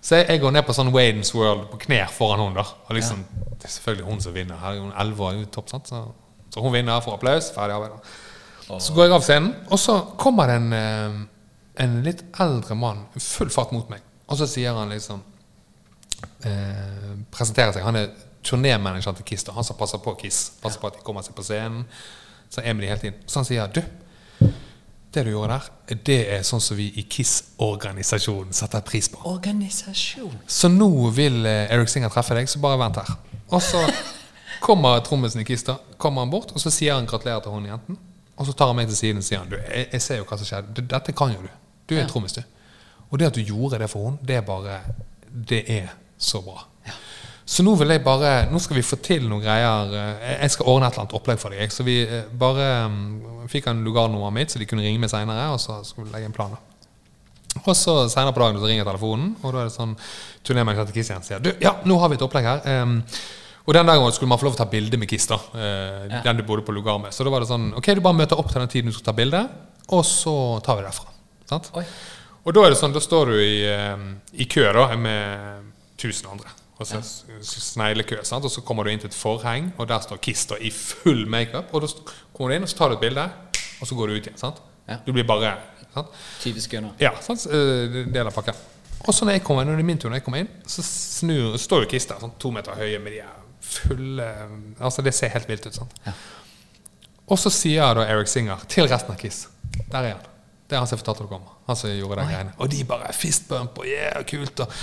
[0.00, 2.64] Så jeg, jeg går ned på sånn Wadens World på knær foran hun da.
[2.86, 4.60] Og liksom, Det er selvfølgelig hun som vinner.
[4.62, 5.90] Her er hun 11 år, topp, sant?
[5.90, 6.04] Så,
[6.54, 7.96] så hun vinner, får applaus, ferdig arbeid.
[7.98, 8.29] da.
[8.78, 11.18] Så går jeg av scenen, og så kommer en, eh,
[11.84, 14.00] en litt eldre mann full fart mot meg.
[14.30, 15.22] Og så sier han liksom
[16.44, 17.82] eh, Presenterer seg.
[17.82, 18.10] Han er
[18.46, 19.44] turnémanageren til Kiss.
[19.44, 20.52] da, Han som passer på Kiss.
[20.62, 21.84] Passer på at de kommer seg på scenen.
[22.50, 23.18] Så er med de hele tiden.
[23.26, 23.82] Så han sier du,
[25.14, 29.18] det du gjorde der, det er sånn som vi i KISS-organisasjonen setter pris på.
[29.26, 30.36] Organisasjon.
[30.46, 33.10] Så nå vil eh, Eric Singer treffe deg, så bare vent her.
[33.50, 33.82] Og så
[34.62, 35.80] kommer trommisen i Kiss, da.
[35.98, 37.98] Kommer han bort, og så sier han gratulerer til hun jenten.
[38.40, 40.24] Og så tar han meg til siden og sier han, du, jeg, jeg ser jo
[40.30, 40.86] hva som skjedde.
[40.88, 41.50] Dette kan jo du.
[41.90, 42.08] Du er Ja.
[42.08, 42.40] trommis, du.
[43.10, 44.80] Og det at du gjorde det for henne, det er bare
[45.50, 45.88] Det er
[46.18, 46.62] så bra.
[47.50, 49.92] Så nå vil jeg bare Nå skal vi få til noen greier.
[50.22, 51.70] eh, Jeg skal ordne et eller annet opplegg for deg.
[51.74, 55.48] Så vi eh, bare mm, fikk han lugarnummeret mitt, så de kunne ringe meg seinere.
[55.52, 56.56] Og så skulle vi legge en plan.
[57.66, 59.96] Og så senere på dagen så ringer telefonen, og da er det sånn
[60.46, 62.60] turnémanager til Kristian sier du, ja, nå har vi et opplegg her.
[62.70, 63.00] Ehm,
[63.66, 65.36] og den dagen skulle man få lov til å ta bilde med Kiss, da.
[65.54, 67.12] eh, Den du bodde på lugar med.
[67.14, 69.10] Så da var det sånn Ok, du bare møter opp til den tiden du skal
[69.12, 69.42] ta bilde,
[69.90, 70.34] og så
[70.64, 71.12] tar vi det derfra.
[71.50, 71.70] Sant?
[71.76, 71.84] Oi.
[72.46, 74.06] Og da er det sånn, da står du i, eh,
[74.40, 76.48] i kø da, med tusen andre.
[76.80, 77.40] Og så ja.
[77.44, 78.46] sneglekø, sant?
[78.48, 81.26] og så kommer du inn til et forheng, og der står Kiss da, i full
[81.28, 81.68] makeup.
[81.76, 81.90] Og da
[82.32, 83.26] kommer du inn, og så tar du et bilde,
[83.80, 84.38] og så går du ut igjen.
[84.40, 84.62] sant?
[84.88, 84.96] Ja.
[85.04, 85.52] Du blir bare
[85.92, 86.08] sant?
[86.40, 86.96] 20 sekunder.
[87.02, 87.44] Ja, sant?
[87.52, 88.56] eh, del av pakken.
[89.04, 90.82] Og så når jeg kommer når det er min tur, når jeg kommer inn, så
[90.84, 93.39] snur, står jo Kiss der, sånn to meter høye med de her
[93.70, 94.26] fulle
[94.78, 95.74] Altså, det ser helt vilt ut.
[95.74, 95.94] sant?
[96.06, 96.12] Ja.
[97.30, 99.46] Og så sier da Eric Singer til resten av Kiss
[99.90, 100.26] Der er han.
[100.70, 101.46] Det er han som fortalte dere om.
[101.66, 102.52] Han som gjorde de greiene.
[102.62, 104.60] Og de bare fistbump og yeah, kult.
[104.62, 104.76] Og,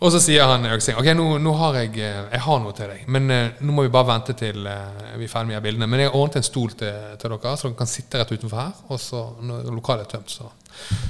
[0.00, 2.76] og så sier han Eric Singer Ok, nå, nå har jeg eh, Jeg har noe
[2.76, 5.58] til deg, men eh, nå må vi bare vente til eh, vi er ferdig med
[5.58, 5.88] de bildene.
[5.90, 8.62] Men jeg har ordnet en stol til, til dere, så dere kan sitte rett utenfor
[8.62, 8.84] her.
[8.88, 10.50] Og så når lokalet er tømt, så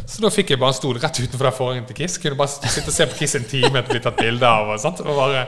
[0.08, 2.16] Så da fikk jeg bare en stol rett utenfor der forhengen til Kiss.
[2.20, 4.72] Kunne bare sitte og se på Kiss en time etter å bli tatt bilde av.
[4.72, 5.04] Og, sant?
[5.04, 5.44] og bare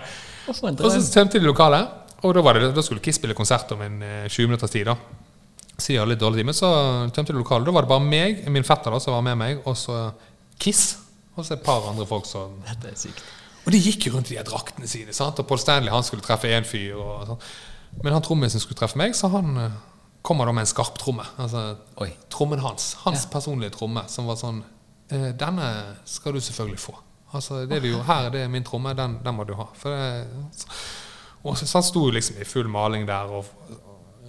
[0.49, 1.89] og så tømte de lokalet,
[2.23, 4.87] og da, var det, da skulle Kiss spille konsert om en eh, 20 minutters tid.
[4.87, 4.97] da
[5.83, 6.69] Sier litt dårlig time, så
[7.15, 7.67] tømte de lokalet.
[7.67, 10.13] Da var det bare meg, min fetter da, som var med meg, og så
[10.63, 10.99] Kiss.
[11.35, 13.23] Og så et par andre folk som Dette er sykt.
[13.65, 15.15] Og de gikk jo rundt i de draktene sine.
[15.17, 15.39] sant?
[15.41, 16.99] Og Paul Stanley han skulle treffe én fyr.
[16.99, 17.41] Og sånn.
[18.03, 19.77] Men han trommisen skulle treffe meg, så han eh,
[20.23, 21.25] kommer da med en skarp tromme.
[21.41, 22.11] Altså Oi.
[22.31, 22.93] trommen hans.
[23.07, 23.31] Hans Ja.
[23.33, 24.63] personlige tromme, som var sånn
[25.11, 26.95] eh, Denne skal du selvfølgelig få.
[27.33, 29.69] Altså det du gjorde her, det er min tromme, den, den må du ha.
[29.83, 29.95] Det,
[31.43, 33.49] og så, han sto jo liksom i full maling der, og,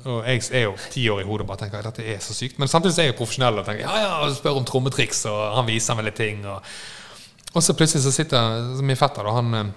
[0.03, 2.59] og jeg er jo ti år i hodet og bare tenker dette er så sykt.
[2.61, 5.67] Men samtidig er jeg profesjonell og tenker ja, ja, og spør om trommetriks, og han
[5.67, 6.45] viser meg litt ting.
[6.49, 6.73] Og,
[7.53, 9.73] og så plutselig så sitter min fetter, da, han eh,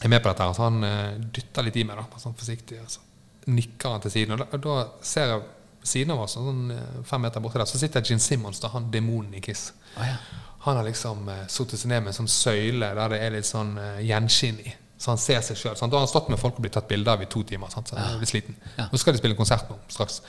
[0.00, 2.80] er med på dette, her, så han eh, dytter litt i meg, da, sånn forsiktig.
[2.86, 3.04] Og så
[3.50, 5.44] nikker han til siden, og da, og da ser jeg
[5.84, 8.88] siden av oss, sånn eh, fem meter borti der, så sitter Gene Simmons, da, han
[8.94, 9.68] demonen i Kiss.
[9.98, 10.16] Ah, ja.
[10.64, 13.48] Han har liksom uh, satt seg ned med en sånn søyle der det er litt
[13.48, 14.74] sånn uh, gjenskinn i.
[14.98, 15.74] Så han ser seg sjøl.
[15.76, 17.72] Har han stått med folk og blitt tatt bilde av i to timer.
[17.72, 17.90] Sant?
[17.90, 18.56] Så han blir sliten.
[18.78, 18.86] Ja.
[18.92, 20.22] Nå skal de spille konsert nå straks.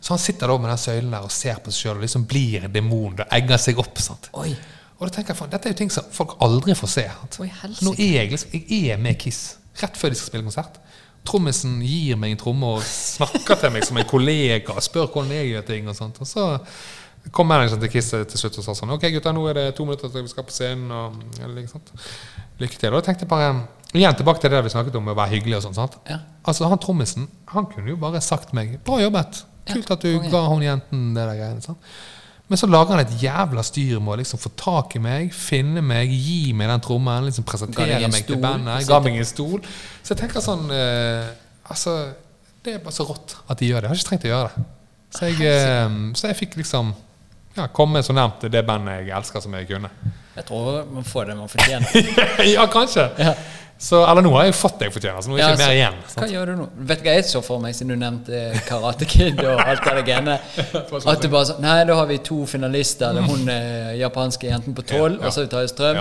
[0.00, 2.24] Så han sitter da med den søylen der og ser på seg sjøl og liksom
[2.30, 3.18] blir en demon.
[3.18, 4.00] og egger seg opp.
[4.00, 4.30] Sant?
[4.40, 4.54] Oi.
[4.94, 7.04] Og da tenker jeg, Dette er jo ting som folk aldri får se.
[7.44, 7.50] Oi.
[7.84, 9.42] Nå er jeg liksom, jeg er med Kiss
[9.80, 10.76] rett før de skal spille konsert.
[11.24, 15.32] Trommisen gir meg en tromme og snakker til meg som en kollega og spør hvordan
[15.34, 15.88] jeg gjør ting.
[15.88, 16.20] Og sånt.
[16.20, 16.46] Og så
[17.32, 19.86] kom manageren til Kiss til slutt og sa sånn Ok, gutta, nå er det to
[19.86, 20.90] minutter til vi skal på scenen.
[20.92, 21.64] Og, eller?
[22.60, 22.90] Lykke til.
[22.92, 23.54] Og da tenkte jeg bare
[23.94, 25.60] Igjen tilbake til det vi snakket om å være hyggelig.
[25.60, 25.98] og sånn.
[26.10, 26.18] Ja.
[26.42, 29.44] Altså, han trommisen han kunne jo bare sagt meg 'Bra jobbet.
[29.70, 31.62] Kult at du ja, ga hun jenten det der greiene'.
[31.62, 31.78] sant?
[32.48, 35.80] Men så lager han et jævla styr med å liksom få tak i meg, finne
[35.80, 38.84] meg, gi meg den trommelen, liksom presentere meg til bandet.
[38.88, 39.62] Ga meg en stol.
[40.02, 41.32] Så jeg tenker sånn eh,
[41.64, 42.12] Altså,
[42.64, 43.88] det er bare så rått at de gjør det.
[43.88, 44.64] Jeg har ikke trengt å gjøre det.
[45.14, 46.92] Så jeg, eh, så jeg fikk liksom
[47.54, 49.90] ja, komme så nærmt det bandet jeg elsker, som jeg kunne.
[50.34, 52.08] Jeg tror man får det man fortjener.
[52.54, 53.08] ja, kanskje.
[53.18, 53.34] Ja.
[53.78, 55.66] Så, eller nå har jeg fått det jeg fortjener, så nå er det Ja, ikke
[55.66, 55.96] mer igjen.
[56.14, 56.66] Hva gjør du nå?
[56.90, 60.04] Vet du hva jeg så for meg, siden du nevnte Karate Kid og alt det
[60.06, 60.36] greiene?
[61.12, 63.14] At du bare sånn Nei, da har vi to finalister.
[63.16, 66.00] Det er hun eh, japanske jenten på tolv, Ja, og så Tarjei Strøm.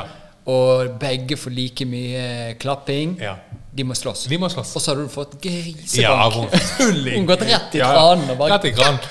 [0.53, 2.25] Og begge får like mye
[2.61, 3.17] klapping.
[3.21, 3.37] Ja.
[3.73, 4.27] De må slåss.
[4.29, 4.75] De må slåss.
[4.77, 5.97] Og så har du fått grisebank.
[5.97, 6.49] Ja, hun,
[7.17, 9.01] Hun gått rett i kranen og bare Rett i kranen.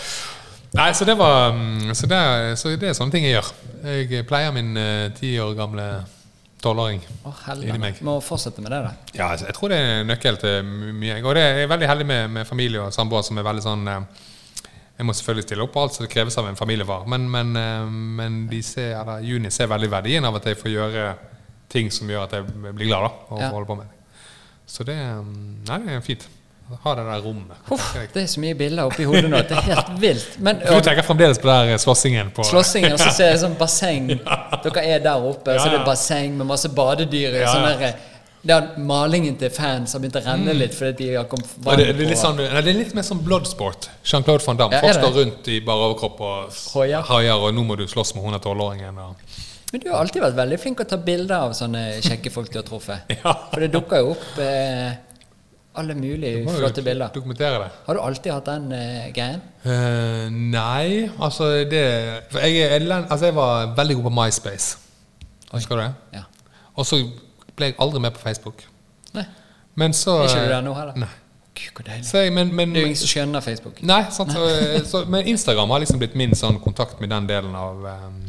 [0.73, 2.19] Nei, så det var mm, Så det,
[2.61, 3.49] så det er sånne ting jeg gjør.
[3.85, 5.87] Jeg pleier min eh, ti år gamle
[6.63, 7.01] tolvåring.
[7.27, 7.99] Å, Inni meg.
[8.07, 8.93] Må fortsette med det, da.
[9.19, 11.19] Ja, altså, jeg tror det er nøkkel til mye.
[11.27, 13.83] Og det er jeg veldig heldig med, med familie og samboer som er veldig sånn
[13.91, 14.29] eh,
[15.01, 17.53] Jeg må selvfølgelig stille opp på alt som det kreves av en familiefar, men, men,
[17.59, 17.89] eh,
[18.23, 21.07] men de ser, eller Juni ser veldig verdien av at jeg får gjøre
[21.73, 23.51] ting som gjør at jeg blir glad da, og Ja.
[23.53, 23.99] holde på med.
[24.69, 26.29] Så det, mm, nei, det er fint.
[26.83, 27.59] Ha det der rommet.
[27.71, 30.39] Uff, det er så mye bilder oppi hodet nå at det er helt vilt.
[30.39, 34.09] Men Du tenker fremdeles på der slåssingen på slåssingen, og så ser jeg sånn basseng.
[34.17, 37.39] Dere er der oppe, og så er det basseng med masse badedyr.
[37.43, 37.95] Ja, Sånn der,
[38.43, 41.77] Det at malingen til fans har begynt å renne litt fordi de har kommet Og
[41.79, 43.87] det, det, er litt sånn, nei, det er litt mer sånn bloodsport.
[44.03, 44.75] Jean-Claude van Damme.
[44.75, 46.59] Ja, Folk står rundt i bare overkropp og
[47.13, 48.99] haier, og nå må du slåss med hun er tolvåringen.
[49.73, 52.59] Men du har alltid vært veldig flink å ta bilder av sånne kjekke folk du
[52.59, 53.07] har truffet.
[53.23, 53.33] Ja.
[53.53, 54.91] For det dukker jo opp eh,
[55.75, 57.09] alle mulige flotte bilder.
[57.15, 57.71] Dokumentere det.
[57.87, 59.41] Har du alltid hatt den uh, greien?
[59.65, 61.85] Uh, nei, altså det
[62.31, 64.79] for jeg, altså jeg var veldig god på MySpace.
[65.53, 65.93] Husker du det?
[66.19, 66.27] Ja.
[66.75, 67.01] Og så
[67.57, 68.65] ble jeg aldri med på Facebook.
[69.17, 69.25] Nei,
[69.75, 70.97] Men så er ikke du der nå heller?
[71.07, 71.13] Nei.
[71.53, 71.89] Gud.
[72.03, 73.81] Så jeg, men, men, Det er jo ingen som skjønner Facebook.
[73.85, 74.47] Nei, sant, så,
[74.89, 78.23] så, men Instagram har liksom blitt min sånn kontakt med den delen av um,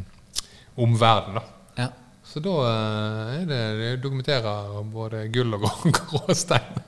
[0.83, 1.45] omverdenen.
[1.79, 1.87] Ja.
[2.27, 6.83] Så da eh, er det, det dokumenterer både gull og grå- gråstein.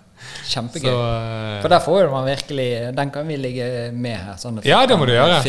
[0.49, 0.89] Kjempegøy.
[0.91, 4.35] Så, eh, For der får man virkelig Den kan vi ligge med her.
[4.37, 5.39] Sånn ja, det må du gjøre.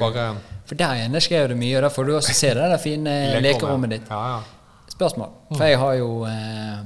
[0.00, 0.28] bare
[0.68, 3.16] For der inne skrev du mye, og da får du også se det der fine
[3.46, 4.08] lekerommet ditt.
[4.10, 4.40] Ja, ja.
[4.92, 5.28] Spørsmål.
[5.56, 6.78] For jeg har jo eh,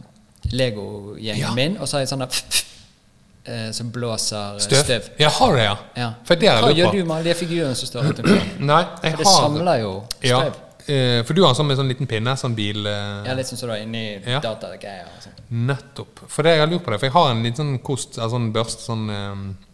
[0.53, 1.55] Lego-gjengen Ja.
[1.55, 2.29] min, og så har jeg sånn der
[3.73, 4.83] som blåser eh, Støv?
[4.85, 5.09] støv.
[5.19, 5.77] Ja, har det, ja?
[5.97, 6.11] Ja.
[6.27, 6.37] Hva
[6.75, 8.53] gjør du med alle de figurene som står rundt omkring?
[8.73, 10.61] Nei, jeg For det har samler jo ja, støv.
[10.89, 12.87] Eh, For du har en sånn med sånn liten pinne, sånn bil...
[12.87, 14.41] eh, Ja, litt som du har inni Ja.
[14.41, 15.07] datagreier.
[15.21, 15.33] sånn.
[15.67, 16.25] Nettopp.
[16.29, 18.37] For det jeg har lurt på det, for jeg har en liten sånn kost, altså
[18.39, 19.69] sånn børst, sånn eh,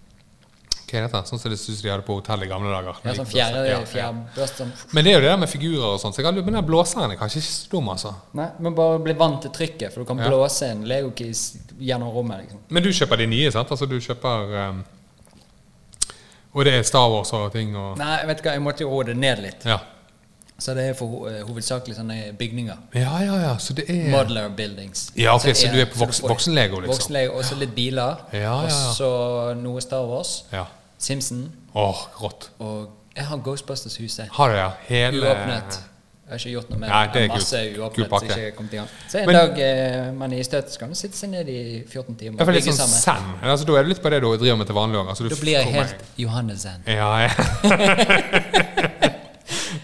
[0.88, 1.20] Hva er dette?
[1.28, 2.96] Sånn som det synes de hadde på hotell i gamle dager.
[3.04, 4.70] Ja, sånn fjerde, Ja, fjerdebørst sånn.
[4.96, 6.54] Men det er jo det der med figurer og sånn, så jeg har lurt Men
[6.54, 8.14] den blåseren er kanskje ikke så dum, altså.
[8.32, 10.30] Nei, men bare bli vant til trykket, for du kan Ja.
[10.30, 12.38] blåse en Legokis gjennom rommet.
[12.40, 12.58] liksom.
[12.70, 13.68] Men du kjøper de nye, sant?
[13.70, 14.84] Altså du kjøper um,
[16.54, 18.88] Og det er Star Wars og ting og Nei, vet du hva, jeg måtte jo
[18.88, 19.64] roe det ned litt.
[19.68, 19.78] Ja.
[20.60, 22.76] Så det er for eh, hovedsakelig sånne bygninger.
[22.98, 23.52] Ja, ja, ja.
[23.62, 25.12] Så det er Modeler buildings.
[25.16, 26.88] Ja, ok, så du er på så voksen- får- liksom.
[26.88, 28.16] Voksen-Lego, Og så litt biler.
[28.32, 30.44] Ja, ja, Og så noe Star Wars.
[30.52, 30.64] Ja.
[30.98, 31.52] Simpson.
[31.74, 32.50] Åh, rått.
[32.58, 34.28] Og jeg har Ghostbusters-huset.
[34.32, 34.70] Har du ja?
[34.88, 35.78] Hele Uåpnet.
[36.28, 37.22] Jeg har ikke gjort noe med Nei, det.
[37.22, 38.26] er masse uåpnet pakke.
[38.26, 38.88] ikke er kommet i gang.
[39.08, 41.48] Så en Men- dag eh, man er i støtet, så kan man sitte seg ned
[41.48, 43.30] i 14 timer Ja, og for litt sånn zen.
[43.42, 45.08] Altså, da er det litt på det du driver med til vanlig òg.
[45.08, 46.82] Altså, Da blir jeg helt Johannes-zen.
[46.86, 47.30] Ja, ja.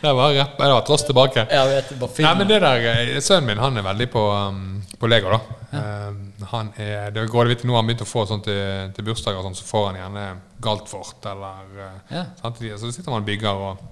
[0.04, 0.34] det var.
[0.36, 1.46] Det var tross tilbake.
[1.50, 1.92] Ja, vet.
[2.22, 5.36] Nei, men det der, eh, Sønnen min han er veldig på, um, på Lego.
[5.36, 6.18] da Um,
[6.52, 9.06] han er, det går det vidt Nå har han begynt å få sånn til, til
[9.08, 10.26] bursdager, sånn, så får han gjerne
[10.62, 12.22] Galtvort eller uh, Ja.
[12.38, 13.82] samtidig, Så sitter man og bygger og,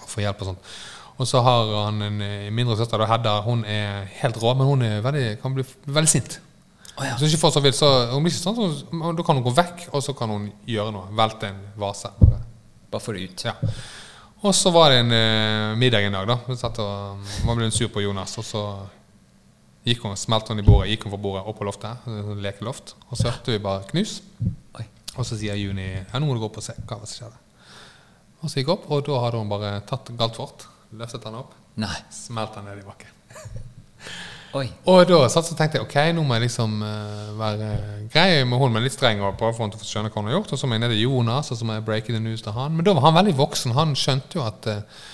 [0.00, 0.72] og får hjelp og sånt.
[1.18, 3.36] Og så har han en eh, mindre søster, da, Hedda.
[3.46, 6.40] Hun er helt rå, men hun veldig, kan bli veldig sint.
[6.98, 7.14] Oh, ja.
[7.18, 9.54] Så ikke får så vidt, så hun blir ikke sånn, så, Da kan hun gå
[9.54, 11.10] vekk, og så kan hun gjøre noe.
[11.18, 12.10] Velte en vase.
[12.90, 13.44] Bare få det ut.
[13.46, 13.54] Ja.
[14.46, 16.36] Og så var det en eh, middag en dag, da.
[16.46, 18.36] Vi satt og var hun sur på Jonas.
[18.38, 18.62] Og så
[19.88, 22.06] gikk hun, smelte hun i bordet, gikk hun fra bordet opp på loftet.
[22.06, 22.94] sånn Lekeloft.
[23.08, 24.20] Og så hørte vi bare knus.
[25.18, 27.40] Og så sier Juni ja, nå må du gå opp og se hva som skjedde.
[28.38, 31.40] Og så gikk hun opp, og da hadde hun bare tatt galt fort, løftet han
[31.40, 31.96] opp, Nei.
[32.14, 33.10] smelt han ned i bakken.
[34.56, 34.64] Oi.
[34.88, 37.68] Og da satt så tenkte jeg ok, nå må jeg liksom uh, være
[38.12, 40.22] grei med hun, men litt streng og prøve å få henne til å skjønne hva
[40.22, 40.54] hun har gjort.
[40.56, 42.56] Og så må jeg ned til Jonas, og så må jeg breake the news til
[42.56, 42.74] han.
[42.78, 43.76] Men da var han veldig voksen.
[43.76, 45.04] Han skjønte jo at uh,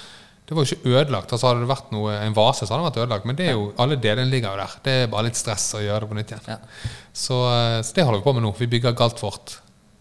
[0.44, 1.32] det var jo ikke ødelagt.
[1.32, 3.28] Altså Hadde det vært noe, en vase, så hadde det vært ødelagt.
[3.30, 4.78] Men det er jo, alle delene ligger jo der.
[4.84, 6.48] Det er bare litt stress å gjøre det på nytt igjen.
[6.52, 6.90] Ja.
[7.24, 8.50] Så, eh, så det holder vi på med nå.
[8.58, 9.54] Vi bygger Galtvort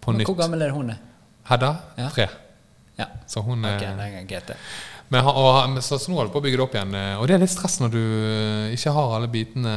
[0.03, 0.27] på Men nytt.
[0.27, 0.91] hvor gammel er hun?
[1.47, 1.69] Hedda?
[1.95, 2.09] Ja.
[2.11, 2.27] Tre.
[2.99, 3.07] Ja.
[3.25, 4.57] Så hun okay, er GT.
[5.13, 6.95] Men, og, så, så nå holder du på å bygge det opp igjen.
[6.99, 9.73] eh, Og det er litt stress når du eh, ikke har alle bitene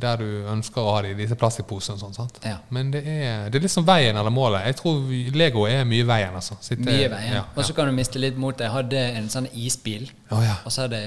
[0.00, 2.14] der du ønsker å ha de, disse plastikkposene og sånn.
[2.16, 2.38] sant?
[2.46, 2.58] Ja.
[2.74, 4.66] Men det er, det er litt som veien eller målet.
[4.70, 5.00] Jeg tror
[5.40, 6.56] Lego er mye veien, altså.
[6.64, 7.34] Sitte- Mye veien.
[7.40, 8.68] Ja, Og så kan du miste litt motet.
[8.68, 10.56] Jeg hadde en sånn isbil, oh, ja.
[10.64, 11.02] og så hadde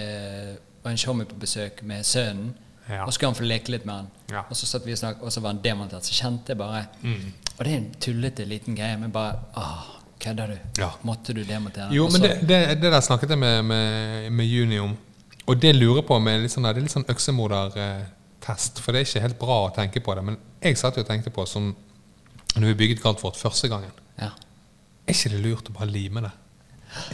[0.84, 2.51] var en showmy på besøk med sønnen.
[2.89, 3.06] Ja.
[3.06, 4.08] Og så skulle han få leke litt med han.
[4.28, 4.41] Ja.
[4.43, 4.49] Mm.
[4.51, 6.04] Og så satt vi og snakket, og så var han demontert.
[6.04, 9.86] Så kjente jeg bare Og det er en tullete liten greie, men bare Åh,
[10.24, 10.57] kødder du?
[10.82, 10.89] Ja.
[11.07, 11.89] Måtte du demontere?
[11.95, 14.95] Jo, men det, det, det der snakket jeg med, med, med Juni om.
[15.45, 18.80] Og det lurer på med litt sånn, det er litt sånn øksemodertest.
[18.84, 20.24] For det er ikke helt bra å tenke på det.
[20.30, 21.74] Men jeg satt jo og tenkte på som
[22.53, 23.91] når vi bygget Galtvort første gangen.
[24.21, 24.32] ja.
[25.03, 26.30] Er ikke det lurt å bare lime det?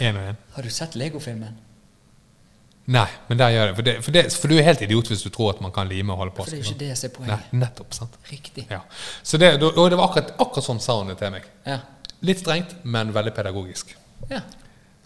[0.05, 0.35] Én og én.
[0.53, 1.55] Har du sett Lego-filmen?
[2.89, 3.75] Nei, men der gjør det.
[3.77, 5.89] For, det, for, det, for du er helt idiot hvis du tror at man kan
[5.89, 8.17] lime og holde på For det er jo ikke det som er Nei, nettopp, sant?
[8.29, 8.65] Riktig.
[8.69, 8.79] Ja.
[9.25, 11.45] Så det, og det var akkurat, akkurat sånn sa hun det til meg.
[11.65, 11.79] Ja.
[12.25, 13.95] Litt strengt, men veldig pedagogisk.
[14.29, 14.41] ja.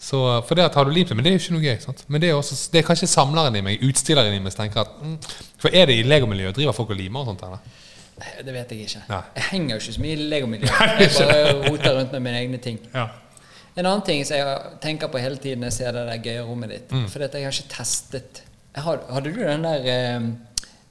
[0.04, 1.76] Så for det at har du limt det, men det er jo ikke noe gøy.
[1.80, 2.02] sant?
[2.12, 4.82] Men det er, også, det er kanskje samleren i meg, utstilleren i meg, som tenker
[4.82, 5.14] at mm,
[5.62, 6.56] For er det i legomiljøet?
[6.58, 7.44] Driver folk og limer og sånt?
[7.46, 7.62] eller?
[8.44, 9.04] Det vet jeg ikke.
[9.08, 9.20] Nei.
[9.38, 11.00] Jeg henger jo ikke så mye i Lego-miljøet.
[11.00, 12.78] Jeg bare roter rundt med mine egne ting.
[12.92, 13.06] Ja.
[13.74, 16.44] En annen ting som jeg tenker på hele tiden når jeg ser det der gøye
[16.46, 17.08] rommet ditt Mm.
[17.10, 18.42] For jeg har ikke testet
[18.74, 20.28] har, Hadde du den der eh,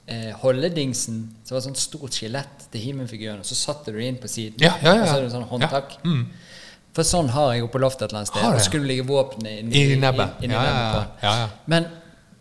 [0.06, 4.18] eh, holdedingsen som var sånn stort skjelett til He-Man-figuren, og så satte du det inn
[4.20, 4.58] på siden?
[4.62, 5.02] Ja, ja, ja.
[5.02, 5.96] Og så hadde du sånn håndtak?
[6.04, 6.24] Mm.
[6.94, 8.46] For sånn har jeg jo på loftet et eller annet sted.
[8.46, 8.64] Og det?
[8.68, 10.64] skulle ligge våpenet inni, I ja, nebbet ja,
[11.24, 11.46] ja.
[11.66, 11.88] Men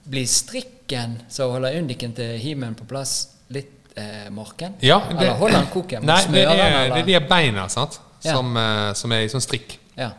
[0.06, 3.16] blir strikken som holder undiken til He-Man på plass,
[3.56, 4.76] litt eh, morken?
[4.84, 6.06] Ja, det- Eller holder han koken?
[6.06, 8.00] Nei, det er, han, det er de beina sant?
[8.24, 9.78] Som, eh, som er i sånn strikk.
[9.98, 10.12] Ja.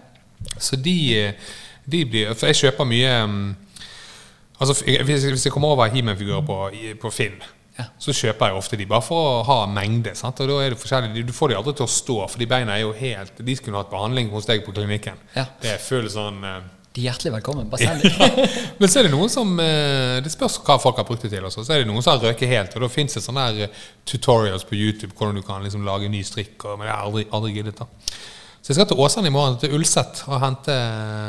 [0.58, 1.52] Så de, eh,
[1.88, 3.46] de blir For jeg kjøper mye mm,
[4.64, 6.58] Altså Hvis, hvis jeg kommer over He-Man-figurer på,
[7.04, 7.36] på Finn,
[7.74, 7.88] Ja.
[7.98, 10.12] så kjøper jeg ofte de bare for å ha mengde.
[10.14, 10.38] Sant?
[10.40, 12.76] Og da er det forskjellig Du får de aldri til å stå, for de beina
[12.76, 15.18] er jo helt De skulle hatt behandling hos deg på klinikken.
[15.34, 15.48] Ja.
[15.60, 16.60] Det føles sånn eh,
[16.94, 17.66] De er hjertelig velkommen.
[17.72, 18.44] Bare send dem.
[18.78, 21.42] Men så er det noen som eh, Det spørs hva folk har brukt det til.
[21.50, 21.64] Også.
[21.66, 22.76] Så er det noen som har røket helt.
[22.78, 26.06] Og da fins det sånne her eh, tutorials på YouTube hvordan du kan liksom lage
[26.14, 26.54] ny strikk.
[26.70, 27.82] Og, men jeg har aldri, aldri giddet.
[27.82, 27.90] da
[28.64, 30.72] Så jeg skal til Åsane i morgen, til Ulset, og hente,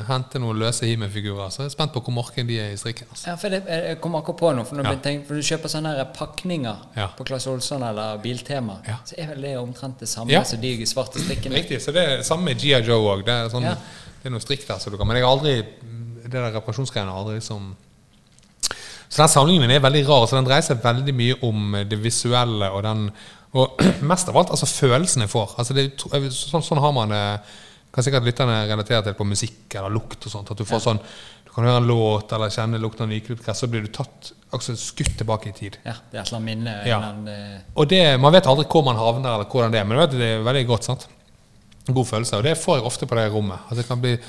[0.08, 1.50] hente noen løse He-Man-figurer.
[1.52, 3.10] Så jeg er spent på hvor morken de er i strikken.
[3.12, 3.26] Altså.
[3.28, 4.64] Ja, for det, jeg kommer akkurat på noe.
[4.70, 4.94] For, Ja.
[5.04, 7.08] tenkt, for du kjøper sånne her pakninger Ja.
[7.18, 8.96] på Claes Olsson eller Biltema, Ja.
[9.06, 11.56] så er vel det omtrent det samme som de svarte strikkene.
[11.60, 11.82] Riktig.
[11.82, 12.80] Så det er samme med G.I.
[12.88, 13.26] Joe òg.
[13.26, 14.80] Det, sånn, det er noe strikk der.
[14.80, 15.66] som du kan, men jeg har aldri
[16.24, 17.76] det der reparasjonsgreiene har aldri liksom
[19.10, 20.26] Så den samlingen er veldig rar.
[20.26, 23.12] Så Den dreier seg veldig mye om det visuelle og den
[23.56, 23.80] Og
[24.12, 25.54] mest av alt altså følelsen jeg får.
[25.62, 27.24] Altså det, sånn, sånn har man det
[27.96, 30.50] Kan sikkert lytterne relatere til på musikk eller lukt og sånt.
[30.52, 30.98] At du får sånn
[31.46, 34.34] Du kan høre en låt eller kjenne lukten av nyklipt gress, så blir du tatt
[34.52, 35.78] altså skutt tilbake i tid.
[35.86, 36.74] Ja, det er et eller annet minne.
[36.90, 36.98] Ja.
[37.32, 40.02] eh, Og det, Man vet aldri hvor man havner, eller hvordan det er, men du
[40.04, 40.84] vet, det er veldig godt.
[40.90, 41.08] sant?
[41.88, 42.36] God følelse.
[42.42, 43.60] Og det får jeg ofte på det rommet.
[43.70, 44.20] Altså, det kan bli eh,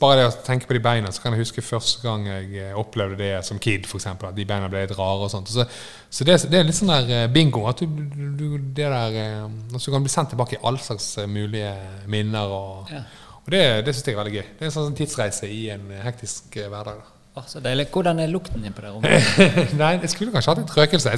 [0.00, 2.72] Bare det å tenke på de beina, så kan jeg huske første gang jeg eh,
[2.78, 5.48] opplevde det som kid, for eksempel, At de beina ble litt rare og sånt.
[5.52, 5.66] Så,
[6.10, 7.64] så det, det er litt sånn der eh, bingo.
[7.70, 11.12] At du, du, det der, eh, at du kan bli sendt tilbake i all slags
[11.22, 11.72] eh, mulige
[12.12, 12.52] minner.
[12.56, 13.02] Og, Ja.
[13.42, 14.46] og det, det syns jeg er veldig gøy.
[14.58, 17.02] Det er en sånn tidsreise i en eh, hektisk eh, hverdag.
[17.02, 17.12] da.
[17.36, 17.88] å, så deilig.
[17.92, 19.36] Hvordan er lukten din på det rommet?
[19.82, 21.12] Nei, jeg skulle kanskje hatt litt røkelse.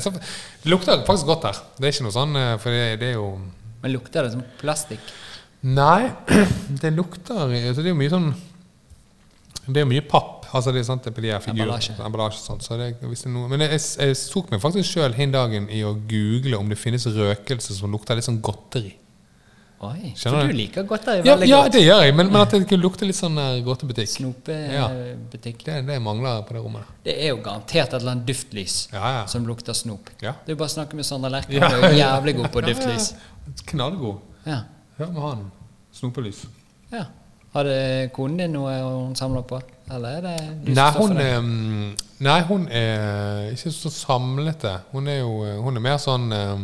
[0.64, 1.60] Det lukter faktisk godt her.
[1.78, 3.28] Det er ikke noe sånn, eh, for det, det er jo
[3.84, 5.12] Men lukter det som plastikk?
[5.66, 6.10] Nei,
[6.82, 8.28] det lukter altså Det er jo mye sånn
[9.66, 10.46] Det er jo mye papp.
[10.54, 11.66] Altså det er sant, det på de her figurene.
[11.66, 11.96] Emballasje.
[12.06, 12.40] Emballasje.
[12.40, 15.34] sånt, så det, hvis det er noe, men jeg, jeg tok meg faktisk sjøl hin
[15.34, 18.94] dagen i å google om det finnes røkelse som lukter litt sånn godteri.
[19.78, 20.56] Oi, Skjønner for du?
[20.58, 21.74] liker godteri Ja, veldig ja godt.
[21.76, 24.08] det gjør jeg, men, men at det kunne lukte litt sånn eh, godtebutikk.
[24.08, 24.88] Ja.
[24.88, 25.60] Snopebutikk.
[25.68, 26.88] Det, det mangler på det rommet.
[27.04, 29.20] Det er jo garantert et eller annet duftlys Ja, ja.
[29.30, 30.08] som lukter snop.
[30.24, 30.32] Ja.
[30.42, 31.54] Det er jo bare å snakke med Sander Lerche.
[31.60, 31.68] Ja.
[31.68, 33.12] Han er jo jævlig god på duftlys.
[33.78, 33.92] Ja,
[34.48, 34.56] ja.
[34.98, 35.06] Ja.
[35.06, 35.50] Med han.
[35.92, 36.44] Snopelys.
[36.92, 37.04] ja.
[37.54, 37.64] Har
[38.12, 39.56] konen din noe hun samler på?
[39.90, 41.38] Eller er det Nei, hun er,
[42.20, 44.74] nei, hun er ikke så samlete.
[44.92, 45.30] Hun er jo
[45.64, 46.60] hun er mer sånn eh,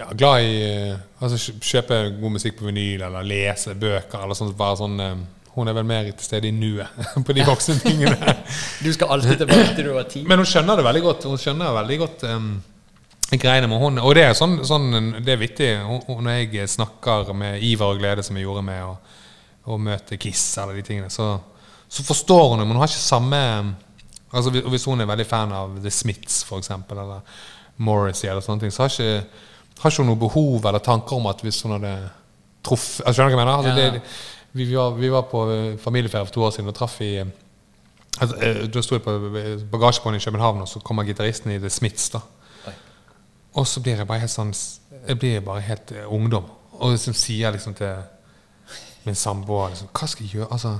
[0.00, 4.22] ja, glad i eh, altså kjø- kjøpe god musikk på vinyl eller lese bøker.
[4.24, 6.88] eller sånt, bare sånn, eh, Hun er vel mer til stede i nuet
[7.26, 8.16] på de voksne tingene.
[8.84, 10.22] Du skal alltid tilbake til du var ti.
[10.24, 11.24] Men hun skjønner det veldig godt.
[11.28, 12.52] Hun skjønner veldig godt um,
[13.38, 13.98] greiene med hun.
[14.02, 14.88] Og det er, sånn, sånn,
[15.22, 15.68] det er vittig
[16.08, 18.96] når jeg snakker med iver og glede, som jeg gjorde med å,
[19.70, 21.36] å møte Kiss eller de tingene, så,
[21.88, 23.42] så forstår hun det, men hun har ikke samme
[24.32, 27.20] altså hvis- hun er veldig fan av The Smiths, eksempel, eller
[27.78, 29.24] Morrissey, eller sånne ting, så har ikke,
[29.80, 31.94] har ikke hun noe behov eller tanker om at hvis hun hadde
[32.62, 33.56] truffet altså, Skjønner du hva jeg mener?
[33.56, 33.90] Altså, Ja.
[33.90, 34.02] det,
[34.52, 37.12] vi, vi, var, vi var på eh, familieferie for to år siden og traff i
[38.20, 39.14] Altså, eh, Da sto jeg på
[39.70, 42.08] bagasjebåndet i København, og så kommer gitaristen i The Smiths.
[42.10, 42.20] da.
[43.58, 44.52] Og så blir jeg bare helt sånn
[45.08, 46.46] Jeg blir bare helt eh, ungdom.
[46.78, 47.96] Og liksom sier liksom til
[49.06, 50.48] min samboer liksom, Hva skal jeg gjøre?
[50.54, 50.76] Altså,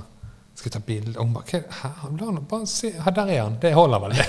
[0.55, 1.17] skal jeg ta bilde?
[1.17, 2.11] Og hun bare «Hva- Hæ?
[2.19, 3.57] La han bare se Her, der er han.
[3.61, 4.27] Det holder vel, det.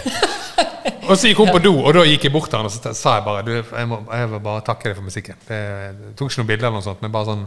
[1.08, 2.92] og så gikk hun på do, og da gikk jeg bort til han og så
[2.96, 5.38] sa jeg bare du, jeg, må, jeg vil bare takke deg for musikken.
[5.48, 7.44] Det, jeg tok ikke noen bilder, eller noe sånt, men bare sånn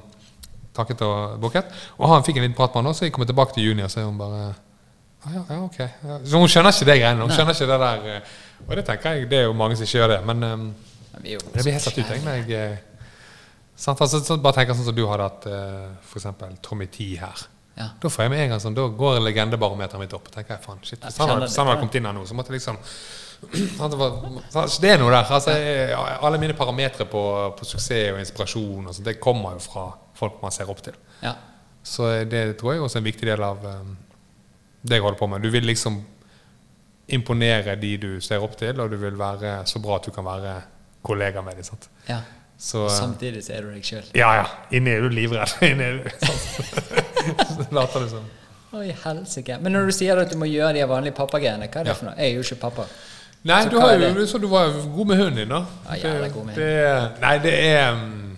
[0.76, 1.72] takket og bukket.
[2.00, 3.92] Og han fikk en liten prat med han, og så kom jeg tilbake til junior,
[3.92, 5.80] så er hun bare ah, ja, ja, ok.
[5.82, 6.18] Ja.
[6.28, 7.24] Så hun skjønner ikke det greiene.
[7.24, 8.34] Hun skjønner ikke det der eh,
[8.66, 10.20] Og det tenker jeg, det er jo mange som ikke gjør det.
[10.26, 10.68] Men um,
[11.24, 12.24] jeg blir helt satt ut, jeg.
[12.26, 12.78] Når jeg eh,
[13.76, 14.02] sant?
[14.02, 16.30] Altså, så bare tenker sånn som du hadde hatt uh, f.eks.
[16.66, 17.46] Tommy T her.
[17.76, 17.90] Ja.
[18.02, 20.30] Da får jeg med en gang sånn, da går legendebarometeret mitt opp.
[20.34, 22.62] Tenker jeg, faen, shit, Hvis han hadde det, kommet inn her nå, så måtte jeg
[22.62, 22.80] liksom
[23.92, 24.14] det, var,
[24.82, 25.28] det er noe der.
[25.28, 27.22] Altså, jeg, alle mine parametere på,
[27.60, 30.96] på suksess og inspirasjon og sånt, det kommer jo fra folk man ser opp til.
[31.22, 31.36] Ja.
[31.86, 33.92] Så det tror jeg også er en viktig del av um,
[34.82, 35.44] det jeg holder på med.
[35.44, 36.00] Du vil liksom
[37.08, 40.26] imponere de du ser opp til, og du vil være så bra at du kan
[40.26, 40.56] være
[41.06, 41.64] kollega med dem.
[41.64, 41.90] Sant?
[42.10, 42.22] ja.
[42.58, 44.04] Så, uh, Samtidig så er du deg sjøl.
[44.16, 44.44] ja, ja.
[44.72, 45.58] Inni er du livredd.
[45.68, 47.72] Inni er du, sant?
[47.76, 48.30] Later du som.
[48.80, 49.58] Oi, helsike.
[49.62, 51.98] Men når du sier at du må gjøre de vanlige pappagreiene, hva er det Ja.
[52.00, 52.16] for noe?
[52.16, 52.86] Jeg er jo ikke pappa.
[53.46, 55.60] Nei, Så du, har jo, så du var god med hunden din, da.
[55.90, 58.38] Ja, jævla god med det, det, Nei, det er um,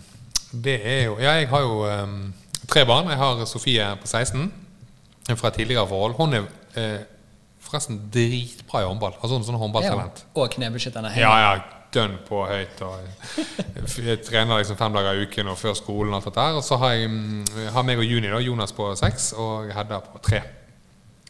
[0.63, 2.33] Det er jo Ja, jeg har jo um,
[2.67, 3.07] tre barn.
[3.13, 4.51] Jeg har Sofie på 16
[5.35, 6.13] fra tidligere forhold.
[6.17, 6.43] Hun er
[6.75, 6.99] eh,
[7.67, 9.17] forresten dritbra i håndball.
[9.19, 10.23] Altså er sånn håndballtalent.
[10.25, 11.51] Ja, og knebeskytterne Ja, ja,
[11.93, 12.83] dønn på høyt.
[12.85, 13.41] Og
[14.09, 16.59] jeg trener liksom fem dager i uken og før skolen og alt dette her.
[16.59, 20.01] Og så har jeg mm, har meg og Juni, da, Jonas på seks, og Hedda
[20.05, 20.43] på tre.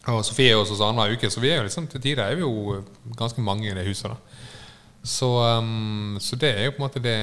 [0.08, 2.38] Og Sofie er hos oss annenhver uke, så vi er jo liksom til tider er
[2.38, 2.78] vi jo
[3.18, 4.08] ganske mange i det huset.
[4.08, 4.16] da
[5.04, 5.28] Så,
[5.60, 7.18] um, så det er jo på en måte det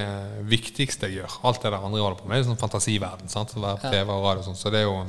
[0.46, 1.40] viktigste jeg gjør.
[1.50, 3.32] Alt det der andre holder på med, er sånn fantasiverden.
[3.32, 3.56] sant?
[3.56, 4.60] Å være på TV og radio og sånn.
[4.60, 5.02] Så det er jo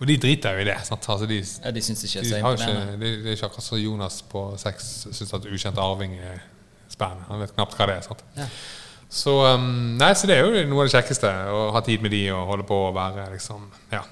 [0.00, 0.76] Og de driter jo i det.
[0.80, 3.76] Altså, de, Ja, de syns ikke det de er så det, er ikke akkurat så
[3.76, 6.38] Jonas på sex syns at ukjent arving er
[6.88, 7.26] spennende.
[7.28, 8.22] Han vet knapt hva det er.
[8.38, 8.46] Ja.
[9.10, 11.28] Så, um, nei, så det er jo noe av det kjekkeste.
[11.52, 14.04] Å ha tid med de og holde på å være liksom Ja.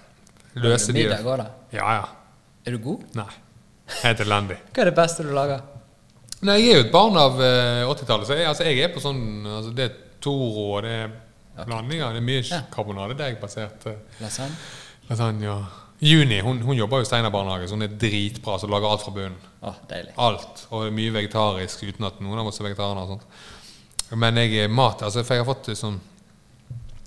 [0.59, 1.47] Løse de Middag òg, da.
[1.73, 2.09] Ja, ja.
[2.66, 3.05] Er du god?
[3.16, 3.31] Nei.
[4.02, 4.59] Helt elendig.
[4.74, 5.62] Hva er det beste du lager?
[6.44, 9.01] Nei, jeg er jo et barn av eh, 80-tallet, så jeg, altså, jeg er på
[9.02, 12.12] sånn altså, Det er Toro, og det er blandinger.
[12.15, 12.60] Det er mye Ja.
[12.74, 14.59] karbonadedeig-basert uh, Lasagne?
[15.49, 18.59] Og- Juni hun, hun jobber jo i Steinar barnehage, så hun er dritbra.
[18.59, 19.39] Så lager alt fra bunnen.
[19.61, 19.75] Oh.
[20.17, 20.67] Alt.
[20.71, 23.03] Og mye vegetarisk uten at noen av oss er vegetarianere.
[23.03, 23.25] og sånt.
[24.17, 25.99] Men jeg er mat altså, For jeg har fått liksom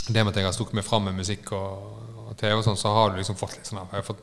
[0.08, 2.78] Det med at jeg har stukket meg fram med musikk og, og TV, og sånn,
[2.78, 4.22] så har du liksom fått litt sånn Jeg har fått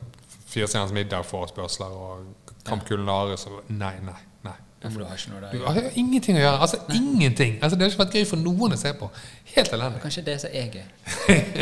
[0.49, 4.15] Firestjerners middag-forespørsler og Kamp Kulinaris og Nei, nei,
[4.83, 4.91] nei.
[4.95, 6.59] Du har ikke noe Du har jo ingenting å gjøre.
[6.65, 7.57] Altså ingenting.
[7.61, 9.09] Altså, det har ikke vært gøy for noen å se på.
[9.55, 10.01] Helt elendig.
[10.03, 10.85] Kanskje det som er gøy.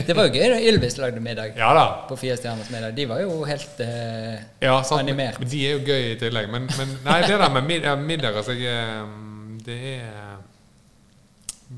[0.07, 1.85] Det var jo gøy da Ylvis lagde middag Ja da.
[2.09, 2.93] på Fire stjerners middag.
[2.97, 5.39] De var jo helt eh, Ja, sant, Animert.
[5.41, 6.49] men De er jo gøy i tillegg.
[6.53, 10.37] Men, men nei, det der med middag, middag altså, jeg, eh, Det er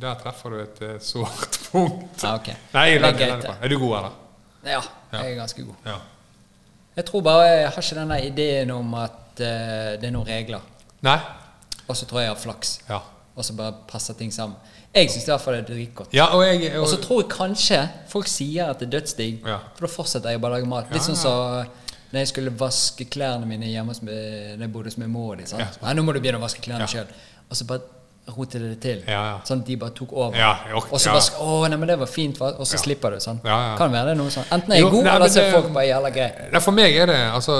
[0.04, 2.20] Der treffer du et eh, sårt punkt.
[2.24, 2.58] Ah, okay.
[2.76, 4.18] Nei, jeg er, Det er er du god, eller?
[4.68, 4.82] Ja,
[5.14, 5.76] jeg er ganske god.
[5.88, 5.96] Ja.
[7.00, 9.46] Jeg tror bare jeg har ikke denne ideen om at uh,
[10.02, 10.66] det er noen regler.
[11.06, 11.20] Nei?
[11.88, 12.80] Og så tror jeg jeg har flaks.
[12.90, 13.00] Ja.
[13.36, 14.56] Og så bare passer ting sammen.
[14.94, 16.14] Jeg syns i hvert fall det er dritgodt.
[16.14, 19.46] ja og jeg og, Og så tror jeg kanskje folk sier at det er dødsdigg,
[19.46, 19.58] Ja.
[19.76, 20.90] for da fortsetter jeg bare å lage mat.
[20.92, 21.66] Litt sånn som
[22.12, 25.38] når jeg skulle vaske klærne mine hjemme hos når jeg bodde hos min mor.
[25.38, 25.68] Ja.
[25.84, 26.88] Nei, nå må du begynne å vaske klærne Ja.
[26.88, 27.08] selv.
[27.50, 27.82] Og så bare
[28.36, 29.04] rotet det til.
[29.08, 29.38] Ja, ja.
[29.46, 30.36] Sånn at de bare tok over.
[30.92, 33.18] Og så bare Å, nei, men det var fint, og så slipper du.
[33.20, 33.40] Sånn.
[33.78, 34.46] Kan være det noe sånn.
[34.52, 36.62] Enten er jeg Jo, god, nei, eller så er folk bare jævla greie.
[36.62, 37.56] For meg er det altså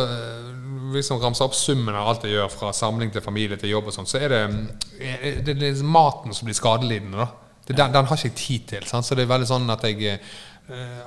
[0.90, 3.96] Man ramser opp summen av alt jeg gjør, fra samling til familie til jobb og
[3.96, 4.42] sånn, så er det,
[5.00, 7.26] eh, det, er maten som blir skadelidende.
[7.26, 7.50] da.
[7.66, 8.88] Det, den, den har ikke jeg tid til.
[8.90, 9.06] Sant?
[9.06, 10.38] Så det er veldig sånn at jeg eh,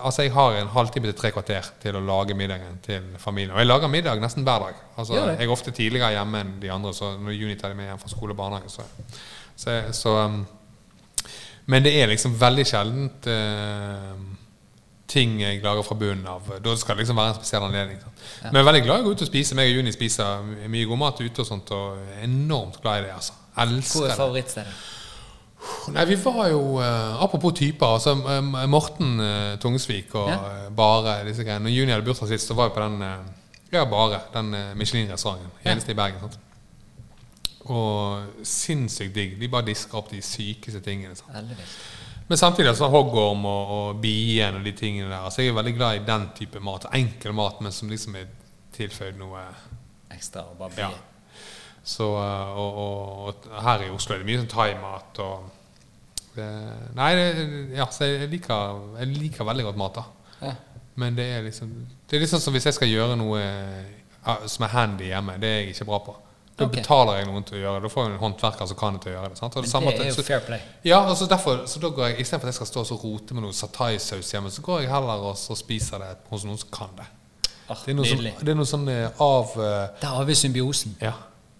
[0.03, 3.53] Altså, jeg har en halvtime til tre kvarter til å lage middagen til familien.
[3.55, 4.81] Og jeg lager middag nesten hver dag.
[4.99, 7.87] Altså, jeg er ofte tidligere hjemme enn de andre, så når Juni tar de med
[7.87, 8.87] hjem fra skole og barnehage, så,
[9.55, 10.41] så, så um,
[11.71, 14.17] Men det er liksom veldig sjeldent eh,
[15.13, 16.49] ting jeg lager fra bunnen av.
[16.65, 17.99] Da skal det liksom være en spesiell anledning.
[18.01, 18.49] Ja.
[18.49, 19.57] Men jeg er veldig glad i å gå ut og spise.
[19.59, 23.07] Meg og Juni spiser mye god mat ute og sånt, og er enormt glad i
[23.07, 23.15] det.
[23.19, 23.37] altså.
[23.53, 24.17] Hvor er det.
[24.17, 24.75] favorittstedet?
[25.95, 27.87] Nei, vi var jo uh, Apropos typer.
[27.95, 30.39] altså eh, Morten uh, Tungsvik og Ja.
[30.65, 31.63] eh, Bare disse greiene.
[31.69, 33.29] Når Juni hadde bursdag sist, så var vi på den eh,
[33.73, 34.19] Ja, Bare.
[34.35, 35.53] Den uh, Michelin-restauranten.
[35.65, 35.77] Ja.
[35.89, 36.19] I Bergen.
[36.25, 36.39] sant?
[37.71, 39.37] Og sinnssykt digg.
[39.41, 41.15] De bare disker opp de sykeste tingene.
[41.15, 41.31] sant?
[41.37, 41.77] Heldigvis.
[42.33, 45.19] Men samtidig så hoggorm og, og bien og de tingene der.
[45.19, 46.87] Altså Jeg er veldig glad i den type mat.
[46.97, 48.31] Enkel mat, men som liksom er
[48.73, 49.43] tilføyd noe
[50.15, 50.89] Ekstra og bare Ja.
[51.85, 55.45] Så, uh, og, og, og her i Oslo er det mye sånn thaimat og
[56.39, 56.49] det,
[56.97, 57.29] Nei, det,
[57.77, 60.33] ja, så jeg liker, jeg liker veldig godt mat, da.
[60.41, 60.57] Ja.
[61.05, 61.77] Men det er liksom
[62.09, 63.45] Det er sånn som hvis jeg skal gjøre noe
[64.49, 65.37] som er handy hjemme.
[65.37, 66.17] Det er jeg ikke bra på.
[66.57, 66.83] Da okay.
[66.83, 67.83] betaler jeg noen til å gjøre det.
[67.83, 69.39] Da får jeg en håndverker som kan det til å gjøre det.
[69.39, 69.57] Sant?
[69.57, 70.61] Og det at- er jo så- fair play.
[70.85, 72.97] ja, og så derfor, så da går jeg Istedenfor at jeg skal stå og så
[73.05, 76.59] rote med noe sataisaus hjemme, så går jeg heller og så spiser det hos noen
[76.59, 77.07] som kan det.
[77.71, 80.35] Ah, Det er noe, sånn, det er noe sånn eh, av uh, Der har vi
[80.35, 80.97] symbiosen.
[81.01, 81.15] ja,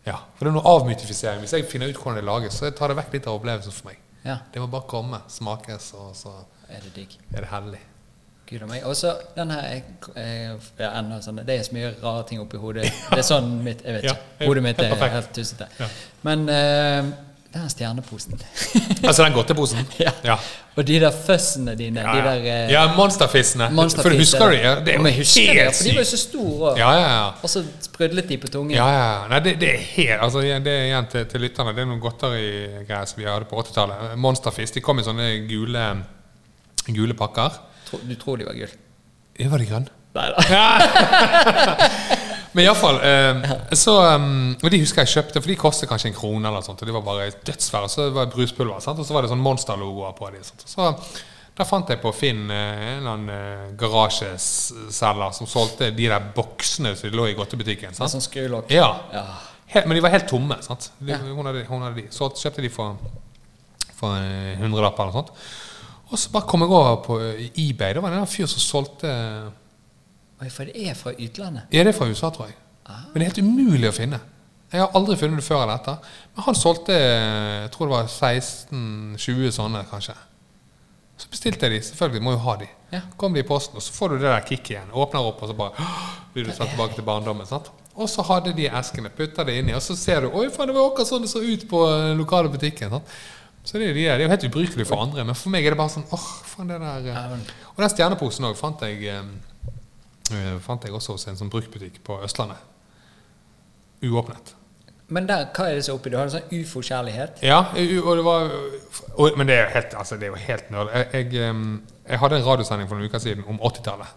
[0.05, 1.41] ja, for det er noe avmytifisering.
[1.41, 3.89] Hvis jeg finner ut hvordan det lages, så tar det vekk litt av opplevelsen for
[3.89, 3.97] meg.
[4.25, 7.17] Ja, Det må bare komme, smakes, og så er det digg.
[7.35, 7.79] er det hellig.
[8.53, 8.85] Gud meg.
[8.85, 9.83] Og så den her jeg-
[10.17, 12.85] jeg- jeg, sånn, Det er så mye rare ting oppi hodet.
[13.11, 14.47] Det er sånn mitt Jeg vet Ja, ikke.
[14.47, 15.67] Hodet mitt helt er helt tussete.
[15.81, 15.87] Ja.
[16.23, 17.13] Men uh,
[17.53, 18.39] den stjerneposen
[19.05, 19.79] Altså den godteposen?
[20.01, 20.11] ja.
[20.25, 20.37] Ja.
[20.77, 22.01] Og de der føssene dine.
[22.01, 23.67] Ja, De der uh, ja monsterfissene.
[23.69, 24.57] monsterfish- For du husker de?
[24.57, 25.77] Ja, det er Ja, jo helt sykt.
[25.77, 26.71] for de var jo så store.
[26.79, 27.27] Ja, ja, ja.
[27.43, 28.71] Og så sprudlet de på tungen.
[28.77, 29.29] Ja, ja.
[29.29, 31.75] Nei, det, det er helt altså, Det er igjen til, til lytterne.
[31.77, 34.17] Det er noen godterigreier som vi hadde på 80-tallet.
[34.17, 34.73] Monsterfiss.
[34.73, 35.85] De kom i sånne gule,
[36.89, 37.61] gule pakker.
[38.09, 38.73] Du tror de var gull?
[39.41, 39.91] Ja, var de grønne?
[40.13, 40.37] Nei da.
[42.53, 43.47] Men iallfall eh,
[43.81, 46.45] så um, Og de husker jeg kjøpte, for de kostet kanskje en krone.
[46.51, 47.89] eller sånt, og De var bare dødsfære.
[47.89, 49.01] Så det var bruspulver, sant?
[49.01, 50.45] og så var det sånn monsterlogoer på dem.
[50.45, 50.91] Så
[51.57, 56.29] da fant jeg på Finn eh, en eller annen eh, garasjeselger som solgte de der
[56.37, 57.97] boksene som lå i godtebutikken.
[57.97, 58.13] sant?
[58.13, 58.69] Sånn skrulokk.
[58.73, 58.91] Ja.
[59.13, 59.25] Ja.
[59.73, 60.57] Helt, men de var helt tomme.
[60.65, 60.91] sant?
[61.01, 61.19] De, Ja.
[61.25, 62.07] hun, hadde, hun hadde de.
[62.13, 62.87] Så kjøpte de for,
[63.97, 65.33] for en hundrelapp eller noe sånt.
[66.13, 67.95] Og så bare kom jeg over på eh, eBay.
[67.97, 69.13] Det var en fyr som solgte
[70.43, 71.71] Oi, for det er fra utlandet.
[71.71, 72.57] Ja, det er fra USA, tror jeg.
[72.85, 73.05] Ah.
[73.13, 74.19] Men det er helt umulig å finne.
[74.73, 76.13] Jeg har aldri funnet det før eller etter.
[76.35, 80.17] Men han solgte jeg tror det var 16-20 sånne, kanskje.
[81.21, 81.83] Så bestilte jeg de.
[81.87, 82.69] Selvfølgelig, må jo ha de.
[82.91, 83.03] Ja.
[83.21, 84.91] Kom de i posten, og så får du det der kicket igjen.
[85.05, 85.87] Åpner opp, og så bare
[86.35, 87.47] blir du satt tilbake til barndommen.
[87.47, 87.71] sant?
[87.93, 90.77] Og så hadde de eskene, putta det inni, og så ser du Oi, faen, det
[90.79, 92.97] var akkurat sånn det så ut på den lokale butikken.
[92.97, 93.15] Sant?
[93.65, 95.65] Så det, er- de er- det er jo helt ubrukelig for andre, men for meg
[95.67, 97.37] er det bare sånn åh, faen, det der eh.
[97.73, 99.05] Og den stjerneposen òg fant eh,
[100.33, 102.59] eh, Fant jeg også hos en sånn bruktbutikk på Østlandet.
[104.03, 104.55] Uåpnet.
[105.13, 106.11] Men der, hva er det så oppi?
[106.11, 107.43] Du har en sånn ufo-kjærlighet?
[107.45, 108.49] Ja, og det var
[109.21, 110.91] og, Men det er jo helt, altså, det er jo helt nerd.
[110.97, 111.55] Jeg, jeg,
[112.09, 114.15] jeg hadde en radiosending for noen uker siden om 80-tallet.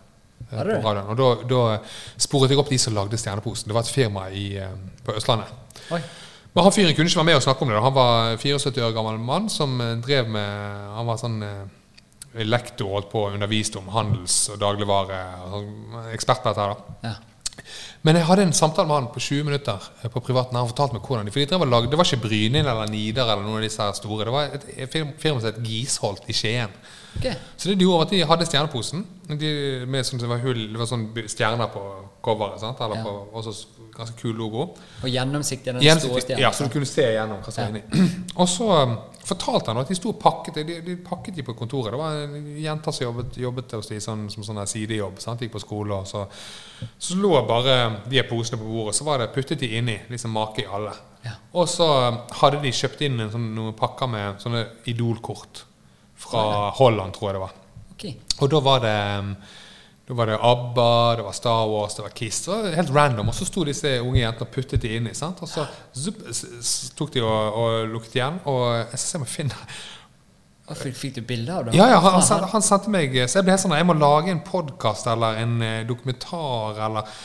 [0.49, 0.79] eh, Hadde du?
[0.81, 1.61] på radioen, Og da
[2.17, 3.67] sporet jeg opp de som lagde Stjerneposen.
[3.69, 4.45] Det var et firma i,
[5.05, 5.51] på Østlandet.
[5.91, 5.99] Oi.
[6.55, 7.75] Men han fyren kunne ikke være med og snakke om det.
[7.75, 7.83] da.
[7.83, 12.93] Han var 74 år gammel mann som eh, drev med Han var sånn eh, lektor
[12.95, 15.21] holdt på og underviste om handels- og dagligvare.
[15.51, 15.71] sånn,
[16.15, 16.63] Ekspert på dette.
[16.63, 16.99] her da.
[17.09, 17.15] Ja.
[18.05, 20.55] Men jeg hadde en samtale med han på 20 minutter eh, på privaten.
[20.59, 22.91] Han fortalte meg hvordan de, for de drev og lagde, Det var ikke Brynin eller
[22.91, 24.27] Nidar eller noen av disse store.
[24.27, 26.71] Det var et, firma som het Gisholt i Skien.
[27.15, 27.27] Ok.
[27.57, 29.51] Så det de gjorde var at de hadde stjerneposen de,
[29.89, 31.81] med sånn, det var hull, det var sånn stjerner på
[32.25, 32.59] coveret.
[32.61, 32.81] sant?
[32.81, 33.03] Eller Ja.
[33.03, 33.53] på, også
[33.95, 34.75] ganske kul logo.
[35.03, 36.41] Og gjennomsiktig den store stjernen.
[36.43, 38.07] ja, så du kunne se igjennom hva som var inni.
[38.41, 41.55] Og så um, fortalte han at de sto og pakket de, de pakket de på
[41.57, 41.93] kontoret.
[41.93, 45.21] Det var en jente som jobbet, jobbet hos de sånn, som sånn sidejobb.
[45.23, 45.41] Sant?
[45.41, 45.95] Gikk på skole.
[45.95, 46.25] Og så,
[46.99, 48.97] så lå bare de posene på bordet.
[48.99, 49.95] Så var det puttet de inni.
[50.11, 50.91] Liksom make i alle.
[51.23, 51.37] Ja.
[51.55, 55.63] Og så um, hadde de kjøpt inn en sånn, noen pakker med sånne Idol-kort
[56.29, 57.53] fra Holland, tror jeg det var.
[57.95, 58.17] Okay.
[58.41, 59.35] Og da var det um,
[60.05, 62.43] da var det ABBA, det var Star Wars, det var Kiss.
[62.45, 63.29] Det var helt random.
[63.31, 65.15] Og så sto disse unge jentene og puttet de inni.
[65.17, 65.39] sant?
[65.41, 65.65] Og så
[65.97, 66.19] zup,
[66.97, 68.37] tok de og, og lukket igjen.
[68.45, 69.79] Og jeg skal se om jeg finner
[70.73, 71.77] fikk, du bilde av det?
[71.77, 74.31] Ja, ja, han, han, han sendte meg Så jeg ble helt sånn Jeg må lage
[74.33, 77.17] en podkast eller en eh, dokumentar eller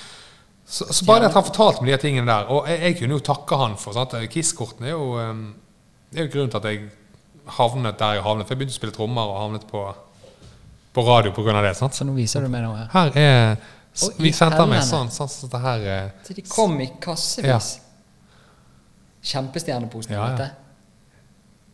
[0.70, 3.16] så, så bare det at han fortalte meg de tingene der Og jeg, jeg kunne
[3.16, 4.12] jo takke han for sant?
[4.31, 5.47] Kiss-kortene er jo um,
[6.12, 6.90] Det er jo grunnen til at jeg
[7.56, 8.47] havnet der jeg havnet.
[8.47, 9.85] For jeg begynte å spille trommer og havnet på,
[10.97, 11.60] på radio pga.
[11.62, 11.74] det.
[11.78, 11.94] sant?
[11.97, 12.89] Så nå viser du meg noe her.
[12.94, 15.86] Her er Vi sendte meg sånn, sånn så det her
[16.27, 17.70] Så de kom i kassevis.
[17.78, 17.86] Ja.
[19.35, 20.14] Kjempestjerneposen.
[20.16, 20.48] Ja, ja.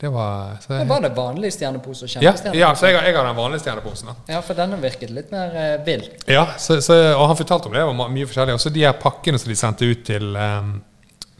[0.00, 2.60] Det var så, Men var det vanlig stjernepose og ja, kjempestjernepose?
[2.60, 4.10] ja, så jeg, jeg har den vanlige stjerneposen.
[4.10, 6.04] da Ja, for denne virket litt mer uh, vill.
[6.28, 7.80] Ja, så, så, og han fortalte om det.
[7.80, 8.58] Det var mye forskjellig.
[8.58, 10.74] Også de her pakkene som de sendte ut til, um,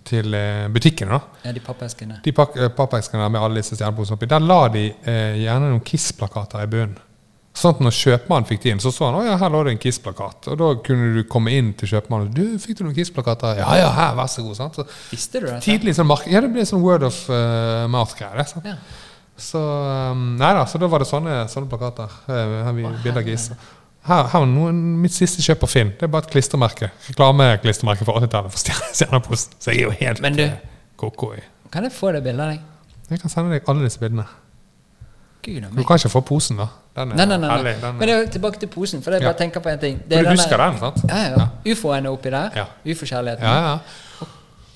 [0.06, 1.16] til eh, butikkene.
[1.18, 2.20] da Ja, de pappeskene.
[2.24, 6.64] De eh, pappeskene med alle disse stjerneposene oppi, der la de eh, gjerne noen Kiss-plakater
[6.64, 7.02] i bunnen.
[7.56, 9.72] Sånn at når kjøpmannen fikk de inn, så så han å ja, her lå det
[9.72, 10.50] en Kiss-plakat.
[10.52, 13.62] Og da kunne du komme inn til kjøpmannen du, fikk du noen Kiss-plakater?
[13.62, 14.58] Ja ja, her, vær så god.
[14.58, 14.76] sant?
[14.76, 15.62] Så, Visste du det?
[15.64, 18.44] tidlig sånn mark Ja, det ble sånn word of uh, mouth-greie.
[18.66, 18.76] Ja.
[19.40, 19.60] Så
[20.12, 22.12] um, Nei da, så da var det sånne, sånne plakater.
[22.28, 23.48] Her har vi bilder av Kiss.
[24.06, 25.88] Her, her er noen, mitt siste kjøp på Finn.
[25.98, 26.90] Det er bare et klistremerke.
[27.08, 29.54] Reklameklistremerke fra 80-tallet for Stjerne- Stjerneposten.
[29.60, 30.52] Så jeg er jo helt Men du- eh,
[30.96, 31.40] koko i.
[31.72, 32.60] Kan jeg få det bildet av deg?
[33.10, 34.24] Jeg kan sende deg alle disse bildene.
[35.46, 36.66] Gud Du kan ikke få posen, da.
[36.96, 37.48] Den er Nei, nei, nei.
[37.48, 37.72] nei.
[37.74, 39.28] den er- Men det er jo tilbake til posen, for jeg Ja.
[39.32, 39.98] bare tenker på en ting.
[40.10, 40.96] For du husker den, sant?
[41.08, 41.34] Ja, ja.
[41.66, 41.72] ja.
[41.72, 42.50] Ufoene oppi der.
[42.56, 42.64] Ja.
[42.86, 43.42] Ufo-kjærligheten.
[43.42, 43.78] Ja, ja.
[44.20, 44.28] Og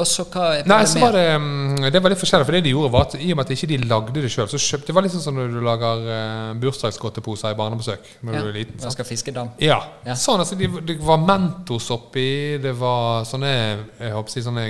[0.09, 2.75] så hva Nei, er så var det um, Det var litt forskjellig, for det de
[2.75, 4.97] gjorde, var at i og med at ikke de lagde det sjøl, så kjøpte Det
[4.97, 8.45] var litt sånn som når du lager uh, bursdagsgodteposer i barnebesøk når ja.
[8.45, 8.79] du er liten.
[8.83, 8.95] Sånn.
[8.97, 9.53] skal fiske dam.
[9.63, 9.81] Ja.
[10.07, 10.17] Ja.
[10.19, 12.31] Sånn, altså, det, var Mentos oppi,
[12.63, 14.67] det var sånne jeg håper å si, sånne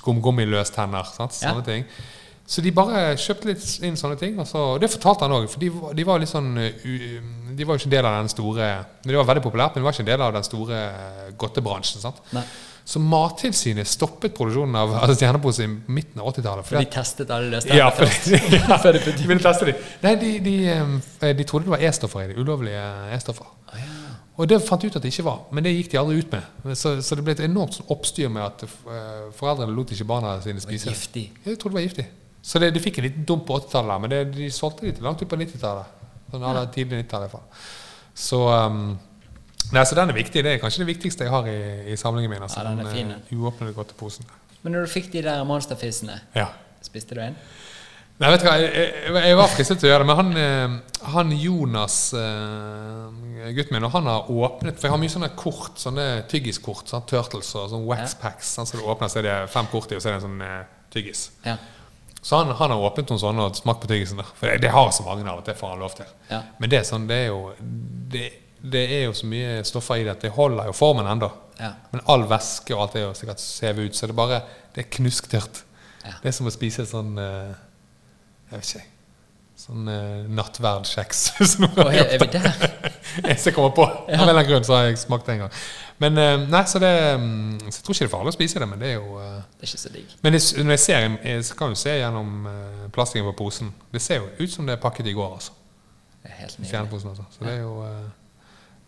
[0.00, 1.12] skumgummiløstenner.
[1.16, 1.36] sant?
[1.40, 1.52] Ja.
[1.52, 1.86] Sånne ting.
[2.50, 4.34] Så de bare kjøpte litt inn sånne ting.
[4.42, 6.88] Og, så, og det fortalte han òg, for de, de var litt sånn uh,
[7.54, 8.70] De var jo ikke en del av den store
[9.04, 12.02] Det var veldig populært, men de var ikke en del av den store uh, godtebransjen.
[12.02, 12.18] sant?
[12.34, 12.44] Nei.
[12.90, 16.66] Så Mattilsynet stoppet produksjonen av altså, stjernepose i midten av 80-tallet.
[16.66, 19.74] For de testet alle løs ja, de, ja, Før de putter- de ville teste de.
[20.02, 22.38] Nei, de, de, eh, de trodde det var E-stoffer i det.
[22.40, 22.82] Ulovlige
[23.14, 23.52] E-stoffer.
[24.40, 26.32] Og det fant de ut at det ikke var, men det gikk de aldri ut
[26.34, 26.74] med.
[26.80, 30.32] Så, så det ble et enormt sånn oppstyr med at eh, foreldrene lot ikke barna
[30.42, 30.94] sine spise det.
[30.96, 31.24] Giftig.
[31.44, 32.06] Jeg trodde det var giftig.
[32.42, 35.06] Så det, de fikk en liten dump på 80-tallet, men det, de solgte det til
[35.06, 36.02] langt ut på 90-tallet.
[36.32, 36.64] Sånn, ja.
[36.72, 37.70] tidlig 90-tallet i hvert fall.
[38.16, 38.96] Så, um,
[39.72, 40.42] nei, så den er viktig.
[40.44, 41.58] Det er kanskje det viktigste jeg har i,
[41.92, 42.42] i samlingen min.
[42.42, 44.24] Altså, Ja, den er fin, eh, uåpnede godteposen.
[44.62, 46.48] Men når du fikk de der monsterfissene, Ja.
[46.82, 47.36] spiste du en?
[48.20, 50.36] Nei, vet du hva, jeg, jeg, jeg var fristet til å gjøre det, men han,
[50.36, 55.30] eh, han Jonas, eh, gutten min, og han har åpnet For jeg har mye sånne
[55.40, 58.50] kort, sånne tyggiskort, sånn Turtles og sånn wax packs.
[58.58, 60.28] Sånn, så du åpner, så er det fem kort i, og så er det en
[60.28, 61.30] sånn tyggis.
[61.46, 61.56] Ja.
[62.20, 64.18] Så han, han har åpnet noen sånne og smakt på tyggisen.
[64.20, 64.28] der.
[64.36, 66.04] For det, det har så mange av, at det får han lov til.
[66.28, 66.42] Ja.
[66.60, 67.54] Men det er sånn, det er jo
[68.12, 68.26] det,
[68.62, 71.30] det er jo så mye stoffer i det at det holder jo formen ennå.
[71.60, 71.74] Ja.
[71.92, 74.40] Men all væske og alt er jo sikkert sevet ut, så det er bare
[74.74, 75.64] Det er knusktørt.
[76.04, 76.14] Ja.
[76.22, 77.52] Det er som å spise sånn eh,
[78.50, 78.86] Jeg vet ikke.
[79.60, 81.18] Sånn uh, nattverdkjeks.
[81.60, 82.94] Og har er, er vi der?
[83.28, 83.84] Jeg kommer på.
[83.84, 85.58] Av en eller annen grunn så har jeg smakt det en gang.
[86.00, 88.62] Men uh, nei, så det mm, Så jeg tror ikke det er farlig å spise
[88.62, 90.14] det, men det er jo uh, Det er ikke så digg.
[90.24, 93.74] Men det, når jeg ser, jeg kan jo se gjennom uh, plastikken på posen.
[93.92, 95.58] Det ser jo ut som det er pakket i går, altså.
[96.22, 97.04] Det er helt nydelig.
[97.10, 97.24] Altså.
[97.30, 98.08] Så det er jo eh,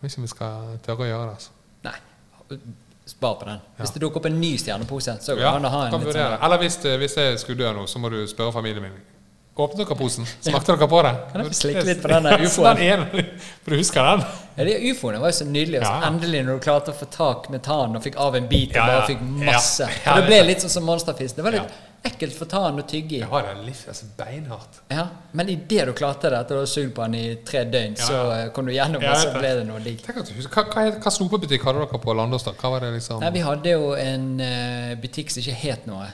[0.02, 1.34] Jeg vet ikke om vi skal tørre å gjøre det.
[1.36, 1.50] altså.
[1.86, 2.58] Nei.
[3.06, 3.60] spar på den.
[3.78, 6.00] Hvis det dukker opp en ny stjernepose, så går det Ja, å ha en kan
[6.00, 6.36] litt vurdere.
[6.38, 8.92] sånn Eller hvis, hvis jeg skulle dø nå, så må du spørre familien min.
[9.56, 10.24] Åpnet dere posen?
[10.40, 11.12] Smakte dere på det?
[11.32, 12.76] Kan jeg få slikke litt på den ufoen?
[12.76, 13.24] Den ene,
[13.62, 14.22] for du husker den?
[14.56, 15.80] Ja, de ufoene var jo så nydelige.
[15.82, 16.08] Og så Ja.
[16.08, 18.76] endelig, når du klarte å få tak med tannen og fikk av en bit, og
[18.76, 19.88] Ja, bare fikk masse.
[20.06, 20.14] Ja.
[20.20, 21.36] Det ble litt sånn som monsterfisk.
[21.36, 21.91] Det var litt Ja.
[22.02, 23.20] Ekkelt for tannen å tygge i.
[23.20, 24.80] Jeg har det litt altså, beinhardt.
[24.90, 25.04] Ja,
[25.38, 28.06] Men idet du klarte det, etter du ha sugd på den i tre døgn, Ja,
[28.08, 30.02] så eh, kom du gjennom, Ja, og så ble det noe digg.
[30.06, 32.46] Hva, hva, hva snopebutikk hadde dere på Landås?
[32.48, 32.54] da?
[32.58, 36.08] Hva var det liksom Nei, Vi hadde jo en uh, butikk som ikke het noe,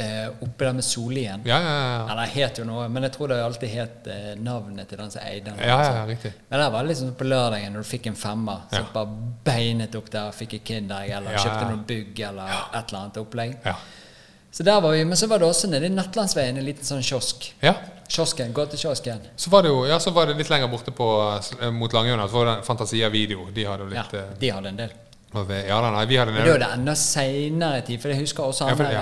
[0.00, 1.44] eh, oppe der med Solien.
[1.48, 1.98] Ja, ja, ja.
[2.14, 5.26] Eller het jo noe, men jeg tror det alltid het uh, navnet til den som
[5.26, 5.60] eide den.
[5.60, 6.32] Ja, ja, riktig.
[6.48, 10.08] Men det var liksom på lørdagen når du fikk en femmer, så bare beinet opp
[10.12, 13.58] der, fikk et Kinderegg eller kjøpte noe bugg eller et eller annet opplegg.
[13.66, 13.76] Ja.
[14.54, 17.02] Så der var vi, Men så var det også nede i Nattlandsveien en liten sånn
[17.02, 17.52] kiosk.
[17.62, 17.74] ja.
[18.06, 19.18] Kiosken, Gåtekiosken.
[19.36, 21.06] Så var det jo ja, så var det litt lenger borte på,
[21.60, 22.28] eh, mot Langhjørnet.
[22.30, 23.46] Så var det Fantasia Video.
[23.54, 24.90] De hadde jo litt Ja, de hadde en del.
[25.32, 28.42] vi- Ja nei, vi hadde Men da er det enda seinere tid, for jeg husker
[28.44, 29.00] også Ja, han der ja.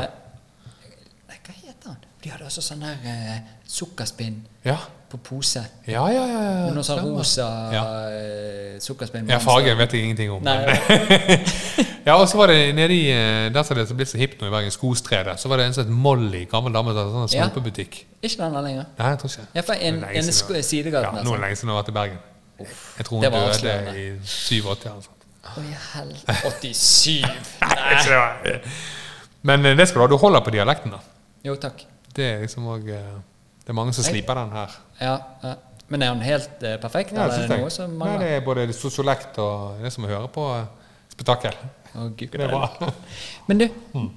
[1.29, 1.97] Nei, Hva heter han?
[2.23, 4.77] De hadde også sånn her eh, sukkerspinn Ja,
[5.11, 5.65] på pose.
[5.87, 6.27] ja, ja.
[6.27, 6.71] ja, ja.
[6.73, 7.85] Noe sånn rosa Ja.
[8.09, 9.29] eh, sukkerspinn.
[9.29, 10.43] Ja, fargen vet jeg ingenting om.
[10.45, 11.41] Nei, men-
[12.07, 14.41] ja, og så var det nede i eh, Der som det er blitt så hipt
[14.43, 17.15] nå i Bergen, Skostredet, så var det en som het Molly, gammel dame som hadde
[17.15, 17.47] sånn Ja.
[17.47, 18.03] snoppebutikk.
[18.23, 18.85] Ikke den der lenger.
[18.99, 20.93] Nei, jeg tror ikke Ja, for en, en sidegaten.
[20.93, 21.33] Ja, nå er altså.
[21.33, 22.19] det lenge siden jeg har vært i Bergen.
[22.99, 23.97] Jeg tror hun døde avslørende.
[23.99, 25.19] i 87 eller noe.
[25.59, 26.15] Oi, hel
[26.63, 27.25] 87.
[27.61, 28.61] Nei,
[29.43, 30.11] Men eh, det skal du ha.
[30.13, 31.01] Du holder på dialekten, da.
[31.45, 31.83] Jo, takk.
[32.15, 34.75] Det er liksom òg Det er mange som sliper den her.
[35.01, 35.55] Ja, ja.
[35.93, 38.45] Men er den helt eh, perfekt, Ja, eller er det noe som Nei, det er
[38.47, 40.65] både sosiolekt og det som å høre på eh,
[41.13, 41.59] spetakkel.
[41.93, 42.69] Bra.
[43.49, 43.67] Men du,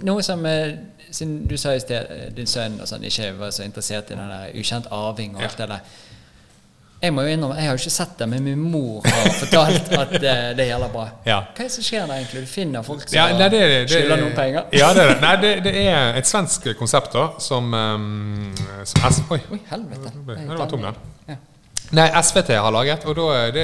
[0.07, 0.77] noe som eh,
[1.11, 4.17] Siden du sa i sted eh, din sønn og sånn, ikke var så interessert i
[4.17, 5.95] den der ukjent arving og alt det der.
[7.05, 9.91] Jeg må jo innrømme, jeg har jo ikke sett det, men min mor har fortalt
[9.93, 11.03] at det, det gjelder bra.
[11.27, 11.41] Ja.
[11.51, 12.45] Hva er det som skjer der egentlig?
[12.47, 14.71] Du finner folk som Ja, nei, det, det, det, skylder noen penger?
[14.73, 15.19] Ja, det er det.
[15.21, 18.55] Nei, det, det er et svensk konsept da, som, um,
[18.87, 20.15] som S Oi, Oi, helvete.
[20.31, 21.14] Det var tom, den.
[21.91, 21.95] Ja.
[21.95, 23.57] Nei, SVT har laget, og da er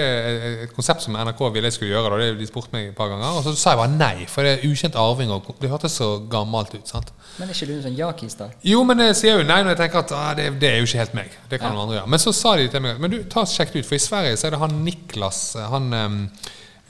[0.64, 2.10] et konsept som NRK ville jeg skulle gjøre.
[2.11, 2.18] Da.
[2.18, 4.52] Det- De spurte meg et par ganger, og så sa jeg bare nei, for det
[4.64, 5.31] er ukjent arving.
[5.31, 6.88] Og det hørtes så gammelt ut.
[6.88, 7.11] sant?
[7.39, 8.49] Men er ikke du en sånn ja-kis, da?
[8.64, 10.84] Jo, men jeg sier jo nei når jeg tenker at ah, det, det er jo
[10.85, 11.30] ikke helt meg.
[11.49, 11.73] Det kan Ja.
[11.76, 12.07] noen andre gjøre.
[12.10, 14.38] Men så sa de til meg Men du, ta sjekk det ut, for i Sverige
[14.38, 16.30] så er det han Niklas, han um,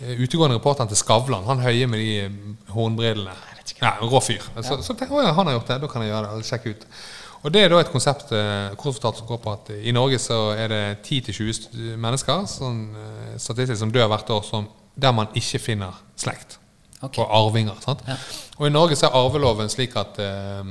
[0.01, 3.31] utegående reporteren til Skavlan, han høye med de um, hornbrillene.
[3.81, 4.41] Ja, rå fyr.
[4.61, 6.45] Så, så tenkte jeg, «Å ja, han har gjort det, da kan jeg gjøre det.
[6.45, 6.85] Sjekk sjekke ut.
[7.43, 10.19] Og Det er da et konsept eh, kort fortalt som går på at i Norge
[10.21, 12.81] så er det 10-20 mennesker sånn,
[13.41, 16.57] statistisk som dør hvert år som, der man ikke finner slekt
[17.01, 17.23] Okay.
[17.23, 17.79] og arvinger.
[18.05, 18.13] Ja.
[18.59, 20.67] Og I Norge så er arveloven slik at eh,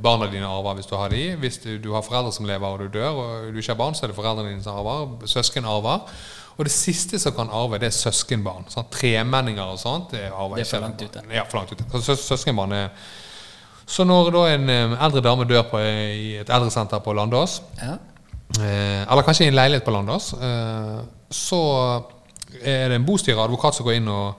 [0.00, 1.34] barna dine arver hvis du har de.
[1.36, 3.92] Hvis du, du har foreldre som lever og du dør, og du ikke har barn,
[3.92, 5.26] så er det foreldrene dine som arver.
[5.28, 6.06] Søsken arver.
[6.56, 8.64] Og det siste som kan arve, det er søskenbarn.
[8.72, 8.88] Sant?
[8.96, 10.14] Tremenninger og sånt.
[10.14, 11.24] Det, Det er for langt ute.
[11.34, 12.02] Ja, for langt ute.
[12.06, 12.88] Så søskenbarn er
[13.86, 17.98] Så når da en eh, eldre dame dør på, i et eldresenter på Landås, Ja.
[18.60, 21.00] eh, eller kanskje i en leilighet på Landås, eh,
[21.30, 21.60] så
[22.62, 24.34] er det en bostyrer advokat som går inn og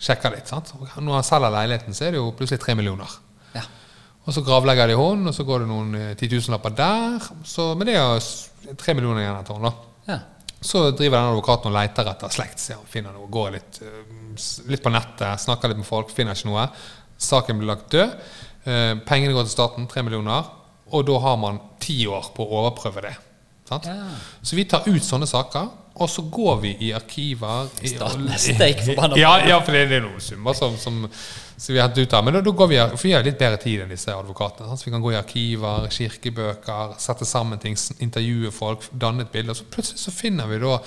[0.00, 0.48] sjekker litt.
[0.48, 0.72] sant?
[0.78, 3.08] Og Når han selger leiligheten, så er det jo plutselig tre millioner.
[3.54, 3.62] ja.
[4.26, 7.18] Og så gravlegger de hånd, og så går det noen eh, titusenlapper der.
[7.44, 8.20] Så, men det er
[8.76, 9.72] tre millioner igjen etter hånd, da.
[10.12, 10.18] ja.
[10.62, 12.60] Så driver denne advokaten og leter etter slekt.
[12.76, 16.50] Han finner noe, går litt, eh, litt på nettet, snakker litt med folk, finner ikke
[16.52, 16.66] noe.
[17.20, 18.12] Saken blir lagt død.
[18.64, 20.48] Eh, pengene går til staten, tre millioner.
[20.90, 23.14] Og da har man ti år på å overprøve det.
[23.70, 23.86] Sant?
[23.86, 24.08] Ja.
[24.42, 25.68] Så vi tar ut sånne saker,
[26.00, 27.92] og så går vi i arkiver i-.
[29.20, 31.04] Ja, ja, for det, det er noen summer som, som,
[31.54, 32.24] som vi har hentet ut av.
[32.26, 34.66] Men da, da går vi, for vi har litt bedre tid enn disse advokatene.
[34.70, 34.82] Sant?
[34.82, 39.54] Så vi kan gå i arkiver, kirkebøker, sette sammen ting, intervjue folk, danne et bilde.
[39.54, 40.80] Og så plutselig så finner vi da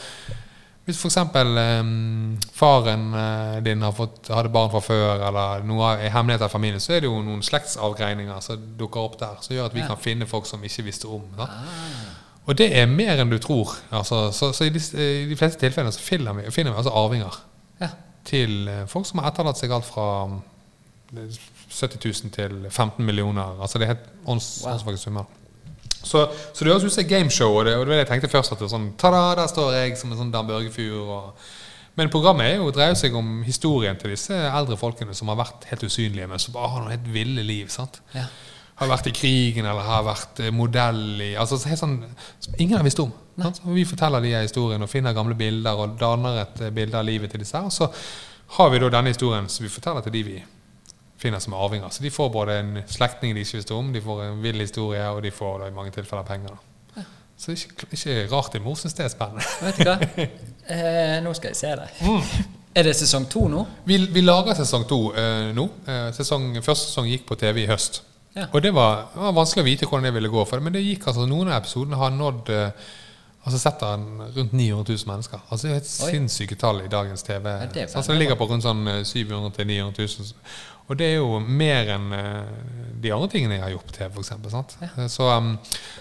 [0.85, 1.15] Hvis f.eks.
[1.18, 6.51] Um, faren eh, din har fått, hadde barn fra før, eller noe er hemmeligheter i
[6.51, 9.80] familien, så er det jo noen slektsavgreininger som dukker opp der, som gjør at vi
[9.80, 9.88] Ja.
[9.93, 11.23] kan finne folk som ikke visste om.
[11.38, 11.51] Sant?
[12.45, 13.72] Og det er mer enn du tror.
[13.95, 16.91] Altså, så, så i, de, i de fleste tilfellene så finner vi, finner vi altså
[16.99, 17.38] arvinger
[17.80, 17.88] ja.
[18.27, 20.41] til eh, folk som har etterlatt seg alt fra mm,
[21.72, 23.55] 70 000 til 15 millioner.
[23.61, 24.95] Altså det er helt ånds, Wow.
[24.99, 25.23] summer.
[26.03, 28.11] Så, så det høres ut som et gameshow, og det, og det var det jeg
[28.13, 28.53] tenkte først.
[28.53, 31.11] at det var sånn, ta-da, der står jeg som en sånn Dan Børge-fyr.
[31.99, 35.67] Men programmet er jo, dreier seg om historien til disse eldre folkene som har vært
[35.69, 37.69] helt usynlige, men som bare har noe helt ville liv.
[37.73, 38.01] sant?
[38.15, 38.27] ja.
[38.81, 41.99] Har vært i krigen eller har vært eh, modell i altså helt sånn,
[42.57, 43.11] ingen har visst om.
[43.69, 47.30] Vi forteller de historiene og finner gamle bilder og danner et eh, bilde av livet
[47.31, 47.53] til disse.
[47.53, 47.91] her, Og så
[48.57, 50.39] har vi da denne historien som vi forteller til de vi
[51.24, 51.90] finner som arvinger.
[51.91, 55.04] Så de får både en slektning de ikke visste om, de får en vill historie,
[55.10, 56.54] og de får da i mange tilfeller penger.
[56.54, 56.70] da.
[57.38, 59.44] Så det er ikke, ikke rart din mor syns det er spennende.
[59.66, 60.28] Vet du hva?
[60.64, 61.88] Eh, nå skal jeg se det.
[62.80, 63.66] Er det sesong to nå?
[63.84, 65.66] Vi, vi lager sesong to eh, nå.
[65.84, 68.00] Eh, sesong, første sesong gikk på TV i høst.
[68.32, 68.45] Ja.
[68.48, 70.45] Og det var, det var vanskelig å vite hvordan det ville gå.
[70.48, 72.88] For, men det gikk altså, noen av episodene har nådd eh,
[73.44, 74.06] altså setter han
[74.38, 75.44] rundt 900 000 mennesker.
[75.50, 76.12] Altså Det er et Oi.
[76.16, 77.50] sinnssyke tall i dagens TV.
[77.50, 80.48] Ja, det altså, det ligger på rundt sånn eh, 700 000-900 000.
[80.91, 82.47] Og det er jo mer enn eh,
[83.03, 84.31] de andre tingene jeg har gjort til, f.eks.
[84.35, 84.88] eksempel.
[84.88, 85.53] Eh, Så, um,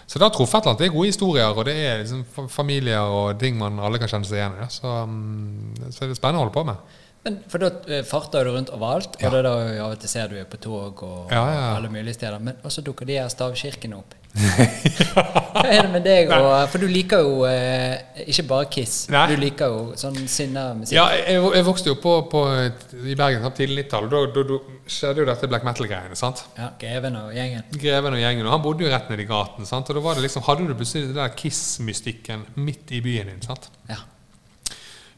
[0.07, 0.79] så det har truffet et.
[0.81, 4.27] Det er gode historier, og det er liksom familier og ting man alle kan kjenne
[4.27, 4.67] seg igjen i.
[4.75, 6.99] Så, um, så det er spennende å holde på med.
[7.23, 9.29] Men for da eh, farter du rundt overalt, Ja.
[9.29, 11.77] og det er da av og til ser du på tog og Ja, ja, ja.
[11.77, 12.41] alle mulige steder.
[12.43, 14.15] Men også dukker de her stavkirkene opp.
[14.33, 18.95] Hva er det med deg og For du liker jo eh, ikke bare Kiss.
[19.13, 19.27] Nei.
[19.33, 20.95] Du liker jo sånn sinna musikk.
[20.97, 24.09] Ja, jeg, jeg vokste jo på, på i Bergen sant, tidlig 90-tall.
[24.13, 24.61] Da, da, da
[24.97, 26.17] skjedde jo dette black metal-greiene.
[26.19, 26.45] sant?
[26.57, 27.67] Ja, Greven og gjengen.
[27.77, 28.49] Greven og gjengen.
[28.49, 29.69] Og han bodde jo rett nedi gaten.
[29.69, 29.93] sant?
[29.93, 33.45] Og da var det liksom, hadde du plutselig den der Kiss-mystikken midt i byen din.
[33.45, 33.69] sant?
[33.91, 34.01] Ja.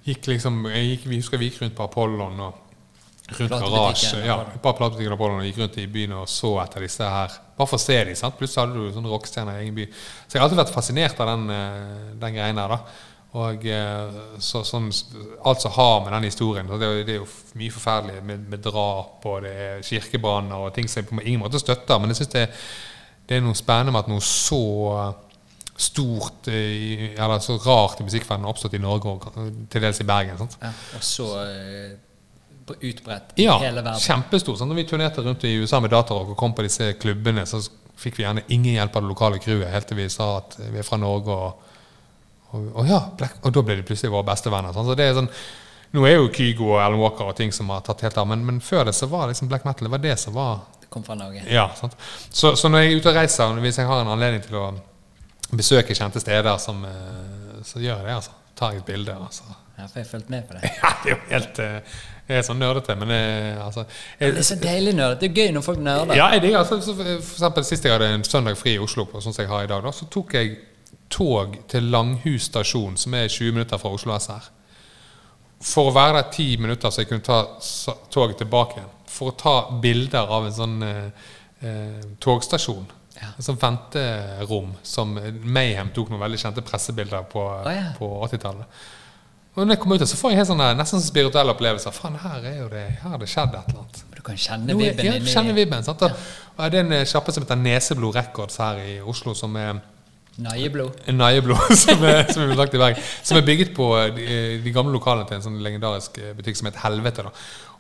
[0.05, 2.61] Gikk liksom, jeg gikk, Vi husker vi gikk rundt på Apollon og
[3.29, 4.27] rundt Garasje.
[4.27, 4.61] Ja, var det.
[4.63, 7.33] på platebutikken og gikk rundt i byen og så etter disse her.
[7.57, 8.17] Bare for å se dem.
[8.19, 8.37] sant?
[8.39, 9.89] Plutselig hadde du sånne rockestjerner i egen by.
[10.27, 12.69] Så jeg har alltid vært fascinert av den, eh, den greien der.
[12.69, 12.79] da.
[13.35, 14.93] Og eh, så, sånn,
[15.45, 18.63] Alt som har med den historien så det, det er jo mye forferdelig med, med
[18.63, 21.99] drap og det er kirkebranner og ting som jeg på ingen måte støtter.
[21.99, 22.49] Men jeg syns det,
[23.27, 24.63] det er noe spennende med at noe så
[25.75, 29.31] stort eh, eller så rart i musikkverdenen har oppstått i Norge og
[29.71, 30.39] til dels i Bergen.
[30.39, 30.59] sant?
[30.63, 30.75] ja.
[30.95, 31.31] Og så
[32.81, 34.01] utbredt Ja, hele verden.
[34.01, 34.57] kjempestor.
[34.57, 37.61] Sånn, når vi turnerte rundt i USA med datarock og kom på disse klubbene, så
[37.97, 40.79] fikk vi gjerne ingen hjelp av det lokale crewet, helt til vi sa at vi
[40.81, 41.29] er fra Norge.
[41.31, 41.75] Og,
[42.55, 44.73] og, og ja, Black, og da ble de plutselig våre bestevenner.
[44.75, 44.87] Sånn.
[44.89, 45.29] Så det er sånn,
[45.95, 48.43] nå er jo Kygo og Alan Walker og ting som har tatt helt av, men,
[48.47, 51.05] men før det så var liksom black metal det var det som var Det kom
[51.07, 51.45] fra Norge.
[51.51, 51.95] ja, sant?
[52.31, 54.73] Så, så når jeg er ute og reiser, hvis jeg har en anledning til å
[55.55, 58.15] besøke kjente steder, som, eh, så gjør jeg det.
[58.17, 58.31] altså.
[58.57, 59.15] Tar jeg et bilde.
[59.15, 59.43] altså.
[59.79, 60.71] Ja, for jeg har fulgt med på det.
[60.83, 61.95] Ja, det er jo helt eh,
[62.29, 63.83] Jeg er sånn nerdete, men jeg, altså
[64.21, 65.17] jeg, Det er så deilig nerd.
[65.21, 66.15] Det er gøy når folk nerder.
[66.17, 69.09] Ja, jeg er altså, så for eksempel Sist jeg hadde en søndag fri i Oslo,
[69.11, 70.55] på, sånn som jeg har i dag, da, så tok jeg
[71.11, 74.51] tog til Langhus stasjon, som er 20 minutter fra Oslo SR.
[75.65, 77.43] For å være der ti minutter, så jeg kunne ta
[78.13, 78.91] toget tilbake igjen.
[79.15, 81.29] For å ta bilder av en sånn eh,
[81.63, 82.87] eh, togstasjon.
[83.15, 83.31] Ja.
[83.39, 85.15] Sånn venterom som
[85.45, 87.93] Mayhem tok noen veldig kjente pressebilder på, ja.
[87.99, 88.85] på 80-tallet.
[89.55, 91.95] Og når jeg kom ut så får jeg helt sånne, nesten sånn spirituelle opplevelser.
[91.95, 94.01] Faen, her er jo det, her har det skjedd et eller annet.
[94.17, 96.03] Du kan kjenne vibben ja, kjenner vibben, sant?
[96.03, 96.25] Og,
[96.57, 99.79] og det er en kjappe som heter Neseblod Records her i Oslo, som er
[100.43, 100.97] Naieblod.
[101.07, 103.03] en Naieblod, som er, som er lagt i Bergen.
[103.23, 104.25] Som er bygget på eh, de,
[104.65, 107.23] de gamle lokalene til en sånn legendarisk eh, butikk som heter Helvete.
[107.29, 107.31] Da.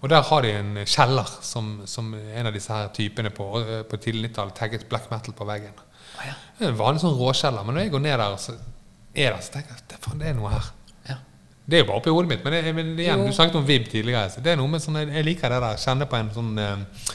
[0.04, 3.82] Og der har de en kjeller som, som en av disse her typene på, eh,
[3.90, 5.74] på tidlig 90-tall tagget black metal på veggen.
[6.14, 6.36] Ah, ja.
[6.60, 9.42] Det er en vanlig sånn råkjeller, men når jeg går ned der, så er det,
[9.48, 10.70] så tenker jeg at det er noe her.
[11.10, 11.18] ja.
[11.64, 13.26] Det er jo bare oppi hodet mitt, men, det, men igjen, Jo.
[13.32, 14.30] du snakket om vib tidligere.
[14.30, 17.14] Så det er noe med sånn, jeg liker det der, kjenne på en sånn eh,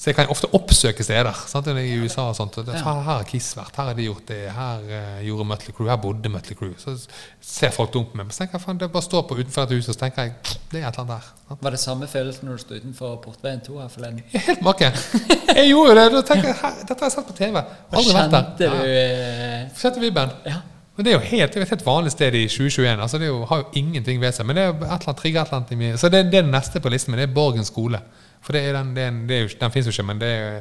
[0.00, 1.36] Så jeg kan ofte oppsøke steder.
[1.44, 1.66] Sant?
[1.68, 2.56] I USA og sånt.
[2.58, 2.72] og Ja.
[2.72, 5.96] her, har Kiss vært, her har de gjort det, her uh, gjorde Mötley Crew, her
[5.96, 6.72] bodde Mötley Crew.
[6.78, 6.94] Så
[7.40, 8.26] ser folk dumt på meg.
[8.26, 10.32] Men så tenker jeg, faen, det bare står på utenfor dette huset, så tenker jeg
[10.72, 11.26] det er et eller annet der.
[11.48, 11.62] Sant?
[11.62, 14.22] Var det samme følelsen når du sto utenfor Portveien 2 her forleden?
[14.48, 14.90] Helt make.
[15.52, 16.06] Jeg gjorde jo det.
[16.16, 17.60] Da tenker jeg, her, dette har jeg sett på TV.
[17.92, 19.68] Aldri vært der.
[19.76, 20.34] Kjente du eh, vibben.
[20.48, 20.62] Ja.
[20.96, 23.00] Men det er jo helt, det er et helt vanlig sted i 2021.
[23.00, 24.48] altså Det jo, har jo ingenting ved seg.
[24.48, 26.00] Men det er et eller annet trigger et eller annet i mye.
[26.00, 27.20] Så det, det det neste på listen min.
[27.20, 28.00] Det er Borgen skole.
[28.40, 30.20] For det er den, det er, en- det er jo, den fins jo ikke, men
[30.22, 30.60] det er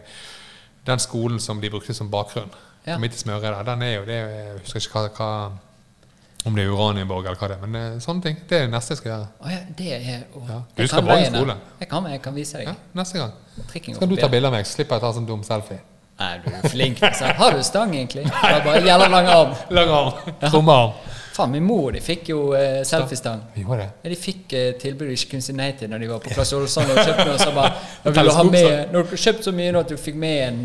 [0.87, 2.51] den skolen som de brukte som bakgrunn.
[2.87, 2.97] Ja.
[2.97, 3.65] Midt i smøret.
[3.65, 7.35] Den er jo, det er, jeg husker ikke hva, hva om det er Uranienborg eller
[7.39, 7.63] hva det er.
[7.67, 8.37] Men eh, sånne ting.
[8.49, 9.27] Det er det neste jeg skal gjøre.
[9.43, 10.59] Oh, ja, det er oh, Ja.
[10.77, 11.55] Du skal bare i skole.
[11.81, 12.69] Jeg kan, jeg kan vise deg.
[12.71, 13.33] Ja, neste gang.
[13.71, 15.81] Trikking skal du ta bilde av meg, så slipper jeg å ta sånn dum selfie.
[16.19, 17.01] Nei, du er flink.
[17.03, 17.29] Altså.
[17.39, 18.25] Har du stang, egentlig?
[18.27, 19.53] Det var bare jævla lang arm.
[19.77, 20.33] Lang arm.
[20.45, 20.95] Trommearm.
[21.39, 23.45] Faen, min mor de fikk jo eh, selfiestang.
[23.55, 26.57] De fikk eh, tilbud de ikke kunne si nei til når de var på Klasse
[26.57, 27.37] Olsson og kjøpte noe.
[27.39, 27.75] Så bare,
[28.05, 30.41] når, du ha med, når du har kjøpt så mye nå at du fikk med
[30.47, 30.59] en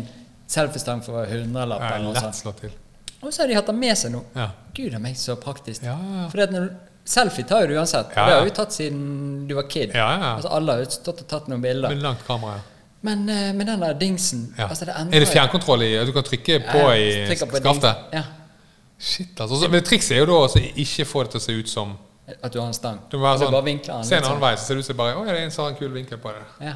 [0.51, 2.81] selfiestang for hundrelapp eller noe sånt.
[3.23, 4.21] Og så har de hatt den med seg nå.
[4.35, 4.51] Ja.
[4.75, 5.87] Gud a meg, så praktisk.
[5.87, 6.27] Ja, ja.
[6.27, 6.69] At når,
[7.05, 8.13] selfie tar jo du uansett.
[8.13, 9.01] Ja, Det har vi tatt siden
[9.47, 9.95] du var kid.
[9.95, 11.93] Altså Alle har stått og tatt noen bilder.
[11.93, 12.71] Med langt kamera, ja.
[13.05, 16.55] Men eh, med den der dingsen altså, det er det fjernkontroll i Du kan trykke
[16.65, 18.07] på i skaftet?
[18.15, 18.23] Ja.
[19.05, 19.59] Shit, altså.
[19.61, 20.47] Så- Men trikset er jo da å
[20.81, 21.97] ikke få det til å se ut som
[22.41, 22.99] At du har en stang.
[23.11, 24.41] Du må være Du sånn, bare vinkler den Se en annen sånn.
[24.41, 26.31] vei, så ser det ut som bare Å det er en sånn kul vinkel på
[26.33, 26.41] det.
[26.65, 26.73] Ja.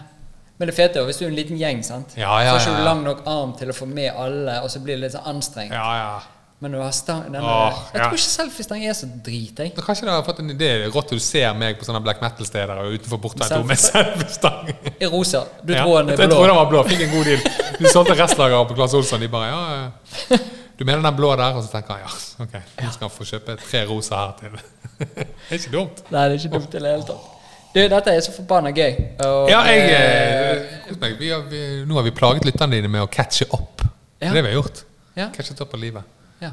[0.60, 2.14] Men det fete er jo hvis du er en liten gjeng, sant?
[2.18, 2.90] Ja, ja, så har ikke du ja.
[2.94, 5.72] lang nok arm til å få med alle, og så blir det litt sånn anstrengt.
[5.72, 6.20] Ja, ja.
[6.62, 8.10] Men du har stang denne, Åh, Jeg ja.
[8.10, 9.74] tror ikke selfiestang er så drit, jeg.
[9.76, 10.86] Da Kanskje du har fått en idé?
[10.92, 14.68] Rått du ser meg på sånne black metal-steder og utenfor Bortveien 2 med selfiestang.
[15.00, 15.46] I rosa.
[15.64, 16.36] Du Ja, tror den er Jeg blå.
[16.36, 16.84] tror den var blå.
[16.84, 17.40] Fikk en god deal.
[17.80, 19.20] Du solgte restlageret på Claes Olsson.
[19.22, 19.90] De bare ja,
[20.30, 20.38] ja.
[20.80, 21.58] Du mener den blå der?
[21.60, 22.12] Og så tenker han ja,
[22.46, 24.62] ok, du skal få kjøpe tre rosa her til.
[25.00, 26.00] Det er ikke dumt.
[26.12, 27.28] Nei, det er ikke dumt i det hele tatt.
[27.70, 28.96] Du, dette er så forbanna gøy.
[29.26, 31.20] Og, Ja, jeg eh, eh, meg.
[31.20, 33.84] Vi har, vi, Nå har vi plaget lytterne dine med å catche opp.
[34.20, 34.82] Det er det vi har gjort.
[35.20, 35.28] Ja.
[35.36, 36.08] Catchet opp på livet.
[36.42, 36.52] Ja.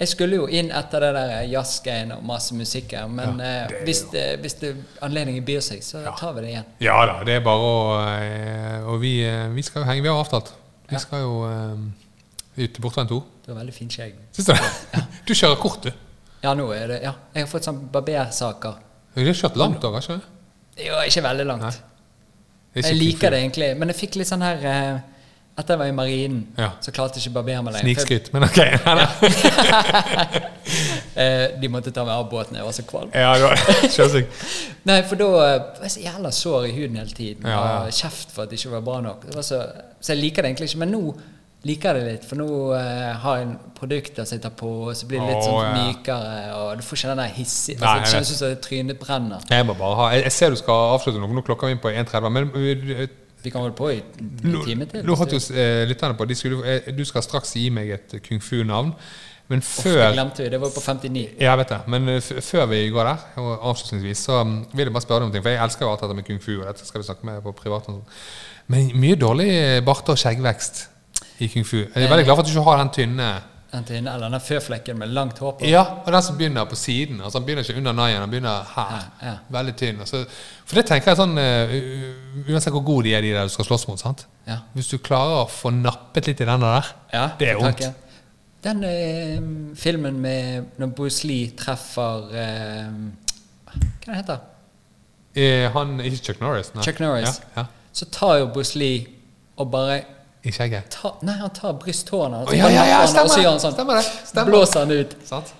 [0.00, 3.74] Jeg skulle jo inn etter det der jazzgreiene og masse musikk her, men Ja, eh,
[3.74, 4.72] det hvis, det, hvis det
[5.04, 6.72] anledningen byr seg, så tar vi det igjen.
[6.86, 7.76] Ja da, det er bare å
[8.06, 10.06] eh, Og vi, eh, vi skal jo henge.
[10.06, 10.54] Vi har avtalt.
[10.90, 11.86] Vi skal jo um,
[12.56, 13.22] ut til Bortveien 2.
[13.44, 14.14] Du har veldig fint skjegg.
[14.32, 15.02] Syns du det?
[15.28, 15.92] Du kjører kort, du.
[16.44, 18.78] Ja, nå er det Ja, jeg har fått sånn barbersaker.
[19.14, 20.30] Du har kjørt langt ikke du?
[20.84, 21.82] Jo, ikke veldig langt.
[22.74, 25.02] Ikke Jeg liker det egentlig, men jeg fikk litt sånn her eh,
[25.54, 26.72] Etter jeg var i marinen, Ja.
[26.82, 27.86] så klarte jeg ikke å barbere meg lenger.
[27.86, 28.58] Snikskryt, men ok.
[31.14, 33.12] Eh, de måtte ta meg av båten, jeg var så kvalm.
[33.14, 33.36] Ja.
[34.88, 37.46] Nei, for da eh, var jeg så jævla sår i huden hele tiden.
[37.46, 37.76] Ja, ja.
[37.86, 39.28] Og kjeft for at det ikke var bra nok.
[39.28, 39.60] Det var så,
[40.02, 40.80] så jeg liker det egentlig ikke.
[40.82, 41.02] Men nå
[41.64, 42.46] liker det litt, for nå
[42.76, 45.72] eh, har jeg en produkt jeg sitte på, så blir det litt Å, sånn ja.
[45.88, 49.44] mykere, og du får ikke den der hissig altså, Det kjennes ut som trynet brenner.
[49.50, 51.82] Jeg må bare ha Jeg, jeg ser du skal avslutte for nå klokka vi inn
[51.82, 52.32] på 1.30.
[52.36, 53.04] Men uh,
[53.44, 55.04] Vi kan holde på i en time til.
[55.08, 58.18] nå holdt du- jo eh, lytterne på skulle, eh, Du skal straks gi meg et
[58.28, 58.94] kung fu-navn.
[59.48, 60.48] Men Uff, det glemte vi.
[60.48, 61.26] Det var på 59.
[61.36, 61.80] Ja, jeg vet det.
[61.92, 65.34] Men før vi går der, og avslutningsvis, så um, vil jeg bare spørre deg om
[65.34, 65.44] ting.
[65.44, 67.42] For jeg elsker jo alt dette med kung fu, og dette skal vi snakke med
[67.44, 67.84] på privat.
[67.84, 68.00] sånn.
[68.72, 69.50] Men mye dårlig
[69.84, 70.86] barte- og skjeggvekst
[71.40, 71.76] i kung fu.
[71.82, 73.28] Jeg er veldig glad for at du ikke har den tynne
[73.74, 75.66] Den tynne, eller den føflekken med langt hår på.
[75.66, 77.18] Ja, og den som begynner på siden.
[77.20, 78.92] Altså Han begynner ikke under naien, han begynner her.
[79.22, 79.32] Ja, ja.
[79.50, 79.98] Veldig tynn.
[80.04, 80.20] Altså,
[80.64, 83.66] for det tenker jeg sånn uh, Uansett hvor gode de er, de der du skal
[83.66, 83.98] slåss mot.
[83.98, 84.26] sant?
[84.46, 84.60] Ja.
[84.76, 87.82] Hvis du klarer å få nappet litt i den der, Ja, det er vondt.
[88.64, 94.50] Den uh, filmen med når Bruce Lee treffer uh, Hva det heter
[95.34, 96.68] Eh, han Ikke Chuck Norris?
[96.76, 96.82] Nei.
[96.86, 97.40] Chuck Norris.
[97.92, 99.00] Så tar jo Bruce Lee
[99.58, 99.96] og bare
[100.44, 100.90] I skjegget.
[100.92, 103.72] Ta, Nei, han tar brysthårene og ja, ja, ja, ja, og så gjør han sånn.
[103.76, 104.50] stemmer det, stemmer.
[104.52, 105.14] Blåser han ut.
[105.24, 105.52] Sant?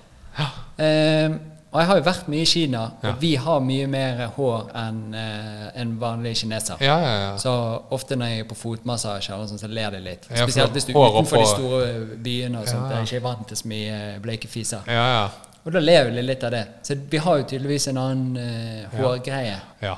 [0.79, 1.31] Eh,
[1.75, 3.13] og jeg har jo vært mye i Kina, og Ja.
[3.21, 6.77] vi har mye mer hår enn eh, en vanlig kineser.
[6.81, 7.37] Ja, ja, ja.
[7.39, 7.51] Så
[7.91, 10.25] ofte når jeg er på fotmassasje, sånn, så ler de litt.
[10.31, 11.91] Spesielt hvis du er utenfor de store
[12.23, 12.89] byene og sånt, Ja.
[12.89, 14.81] der er ikke vant til så mye eh, bleke fiser.
[14.87, 15.29] ja, ja.
[15.67, 16.67] Og da ler vi litt av det.
[16.83, 19.57] Så vi har jo tydeligvis en annen eh, hårgreie.
[19.83, 19.95] ja.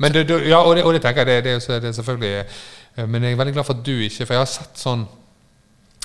[0.00, 2.44] Men det, du, ja, og det, og det tenker jeg, det, det, det er selvfølgelig
[3.06, 5.04] Men jeg er veldig glad for at du ikke For jeg har sett sånn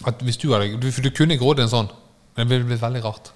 [0.09, 1.89] at hvis du hadde du, For du kunne grodd en sånn,
[2.35, 3.31] men det ville blitt veldig rart.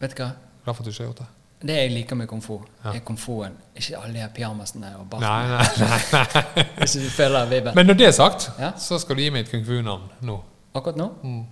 [0.00, 0.32] Vet du hva?
[0.64, 1.28] Glad for at du ikke har gjort det.
[1.62, 2.68] Det jeg liker med komfort.
[2.84, 2.92] Ja.
[2.96, 3.54] er komfoen.
[3.78, 5.28] Ikke alle de pyjamasene og barten.
[5.28, 6.22] Nei, nei,
[6.58, 6.64] nei.
[6.82, 7.74] Hvis du føler vibben.
[7.78, 8.72] Men når det er sagt, Ja.
[8.78, 10.38] så skal du gi meg et kung fu-navn nå.
[10.74, 11.08] Akkurat nå?
[11.22, 11.44] Mm.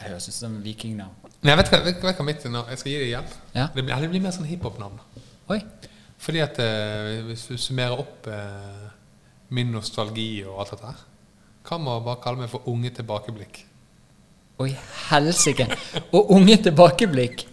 [0.00, 1.32] Jeg høres ut som vikingnavn.
[1.44, 3.34] Nei, vet du hva, hva mitt navn Jeg skal gi deg hjelp.
[3.54, 3.66] Ja.
[3.74, 5.00] Det, blir, det blir mer sånn hiphop-navn.
[6.24, 8.84] Fordi at eh, hvis du summerer opp eh,
[9.54, 11.02] min nostalgi og alt dette her
[11.68, 13.62] Kan man bare kalle meg for Unge tilbakeblikk.
[14.60, 14.68] Oi,
[15.08, 15.64] helsike.
[16.12, 17.46] Og unge tilbakeblikk.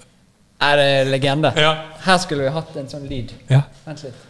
[0.61, 1.49] Er det legende?
[1.57, 1.71] Ja.
[2.03, 3.31] Her skulle vi hatt en sånn lyd.
[3.49, 3.61] ja.
[3.85, 4.27] Vent litt.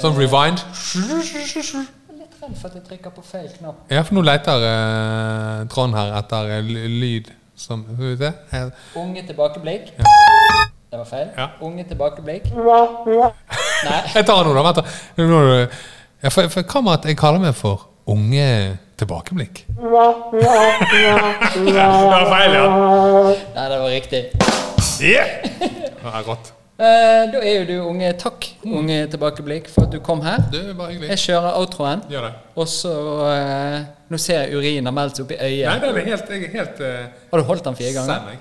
[0.00, 0.62] Sånn rewind.
[0.64, 3.82] Er litt redd for at jeg trykker på feil knapp.
[3.92, 8.30] Ja, for nå leter eh, Trond her etter eh, lyd som Skal vi se?
[8.54, 8.70] Her.
[9.02, 9.92] Unge tilbakeblikk.
[9.98, 11.28] Det var feil.
[11.36, 11.48] Ja.
[11.66, 12.48] Unge tilbakeblikk.
[13.88, 14.00] Nei.
[14.14, 14.64] Jeg tar den nå, da.
[14.70, 14.80] Vent.
[14.80, 15.66] da.
[16.24, 19.64] Nå, nå, ja, for, for hva med at jeg kaller meg for Unge tilbakeblikk?
[19.68, 20.24] Det var
[22.30, 22.64] feil, ja.
[23.54, 24.22] Nei, det var riktig.
[25.04, 25.28] Yeah!
[26.00, 26.52] Det er rått.
[26.74, 30.38] Eh, da er jo du unge Takk, unge tilbakeblikk, for at du kom her.
[30.52, 31.10] Det er bare hyggelig.
[31.12, 32.32] Jeg kjører outroen, Gjør det.
[32.56, 32.94] og så
[33.30, 33.78] eh,
[34.10, 35.82] Nå ser jeg urinen har meldt seg opp i Nei, øyet.
[35.84, 36.86] den er helt, jeg er helt uh,
[37.30, 38.14] Har du holdt den fire ganger?
[38.24, 38.38] Send.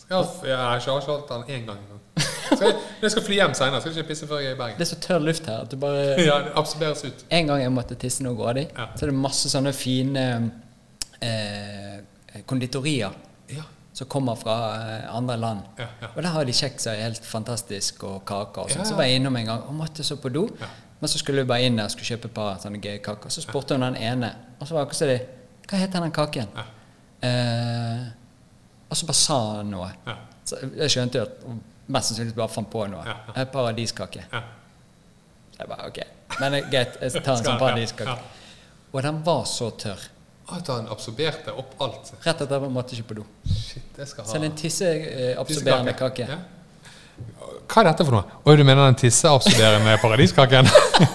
[0.00, 1.93] Skal jeg, har ikke holdt den én gang engang.
[2.54, 4.58] Skal jeg- jeg skal fly hjem senere, skal jeg ikke pisse før jeg er i
[4.58, 4.78] Bergen.
[4.78, 7.24] Det er så tørr luft her at du bare Ja, det absorberes ut.
[7.30, 8.86] En gang jeg måtte tisse noe grådig, Ja.
[8.96, 10.24] så er det masse sånne fine
[11.20, 11.98] eh,
[12.46, 13.10] konditorier
[13.50, 13.62] Ja.
[13.92, 15.60] som kommer fra eh, andre land.
[15.78, 16.08] Ja, ja.
[16.16, 18.86] Og der har de kjeks som er helt fantastisk, og kaker og sånn.
[18.86, 20.46] Så var jeg innom en gang og måtte så på do.
[20.60, 20.66] Ja.
[21.00, 23.30] Men så skulle vi bare inn der og skulle kjøpe et par sånne gøye kaker.
[23.30, 24.30] Så spurte hun den ene,
[24.60, 25.18] og så var akkurat som de
[25.68, 26.48] Hva heter den kaken?
[26.56, 26.64] Ja.
[27.28, 28.02] Eh,
[28.90, 29.90] og så bare sa han noe.
[30.06, 30.14] Ja.
[30.44, 31.46] Så jeg skjønte jo at
[31.86, 33.04] mest sannsynlig bare fant på noe.
[33.04, 34.24] Ja, paradiskake.
[34.32, 34.42] Ja.
[35.58, 36.00] Jeg bare, ok.
[36.40, 38.16] Men greit, jeg tar en sånn paradiskake.
[38.94, 40.10] Og den var så tørr.
[40.54, 42.10] At han absorberte opp alt.
[42.24, 43.24] Rett etter at jeg måtte ikke på do.
[43.48, 46.26] Shit, jeg skal ha er en tisseabsorberende kake.
[46.28, 46.42] Ja.
[47.70, 48.40] Hva er dette for noe?
[48.44, 50.68] Oi, du mener den tisseabsorberende paradiskaken?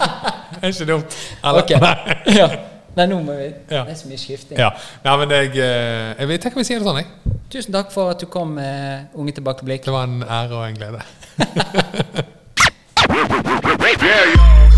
[0.62, 1.20] er ikke dumt?
[1.44, 1.62] Eller?
[1.62, 1.76] Ok.
[1.84, 2.18] Nei.
[2.40, 2.50] ja.
[2.98, 3.84] Nei, nå må vi Ja.
[3.86, 4.57] Det er så mye skifting.
[4.60, 4.72] Ja.
[5.06, 7.07] Nei, men jeg, jeg, jeg, vet- tenker vi sier det sånn, jeg.
[7.53, 9.86] Tusen takk for at du kom med Unge tilbakeblikk.
[9.86, 11.02] Det var en ære og en glede.